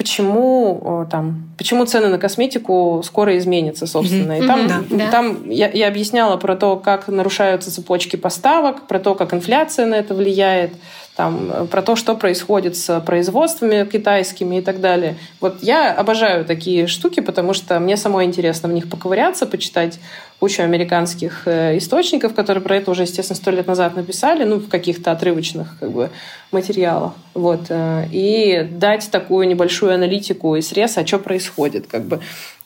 почему 0.00 1.06
там, 1.10 1.50
почему 1.58 1.84
цены 1.84 2.08
на 2.08 2.16
косметику 2.16 3.02
скоро 3.04 3.36
изменятся, 3.36 3.86
собственно. 3.86 4.32
Mm-hmm. 4.32 4.44
И 4.44 4.46
там, 4.46 4.60
mm-hmm, 4.60 4.96
да. 4.96 5.10
там 5.10 5.50
я, 5.50 5.70
я 5.70 5.88
объясняла 5.88 6.38
про 6.38 6.56
то, 6.56 6.76
как 6.76 7.08
нарушаются 7.08 7.70
цепочки 7.70 8.16
поставок, 8.16 8.86
про 8.86 8.98
то, 8.98 9.14
как 9.14 9.34
инфляция 9.34 9.84
на 9.84 9.96
это 9.96 10.14
влияет, 10.14 10.72
там, 11.20 11.66
про 11.66 11.82
то, 11.82 11.96
что 11.96 12.16
происходит 12.16 12.78
с 12.78 12.98
производствами 13.00 13.84
китайскими 13.84 14.56
и 14.56 14.62
так 14.62 14.80
далее. 14.80 15.16
Вот 15.38 15.62
я 15.62 15.92
обожаю 15.92 16.46
такие 16.46 16.86
штуки, 16.86 17.20
потому 17.20 17.52
что 17.52 17.78
мне 17.78 17.98
самой 17.98 18.24
интересно 18.24 18.70
в 18.70 18.72
них 18.72 18.88
поковыряться, 18.88 19.44
почитать 19.44 19.98
кучу 20.38 20.62
американских 20.62 21.42
э, 21.44 21.76
источников, 21.76 22.32
которые 22.32 22.64
про 22.64 22.76
это 22.76 22.90
уже, 22.90 23.02
естественно, 23.02 23.36
сто 23.36 23.50
лет 23.50 23.66
назад 23.66 23.96
написали, 23.96 24.44
ну, 24.44 24.56
в 24.56 24.70
каких-то 24.70 25.12
отрывочных 25.12 25.78
как 25.78 25.90
бы, 25.90 26.08
материалах. 26.52 27.12
Вот. 27.34 27.66
Э, 27.68 28.06
и 28.10 28.66
дать 28.70 29.10
такую 29.10 29.46
небольшую 29.46 29.92
аналитику 29.92 30.56
и 30.56 30.62
срез, 30.62 30.96
а 30.96 31.06
что 31.06 31.18
происходит. 31.18 31.86
Как 31.86 32.04
бы. 32.04 32.20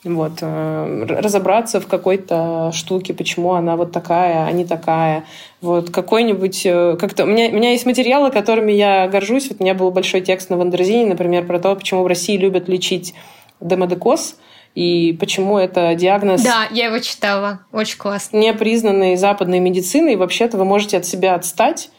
Вот. 0.05 0.37
Э, 0.41 1.05
разобраться 1.09 1.81
в 1.81 1.87
какой-то 1.87 2.71
штуке, 2.73 3.13
почему 3.13 3.53
она 3.53 3.75
вот 3.75 3.91
такая, 3.91 4.45
а 4.45 4.51
не 4.51 4.63
такая. 4.63 5.25
Вот. 5.59 5.89
Какой-нибудь... 5.89 6.63
Как-то... 6.99 7.25
У, 7.25 7.27
меня, 7.27 7.49
у 7.49 7.53
меня 7.53 7.71
есть 7.71 7.85
материалы, 7.85 8.31
которыми 8.31 8.71
я 8.71 9.07
горжусь. 9.07 9.49
Вот 9.49 9.59
у 9.59 9.63
меня 9.63 9.73
был 9.73 9.91
большой 9.91 10.21
текст 10.21 10.49
на 10.49 10.57
Wonderzine, 10.57 11.07
например, 11.07 11.45
про 11.45 11.59
то, 11.59 11.75
почему 11.75 12.03
в 12.03 12.07
России 12.07 12.37
любят 12.37 12.69
лечить 12.69 13.13
демодекоз 13.59 14.37
и 14.75 15.15
почему 15.19 15.57
это 15.57 15.95
диагноз... 15.95 16.43
Да, 16.43 16.67
я 16.69 16.87
его 16.87 16.99
читала. 16.99 17.61
Очень 17.71 17.97
классно. 17.97 18.37
Не 18.37 18.53
признанный 18.53 19.15
западной 19.15 19.59
медициной, 19.59 20.13
и 20.13 20.17
вообще-то 20.17 20.57
вы 20.57 20.65
можете 20.65 20.97
от 20.97 21.05
себя 21.05 21.33
отстать 21.33 21.89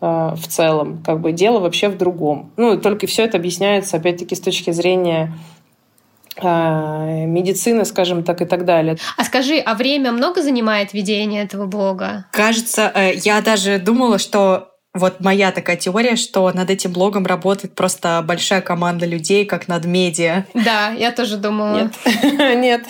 э, 0.00 0.06
в 0.34 0.48
целом. 0.48 1.02
Как 1.04 1.20
бы 1.20 1.32
дело 1.32 1.60
вообще 1.60 1.88
в 1.88 1.98
другом. 1.98 2.50
Ну, 2.56 2.78
только 2.78 3.06
все 3.06 3.24
это 3.24 3.36
объясняется, 3.36 3.98
опять-таки, 3.98 4.34
с 4.34 4.40
точки 4.40 4.70
зрения 4.70 5.34
э, 5.34 5.51
медицины, 6.40 7.84
скажем 7.84 8.22
так, 8.22 8.42
и 8.42 8.44
так 8.44 8.64
далее. 8.64 8.96
А 9.16 9.24
скажи, 9.24 9.58
а 9.58 9.74
время 9.74 10.12
много 10.12 10.42
занимает 10.42 10.92
ведение 10.92 11.44
этого 11.44 11.66
блога? 11.66 12.26
Кажется, 12.32 12.90
э, 12.94 13.14
я 13.14 13.40
даже 13.40 13.78
думала, 13.78 14.18
что 14.18 14.71
вот 14.94 15.20
моя 15.20 15.52
такая 15.52 15.76
теория, 15.76 16.16
что 16.16 16.50
над 16.52 16.68
этим 16.68 16.92
блогом 16.92 17.24
работает 17.24 17.74
просто 17.74 18.22
большая 18.26 18.60
команда 18.60 19.06
людей, 19.06 19.46
как 19.46 19.66
над 19.66 19.86
медиа. 19.86 20.44
Да, 20.52 20.90
я 20.90 21.12
тоже 21.12 21.38
думала. 21.38 21.76
Нет. 21.76 21.92
Нет. 22.56 22.84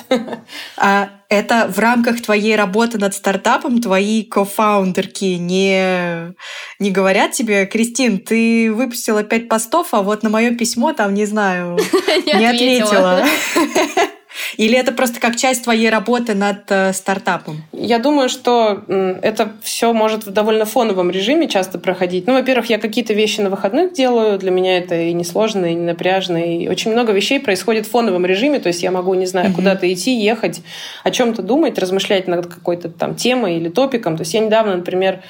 А 0.77 1.11
это 1.29 1.69
в 1.73 1.79
рамках 1.79 2.21
твоей 2.21 2.57
работы 2.57 2.99
над 2.99 3.15
стартапом 3.15 3.81
твои 3.81 4.25
кофаундерки 4.25 5.39
не, 5.39 6.35
не 6.81 6.91
говорят 6.91 7.33
тебе, 7.33 7.67
Кристин, 7.67 8.19
ты 8.19 8.73
выпустила 8.73 9.23
пять 9.23 9.49
постов, 9.49 9.95
а 9.95 10.03
вот 10.03 10.25
на 10.25 10.29
мое 10.29 10.57
письмо 10.57 10.93
там, 10.93 11.15
не 11.15 11.25
знаю, 11.25 11.79
не 12.27 12.45
ответила. 12.45 13.25
Или 14.57 14.79
это 14.79 14.93
просто 14.93 15.21
как 15.21 15.37
часть 15.37 15.65
твоей 15.65 15.91
работы 15.91 16.35
над 16.35 16.71
э, 16.71 16.93
стартапом? 16.93 17.63
Я 17.73 17.99
думаю, 17.99 18.29
что 18.29 18.83
это 19.23 19.53
все 19.63 19.93
может 19.93 20.27
в 20.27 20.31
довольно 20.31 20.65
фоновом 20.65 21.11
режиме 21.11 21.49
часто 21.49 21.79
проходить. 21.79 22.27
Ну, 22.27 22.35
во-первых, 22.35 22.71
я 22.71 22.79
какие-то 22.79 23.15
вещи 23.15 23.41
на 23.41 23.51
выходных 23.51 23.93
делаю, 23.93 24.39
для 24.39 24.51
меня 24.51 24.79
это 24.79 24.95
и 24.95 25.13
несложно, 25.13 25.67
и 25.67 25.75
не 25.75 25.85
напряжно, 25.85 26.37
и 26.37 26.69
очень 26.69 26.93
много 26.93 27.13
вещей 27.13 27.41
происходит 27.41 27.87
в 27.87 27.91
фоновом 27.91 28.27
режиме, 28.27 28.59
то 28.61 28.69
есть 28.69 28.83
я 28.83 28.91
могу, 28.91 29.15
не 29.15 29.27
знаю, 29.27 29.51
mm-hmm. 29.51 29.55
куда-то 29.55 29.93
идти, 29.93 30.19
ехать, 30.19 30.63
о 31.05 31.11
чем-то 31.11 31.43
думать, 31.43 31.79
размышлять 31.79 32.29
над 32.29 32.47
какой-то 32.47 32.89
там 32.89 33.15
темой 33.15 33.57
или 33.57 33.69
топиком. 33.69 34.17
То 34.17 34.23
есть 34.23 34.35
я 34.35 34.41
недавно, 34.41 34.77
например, 34.77 35.23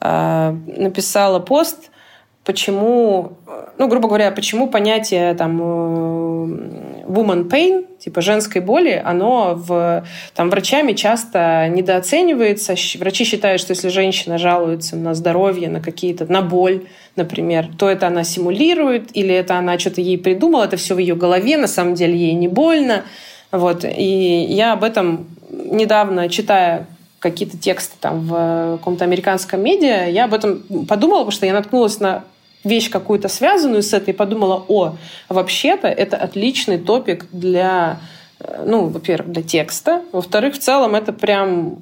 э, 0.00 0.56
написала 0.76 1.38
пост 1.38 1.91
почему, 2.44 3.32
ну, 3.78 3.88
грубо 3.88 4.08
говоря, 4.08 4.30
почему 4.32 4.68
понятие 4.68 5.34
там 5.34 5.60
э, 5.60 7.02
woman 7.06 7.48
pain, 7.48 7.86
типа 7.98 8.20
женской 8.20 8.60
боли, 8.60 9.00
оно 9.04 9.54
в, 9.54 10.04
там, 10.34 10.50
врачами 10.50 10.92
часто 10.92 11.68
недооценивается. 11.68 12.74
Врачи 12.98 13.24
считают, 13.24 13.60
что 13.60 13.72
если 13.72 13.88
женщина 13.88 14.38
жалуется 14.38 14.96
на 14.96 15.14
здоровье, 15.14 15.68
на 15.68 15.80
какие-то, 15.80 16.30
на 16.30 16.42
боль, 16.42 16.82
например, 17.14 17.68
то 17.78 17.88
это 17.88 18.08
она 18.08 18.24
симулирует, 18.24 19.16
или 19.16 19.34
это 19.34 19.56
она 19.56 19.78
что-то 19.78 20.00
ей 20.00 20.18
придумала, 20.18 20.64
это 20.64 20.76
все 20.76 20.94
в 20.94 20.98
ее 20.98 21.14
голове, 21.14 21.56
на 21.56 21.68
самом 21.68 21.94
деле 21.94 22.16
ей 22.16 22.34
не 22.34 22.48
больно. 22.48 23.04
Вот. 23.52 23.84
И 23.84 24.46
я 24.48 24.72
об 24.72 24.82
этом 24.82 25.26
недавно, 25.50 26.28
читая 26.28 26.86
какие-то 27.20 27.56
тексты 27.56 27.94
там 28.00 28.26
в 28.26 28.78
каком-то 28.78 29.04
американском 29.04 29.62
медиа, 29.62 30.08
я 30.08 30.24
об 30.24 30.34
этом 30.34 30.62
подумала, 30.88 31.18
потому 31.18 31.30
что 31.30 31.46
я 31.46 31.52
наткнулась 31.52 32.00
на 32.00 32.24
вещь 32.64 32.90
какую-то 32.90 33.28
связанную 33.28 33.82
с 33.82 33.92
этой, 33.92 34.14
подумала, 34.14 34.64
о, 34.68 34.96
вообще-то 35.28 35.88
это 35.88 36.16
отличный 36.16 36.78
топик 36.78 37.26
для, 37.32 38.00
э, 38.40 38.64
ну, 38.66 38.86
во-первых, 38.86 39.32
для 39.32 39.42
текста, 39.42 40.02
во-вторых, 40.12 40.54
в 40.54 40.58
целом 40.58 40.94
это 40.94 41.12
прям 41.12 41.78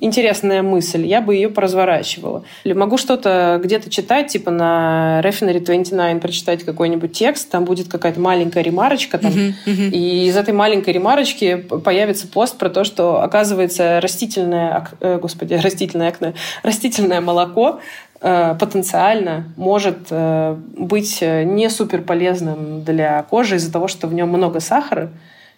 интересная 0.00 0.62
мысль, 0.62 1.06
я 1.06 1.20
бы 1.20 1.34
ее 1.34 1.48
поразворачивала. 1.48 2.42
Или 2.64 2.72
могу 2.72 2.96
что-то 2.96 3.60
где-то 3.62 3.90
читать, 3.90 4.28
типа 4.28 4.50
на 4.50 5.20
Refinery 5.22 5.60
29 5.60 6.20
прочитать 6.20 6.64
какой-нибудь 6.64 7.12
текст, 7.12 7.50
там 7.50 7.64
будет 7.64 7.88
какая-то 7.88 8.18
маленькая 8.18 8.62
ремарочка, 8.62 9.18
там, 9.18 9.30
uh-huh, 9.30 9.52
uh-huh. 9.66 9.90
и 9.90 10.26
из 10.26 10.36
этой 10.36 10.54
маленькой 10.54 10.94
ремарочки 10.94 11.56
появится 11.56 12.26
пост 12.26 12.56
про 12.56 12.70
то, 12.70 12.84
что, 12.84 13.22
оказывается, 13.22 14.00
растительное, 14.00 14.88
э, 15.00 15.18
господи, 15.20 15.54
растительное 15.62 16.08
акне, 16.08 16.34
растительное 16.62 17.20
молоко 17.20 17.80
потенциально 18.20 19.52
может 19.56 20.08
э, 20.10 20.56
быть 20.76 21.18
э, 21.22 21.44
не 21.44 21.70
супер 21.70 22.02
полезным 22.02 22.84
для 22.84 23.22
кожи 23.22 23.56
из-за 23.56 23.72
того, 23.72 23.88
что 23.88 24.06
в 24.06 24.14
нем 24.14 24.28
много 24.28 24.60
сахара. 24.60 25.10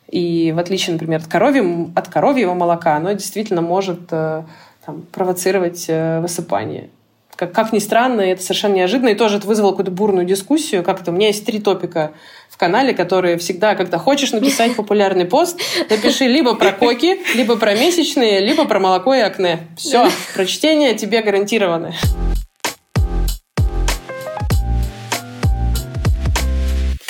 И 0.08 0.52
в 0.54 0.58
отличие, 0.58 0.92
например, 0.92 1.20
от, 1.20 1.26
коровьего, 1.26 1.90
от 1.96 2.08
коровьего 2.08 2.54
молока, 2.54 2.96
оно 2.96 3.12
действительно 3.12 3.62
может 3.62 4.08
там, 4.08 4.46
провоцировать 5.10 5.88
высыпание. 5.88 6.90
Как, 7.34 7.52
как 7.52 7.72
ни 7.72 7.78
странно, 7.78 8.20
это 8.20 8.42
совершенно 8.42 8.74
неожиданно. 8.74 9.08
И 9.08 9.14
тоже 9.14 9.38
это 9.38 9.46
вызвало 9.46 9.70
какую-то 9.70 9.90
бурную 9.90 10.26
дискуссию. 10.26 10.82
Как 10.82 11.00
это? 11.00 11.10
У 11.10 11.14
меня 11.14 11.28
есть 11.28 11.46
три 11.46 11.60
топика 11.60 12.12
в 12.50 12.58
канале, 12.58 12.92
которые 12.92 13.38
всегда, 13.38 13.74
когда 13.74 13.98
хочешь 13.98 14.32
написать 14.32 14.76
популярный 14.76 15.24
пост, 15.24 15.58
напиши 15.88 16.26
либо 16.26 16.54
про 16.54 16.72
коки, 16.72 17.18
либо 17.34 17.56
про 17.56 17.74
месячные, 17.74 18.40
либо 18.40 18.66
про 18.66 18.78
молоко 18.78 19.14
и 19.14 19.20
акне. 19.20 19.66
Все, 19.76 20.08
прочтение 20.34 20.94
тебе 20.94 21.22
гарантировано. 21.22 21.94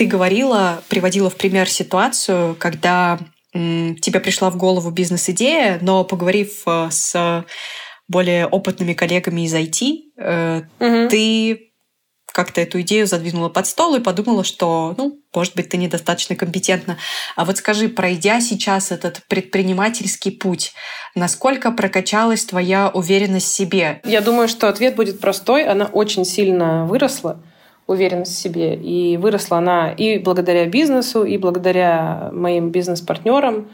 Ты 0.03 0.09
говорила, 0.09 0.83
приводила 0.89 1.31
в 1.31 1.37
пример 1.37 1.71
ситуацию, 1.71 2.57
когда 2.59 3.21
тебе 3.53 4.19
пришла 4.19 4.51
в 4.51 4.57
голову 4.57 4.91
бизнес-идея, 4.91 5.79
но 5.81 6.03
поговорив 6.03 6.63
э, 6.67 6.89
с 6.91 7.45
более 8.09 8.49
опытными 8.49 8.95
коллегами 8.95 9.43
из 9.43 9.55
IT, 9.55 10.59
угу. 10.81 11.09
ты 11.09 11.71
как-то 12.33 12.61
эту 12.61 12.81
идею 12.81 13.07
задвинула 13.07 13.49
под 13.49 13.65
стол 13.69 13.95
и 13.95 14.01
подумала, 14.01 14.43
что, 14.43 14.93
ну, 14.99 15.21
может 15.33 15.55
быть, 15.55 15.69
ты 15.69 15.77
недостаточно 15.77 16.35
компетентна. 16.35 16.99
А 17.37 17.45
вот 17.45 17.59
скажи, 17.59 17.89
пройдя 17.89 18.41
сейчас 18.41 18.91
этот 18.91 19.23
предпринимательский 19.29 20.33
путь, 20.33 20.73
насколько 21.15 21.71
прокачалась 21.71 22.45
твоя 22.45 22.91
уверенность 22.93 23.47
в 23.47 23.55
себе? 23.55 24.01
Я 24.03 24.21
думаю, 24.21 24.49
что 24.49 24.69
ответ 24.69 24.97
будет 24.97 25.21
простой. 25.21 25.65
Она 25.65 25.85
очень 25.85 26.25
сильно 26.25 26.87
выросла 26.87 27.41
уверенность 27.87 28.35
в 28.35 28.39
себе. 28.39 28.74
И 28.74 29.16
выросла 29.16 29.59
она 29.59 29.93
и 29.93 30.18
благодаря 30.18 30.66
бизнесу, 30.66 31.24
и 31.24 31.37
благодаря 31.37 32.30
моим 32.33 32.70
бизнес-партнерам, 32.70 33.68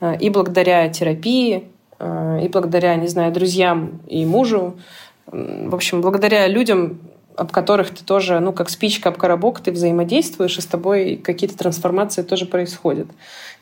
э, 0.00 0.16
и 0.18 0.30
благодаря 0.30 0.88
терапии, 0.88 1.68
э, 1.98 2.40
и 2.44 2.48
благодаря, 2.48 2.94
не 2.96 3.08
знаю, 3.08 3.32
друзьям 3.32 4.00
и 4.06 4.24
мужу. 4.24 4.78
В 5.26 5.74
общем, 5.74 6.00
благодаря 6.00 6.48
людям, 6.48 6.98
об 7.36 7.52
которых 7.52 7.90
ты 7.90 8.04
тоже, 8.04 8.40
ну, 8.40 8.52
как 8.52 8.68
спичка 8.68 9.10
об 9.10 9.16
коробок, 9.16 9.60
ты 9.60 9.70
взаимодействуешь, 9.72 10.58
и 10.58 10.60
с 10.60 10.66
тобой 10.66 11.16
какие-то 11.16 11.56
трансформации 11.56 12.22
тоже 12.22 12.46
происходят. 12.46 13.06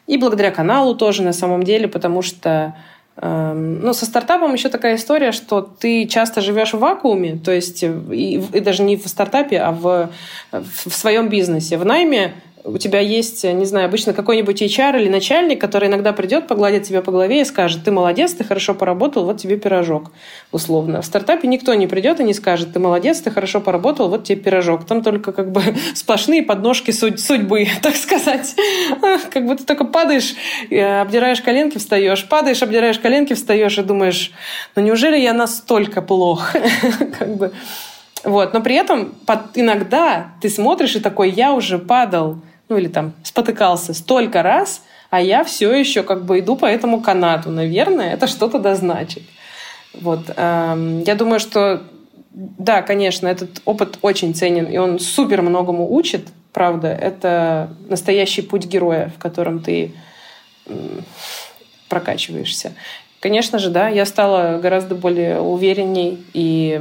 И 0.07 0.17
благодаря 0.17 0.51
каналу 0.51 0.95
тоже 0.95 1.23
на 1.23 1.33
самом 1.33 1.63
деле, 1.63 1.87
потому 1.87 2.23
что 2.23 2.75
ну, 3.21 3.93
со 3.95 4.07
стартапом 4.07 4.53
еще 4.53 4.69
такая 4.69 4.95
история, 4.97 5.33
что 5.33 5.61
ты 5.61 6.07
часто 6.07 6.41
живешь 6.41 6.73
в 6.73 6.79
вакууме, 6.79 7.37
то 7.37 7.51
есть 7.51 7.83
и, 7.83 8.41
и 8.53 8.61
даже 8.61 8.85
не 8.85 8.97
в 8.97 9.09
стартапе, 9.09 9.59
а 9.59 9.73
в, 9.73 10.11
в 10.53 10.91
своем 10.95 11.29
бизнесе. 11.29 11.79
В 11.79 11.85
найме 11.85 12.35
у 12.65 12.79
тебя 12.79 13.01
есть, 13.01 13.45
не 13.45 13.65
знаю, 13.65 13.87
обычно 13.87 14.13
какой-нибудь 14.13 14.63
HR 14.63 15.01
или 15.01 15.09
начальник, 15.09 15.61
который 15.61 15.89
иногда 15.89 16.13
придет, 16.13 16.47
погладит 16.47 16.85
тебя 16.85 17.03
по 17.03 17.13
голове 17.13 17.41
и 17.41 17.45
скажет, 17.45 17.85
ты 17.85 17.91
молодец, 17.91 18.33
ты 18.33 18.45
хорошо 18.45 18.75
поработал, 18.75 19.25
вот 19.25 19.39
тебе 19.39 19.57
пирожок, 19.57 20.11
условно. 20.53 21.03
В 21.03 21.07
стартапе 21.07 21.49
никто 21.49 21.75
не 21.75 21.87
придет 21.87 22.21
и 22.21 22.25
не 22.25 22.35
скажет, 22.35 22.73
ты 22.73 22.79
молодец, 22.79 23.21
ты 23.21 23.31
хорошо 23.31 23.61
поработал, 23.61 24.09
вот 24.09 24.25
тебе 24.25 24.41
пирожок. 24.41 24.87
Там 24.87 25.03
только 25.03 25.33
как 25.33 25.53
бы 25.53 25.63
сплошные 25.95 26.43
подножки 26.43 26.91
судьбы, 26.91 27.67
так 27.83 27.97
сказать. 27.97 28.55
Как 29.31 29.59
ты 29.59 29.65
только 29.65 29.85
падаешь, 29.85 30.35
обдираешь 30.71 31.41
коленки, 31.41 31.79
встаешь, 31.79 32.29
падаешь, 32.29 32.63
обдираешь 32.63 32.99
коленки, 32.99 33.35
встаешь 33.35 33.79
и 33.79 33.83
думаешь, 33.83 34.33
ну 34.75 34.83
неужели 34.83 35.19
я 35.19 35.33
настолько 35.33 36.03
плох? 36.03 36.53
Как 37.19 37.37
бы 37.37 37.53
вот, 38.25 38.53
но 38.53 38.61
при 38.61 38.75
этом 38.75 39.15
под, 39.27 39.57
иногда 39.57 40.33
ты 40.41 40.49
смотришь 40.49 40.97
и 40.97 41.01
такой, 41.01 41.31
я 41.31 41.53
уже 41.53 41.79
падал, 41.79 42.41
ну 42.69 42.77
или 42.77 42.89
там 42.89 43.13
спотыкался 43.23 43.95
столько 43.95 44.43
раз, 44.43 44.83
а 45.11 45.21
я 45.21 45.45
все 45.45 45.73
еще 45.73 46.03
как 46.03 46.25
бы 46.25 46.41
иду 46.41 46.57
по 46.57 46.67
этому 46.67 47.01
канату. 47.01 47.51
Наверное, 47.51 48.13
это 48.13 48.27
что-то 48.27 48.59
да 48.59 48.75
значит. 48.75 49.23
Вот. 49.95 50.31
Эм, 50.37 51.03
я 51.03 51.15
думаю, 51.15 51.41
что 51.41 51.83
да, 52.31 52.83
конечно, 52.83 53.27
этот 53.27 53.63
опыт 53.65 53.99
очень 54.03 54.35
ценен, 54.35 54.67
и 54.67 54.77
он 54.77 54.99
супер 55.01 55.43
многому 55.43 55.93
учит, 55.93 56.29
правда. 56.53 56.89
Это 56.89 57.71
настоящий 57.89 58.43
путь 58.43 58.67
героя, 58.67 59.11
в 59.17 59.19
котором 59.19 59.61
ты 59.61 59.93
прокачиваешься. 61.89 62.75
Конечно 63.21 63.59
же, 63.59 63.71
да, 63.71 63.89
я 63.89 64.07
стала 64.07 64.59
гораздо 64.59 64.95
более 64.95 65.41
уверенней 65.41 66.25
и 66.35 66.81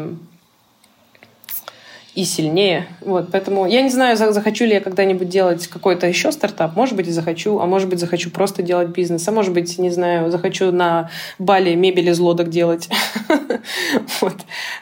и 2.18 2.26
сильнее. 2.26 2.88
Вот, 3.02 3.30
поэтому 3.32 3.68
я 3.68 3.84
не 3.84 3.92
знаю, 3.92 4.18
захочу 4.18 4.66
ли 4.66 4.74
я 4.74 4.80
когда-нибудь 4.80 5.30
делать 5.30 5.68
какой-то 5.68 6.08
еще 6.08 6.32
стартап. 6.32 6.76
Может 6.76 6.96
быть, 6.96 7.08
и 7.08 7.12
захочу, 7.12 7.60
а 7.60 7.68
может 7.68 7.88
быть, 7.90 8.00
захочу 8.00 8.32
просто 8.32 8.64
делать 8.64 8.88
бизнес. 8.88 9.28
А 9.28 9.32
может 9.32 9.54
быть, 9.54 9.78
не 9.78 9.92
знаю, 9.92 10.32
захочу 10.32 10.72
на 10.72 11.12
Бали 11.38 11.76
мебель 11.76 12.10
из 12.10 12.18
лодок 12.18 12.50
делать. 12.50 12.90
вот. 14.22 14.34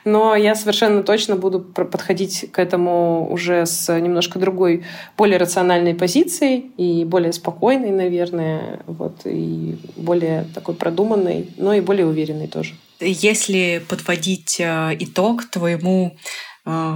Но 0.05 0.33
я 0.33 0.55
совершенно 0.55 1.03
точно 1.03 1.35
буду 1.35 1.59
подходить 1.59 2.49
к 2.53 2.57
этому 2.57 3.27
уже 3.29 3.65
с 3.65 3.93
немножко 3.99 4.39
другой, 4.39 4.85
более 5.17 5.37
рациональной 5.37 5.93
позицией 5.93 6.71
и 6.77 7.03
более 7.03 7.33
спокойной, 7.33 7.91
наверное, 7.91 8.79
вот, 8.87 9.25
и 9.25 9.77
более 9.97 10.45
такой 10.55 10.75
продуманной, 10.75 11.49
но 11.57 11.73
и 11.73 11.81
более 11.81 12.05
уверенной 12.05 12.47
тоже. 12.47 12.75
Если 13.01 13.83
подводить 13.89 14.57
э, 14.61 14.95
итог 14.97 15.49
твоему 15.49 16.15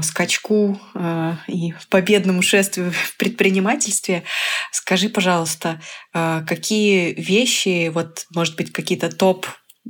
скачку 0.01 0.79
э, 0.95 1.33
и 1.47 1.73
победному 1.89 2.41
шествию 2.41 2.91
в 2.91 3.17
предпринимательстве. 3.17 4.23
Скажи, 4.71 5.09
пожалуйста, 5.09 5.79
э, 6.13 6.41
какие 6.47 7.13
вещи, 7.13 7.89
вот, 7.89 8.25
может 8.33 8.55
быть, 8.55 8.71
какие-то 8.71 9.09
топ 9.09 9.45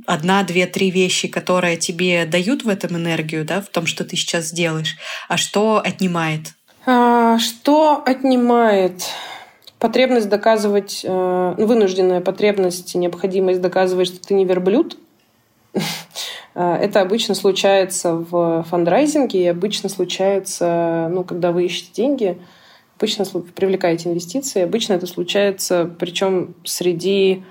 одна, 0.06 0.42
две, 0.42 0.66
три 0.66 0.90
вещи, 0.90 1.28
которые 1.28 1.76
тебе 1.76 2.24
дают 2.24 2.64
в 2.64 2.68
этом 2.68 2.96
энергию, 2.96 3.44
да, 3.44 3.60
в 3.60 3.68
том, 3.68 3.86
что 3.86 4.04
ты 4.04 4.16
сейчас 4.16 4.52
делаешь, 4.52 4.96
а 5.28 5.36
что 5.36 5.80
отнимает? 5.84 6.52
А, 6.86 7.38
что 7.38 8.02
отнимает? 8.04 9.02
Потребность 9.78 10.28
доказывать, 10.28 11.00
э, 11.04 11.54
вынужденная 11.56 12.20
потребность, 12.20 12.94
необходимость 12.94 13.60
доказывать, 13.60 14.08
что 14.08 14.20
ты 14.20 14.34
не 14.34 14.44
верблюд– 14.44 14.98
Э, 15.09 15.09
это 16.54 17.00
обычно 17.00 17.34
случается 17.34 18.14
в 18.14 18.64
фандрайзинге 18.68 19.44
и 19.44 19.46
обычно 19.46 19.88
случается, 19.88 21.08
ну, 21.10 21.24
когда 21.24 21.52
вы 21.52 21.66
ищете 21.66 21.90
деньги, 21.94 22.38
обычно 23.00 23.24
привлекаете 23.24 24.10
инвестиции. 24.10 24.62
Обычно 24.62 24.94
это 24.94 25.06
случается, 25.06 25.90
причем 25.98 26.54
среди, 26.64 27.44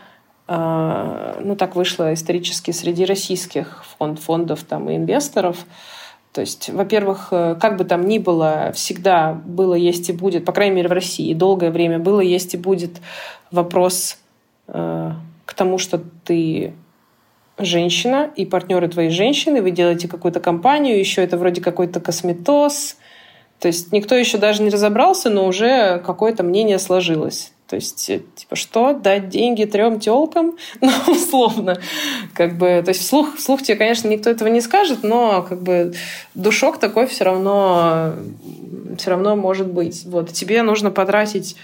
э, 0.47 1.41
ну, 1.43 1.55
так 1.55 1.75
вышло 1.75 2.13
исторически, 2.13 2.71
среди 2.71 3.05
российских 3.05 3.83
фонд, 3.97 4.19
фондов 4.19 4.63
там, 4.63 4.89
и 4.89 4.95
инвесторов. 4.95 5.65
То 6.33 6.41
есть, 6.41 6.69
во-первых, 6.69 7.29
э, 7.31 7.55
как 7.59 7.77
бы 7.77 7.83
там 7.83 8.05
ни 8.05 8.19
было, 8.19 8.71
всегда 8.75 9.33
было, 9.33 9.73
есть 9.73 10.09
и 10.09 10.13
будет, 10.13 10.45
по 10.45 10.51
крайней 10.51 10.75
мере, 10.75 10.89
в 10.89 10.91
России, 10.91 11.33
долгое 11.33 11.71
время 11.71 11.97
было, 11.97 12.19
есть 12.19 12.53
и 12.53 12.57
будет 12.57 13.01
вопрос 13.51 14.17
к 14.67 15.53
тому, 15.55 15.79
что 15.79 15.99
ты 16.23 16.75
женщина 17.59 18.29
и 18.35 18.45
партнеры 18.45 18.87
твоей 18.87 19.09
женщины, 19.09 19.61
вы 19.61 19.71
делаете 19.71 20.07
какую-то 20.07 20.39
компанию, 20.39 20.97
еще 20.97 21.23
это 21.23 21.37
вроде 21.37 21.61
какой-то 21.61 21.99
косметоз. 21.99 22.97
То 23.59 23.67
есть 23.67 23.91
никто 23.91 24.15
еще 24.15 24.37
даже 24.37 24.63
не 24.63 24.69
разобрался, 24.69 25.29
но 25.29 25.45
уже 25.45 26.01
какое-то 26.05 26.43
мнение 26.43 26.79
сложилось. 26.79 27.51
То 27.69 27.75
есть, 27.75 28.09
э, 28.09 28.21
типа, 28.35 28.55
что, 28.55 28.93
дать 28.93 29.29
деньги 29.29 29.63
трем 29.65 29.99
телкам? 29.99 30.57
Ну, 30.81 30.91
условно. 31.07 31.77
Как 32.33 32.57
бы, 32.57 32.81
то 32.83 32.89
есть, 32.89 33.01
вслух, 33.01 33.35
вслух 33.37 33.61
тебе, 33.61 33.77
конечно, 33.77 34.07
никто 34.07 34.29
этого 34.29 34.47
не 34.47 34.61
скажет, 34.61 35.03
но 35.03 35.45
как 35.47 35.61
бы 35.61 35.93
душок 36.33 36.79
такой 36.79 37.05
все 37.05 37.25
равно, 37.25 38.13
все 38.97 39.11
равно 39.11 39.35
может 39.35 39.67
быть. 39.67 40.03
Вот, 40.05 40.33
тебе 40.33 40.63
нужно 40.63 40.89
потратить 40.89 41.57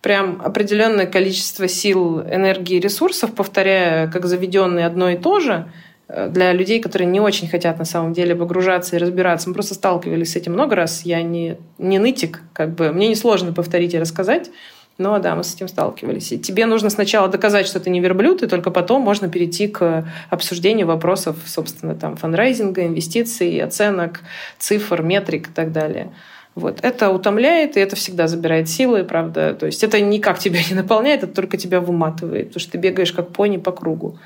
прям 0.00 0.40
определенное 0.42 1.06
количество 1.06 1.68
сил, 1.68 2.20
энергии, 2.20 2.78
ресурсов, 2.78 3.34
повторяя 3.34 4.08
как 4.08 4.26
заведенные 4.26 4.86
одно 4.86 5.10
и 5.10 5.16
то 5.16 5.40
же, 5.40 5.70
э, 6.08 6.28
для 6.28 6.52
людей, 6.52 6.80
которые 6.80 7.08
не 7.08 7.20
очень 7.20 7.48
хотят 7.48 7.78
на 7.78 7.84
самом 7.84 8.12
деле 8.12 8.34
погружаться 8.34 8.96
и 8.96 8.98
разбираться. 8.98 9.48
Мы 9.48 9.54
просто 9.54 9.74
сталкивались 9.74 10.32
с 10.32 10.36
этим 10.36 10.52
много 10.52 10.76
раз. 10.76 11.02
Я 11.02 11.22
не, 11.22 11.56
не 11.78 11.98
нытик, 11.98 12.42
как 12.52 12.74
бы. 12.74 12.92
Мне 12.92 13.08
несложно 13.08 13.52
повторить 13.52 13.94
и 13.94 13.98
рассказать. 13.98 14.50
Но 14.98 15.20
да, 15.20 15.36
мы 15.36 15.44
с 15.44 15.54
этим 15.54 15.68
сталкивались. 15.68 16.32
И 16.32 16.40
тебе 16.40 16.66
нужно 16.66 16.90
сначала 16.90 17.28
доказать, 17.28 17.68
что 17.68 17.78
ты 17.78 17.88
не 17.88 18.00
верблюд, 18.00 18.42
и 18.42 18.48
только 18.48 18.72
потом 18.72 19.02
можно 19.02 19.28
перейти 19.28 19.68
к 19.68 20.08
обсуждению 20.28 20.88
вопросов, 20.88 21.36
собственно, 21.46 21.94
там, 21.94 22.16
фандрайзинга, 22.16 22.84
инвестиций, 22.84 23.60
оценок, 23.60 24.22
цифр, 24.58 25.02
метрик 25.02 25.50
и 25.50 25.52
так 25.52 25.70
далее. 25.70 26.10
Вот. 26.58 26.80
Это 26.82 27.10
утомляет, 27.10 27.76
и 27.76 27.80
это 27.80 27.94
всегда 27.94 28.26
забирает 28.26 28.68
силы, 28.68 29.04
правда. 29.04 29.54
То 29.54 29.66
есть 29.66 29.84
это 29.84 30.00
никак 30.00 30.40
тебя 30.40 30.58
не 30.68 30.74
наполняет, 30.74 31.22
это 31.22 31.32
только 31.32 31.56
тебя 31.56 31.80
выматывает, 31.80 32.48
потому 32.48 32.60
что 32.60 32.72
ты 32.72 32.78
бегаешь 32.78 33.12
как 33.12 33.28
пони 33.28 33.58
по 33.58 33.70
кругу. 33.70 34.18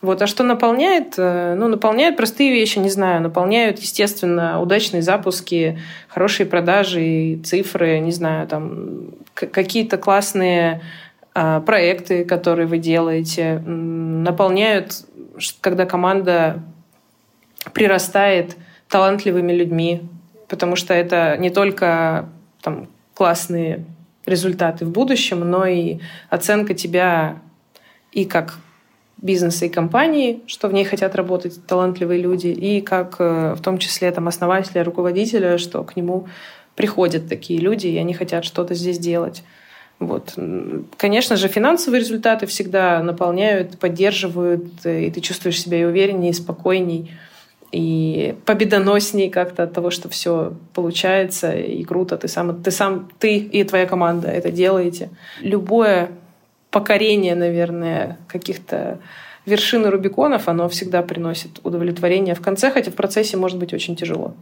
Вот. 0.00 0.22
А 0.22 0.26
что 0.26 0.42
наполняет? 0.42 1.14
Э, 1.18 1.54
ну, 1.54 1.68
наполняют 1.68 2.16
простые 2.16 2.50
вещи, 2.50 2.78
не 2.78 2.88
знаю. 2.88 3.20
Наполняют, 3.20 3.78
естественно, 3.78 4.58
удачные 4.60 5.02
запуски, 5.02 5.78
хорошие 6.08 6.46
продажи, 6.46 7.40
цифры, 7.44 7.98
не 7.98 8.12
знаю, 8.12 8.48
там 8.48 9.10
какие-то 9.34 9.98
классные 9.98 10.80
а, 11.34 11.60
проекты, 11.60 12.24
которые 12.24 12.66
вы 12.66 12.78
делаете. 12.78 13.58
Наполняют, 13.58 15.04
когда 15.60 15.84
команда 15.84 16.62
прирастает 17.74 18.56
талантливыми 18.88 19.52
людьми, 19.52 20.08
потому 20.48 20.76
что 20.76 20.94
это 20.94 21.36
не 21.38 21.50
только 21.50 22.28
там, 22.62 22.88
классные 23.14 23.84
результаты 24.26 24.84
в 24.84 24.90
будущем, 24.90 25.40
но 25.48 25.66
и 25.66 25.98
оценка 26.30 26.74
тебя 26.74 27.38
и 28.12 28.24
как 28.24 28.58
бизнеса 29.16 29.66
и 29.66 29.68
компании, 29.68 30.40
что 30.46 30.68
в 30.68 30.72
ней 30.72 30.84
хотят 30.84 31.14
работать 31.14 31.64
талантливые 31.66 32.20
люди, 32.20 32.48
и 32.48 32.80
как 32.80 33.16
э, 33.18 33.54
в 33.54 33.62
том 33.62 33.78
числе 33.78 34.10
там, 34.10 34.28
основателя, 34.28 34.84
руководителя, 34.84 35.58
что 35.58 35.82
к 35.84 35.96
нему 35.96 36.28
приходят 36.74 37.28
такие 37.28 37.58
люди, 37.58 37.86
и 37.86 37.96
они 37.96 38.12
хотят 38.12 38.44
что-то 38.44 38.74
здесь 38.74 38.98
делать. 38.98 39.42
Вот. 39.98 40.34
Конечно 40.98 41.36
же, 41.36 41.48
финансовые 41.48 42.00
результаты 42.00 42.46
всегда 42.46 43.02
наполняют, 43.02 43.78
поддерживают, 43.78 44.84
и 44.84 45.10
ты 45.10 45.20
чувствуешь 45.22 45.60
себя 45.60 45.80
и 45.80 45.84
увереннее, 45.84 46.32
и 46.32 46.34
спокойней, 46.34 47.12
и 47.72 48.36
победоносней 48.44 49.30
как-то 49.30 49.64
от 49.64 49.72
того, 49.72 49.90
что 49.90 50.08
все 50.08 50.54
получается 50.74 51.52
и 51.52 51.82
круто. 51.84 52.16
Ты 52.16 52.28
сам, 52.28 52.62
ты 52.62 52.70
сам, 52.70 53.08
ты 53.18 53.36
и 53.36 53.64
твоя 53.64 53.86
команда 53.86 54.28
это 54.28 54.50
делаете. 54.50 55.10
Любое 55.40 56.10
покорение, 56.70 57.34
наверное, 57.34 58.18
каких-то 58.28 58.98
вершины 59.46 59.90
Рубиконов, 59.90 60.48
оно 60.48 60.68
всегда 60.68 61.02
приносит 61.02 61.60
удовлетворение 61.62 62.34
в 62.34 62.40
конце, 62.40 62.70
хотя 62.70 62.90
в 62.90 62.94
процессе 62.94 63.36
может 63.36 63.58
быть 63.58 63.72
очень 63.72 63.96
тяжело. 63.96 64.34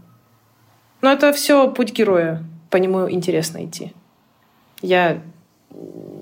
Но 1.02 1.12
это 1.12 1.32
все 1.32 1.70
путь 1.70 1.92
героя. 1.92 2.42
По 2.70 2.78
нему 2.78 3.10
интересно 3.10 3.64
идти. 3.64 3.92
Я 4.80 5.20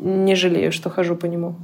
не 0.01 0.35
жалею, 0.35 0.73
что 0.73 0.91
хожу 0.91 1.17
по 1.17 1.27
нему. 1.27 1.55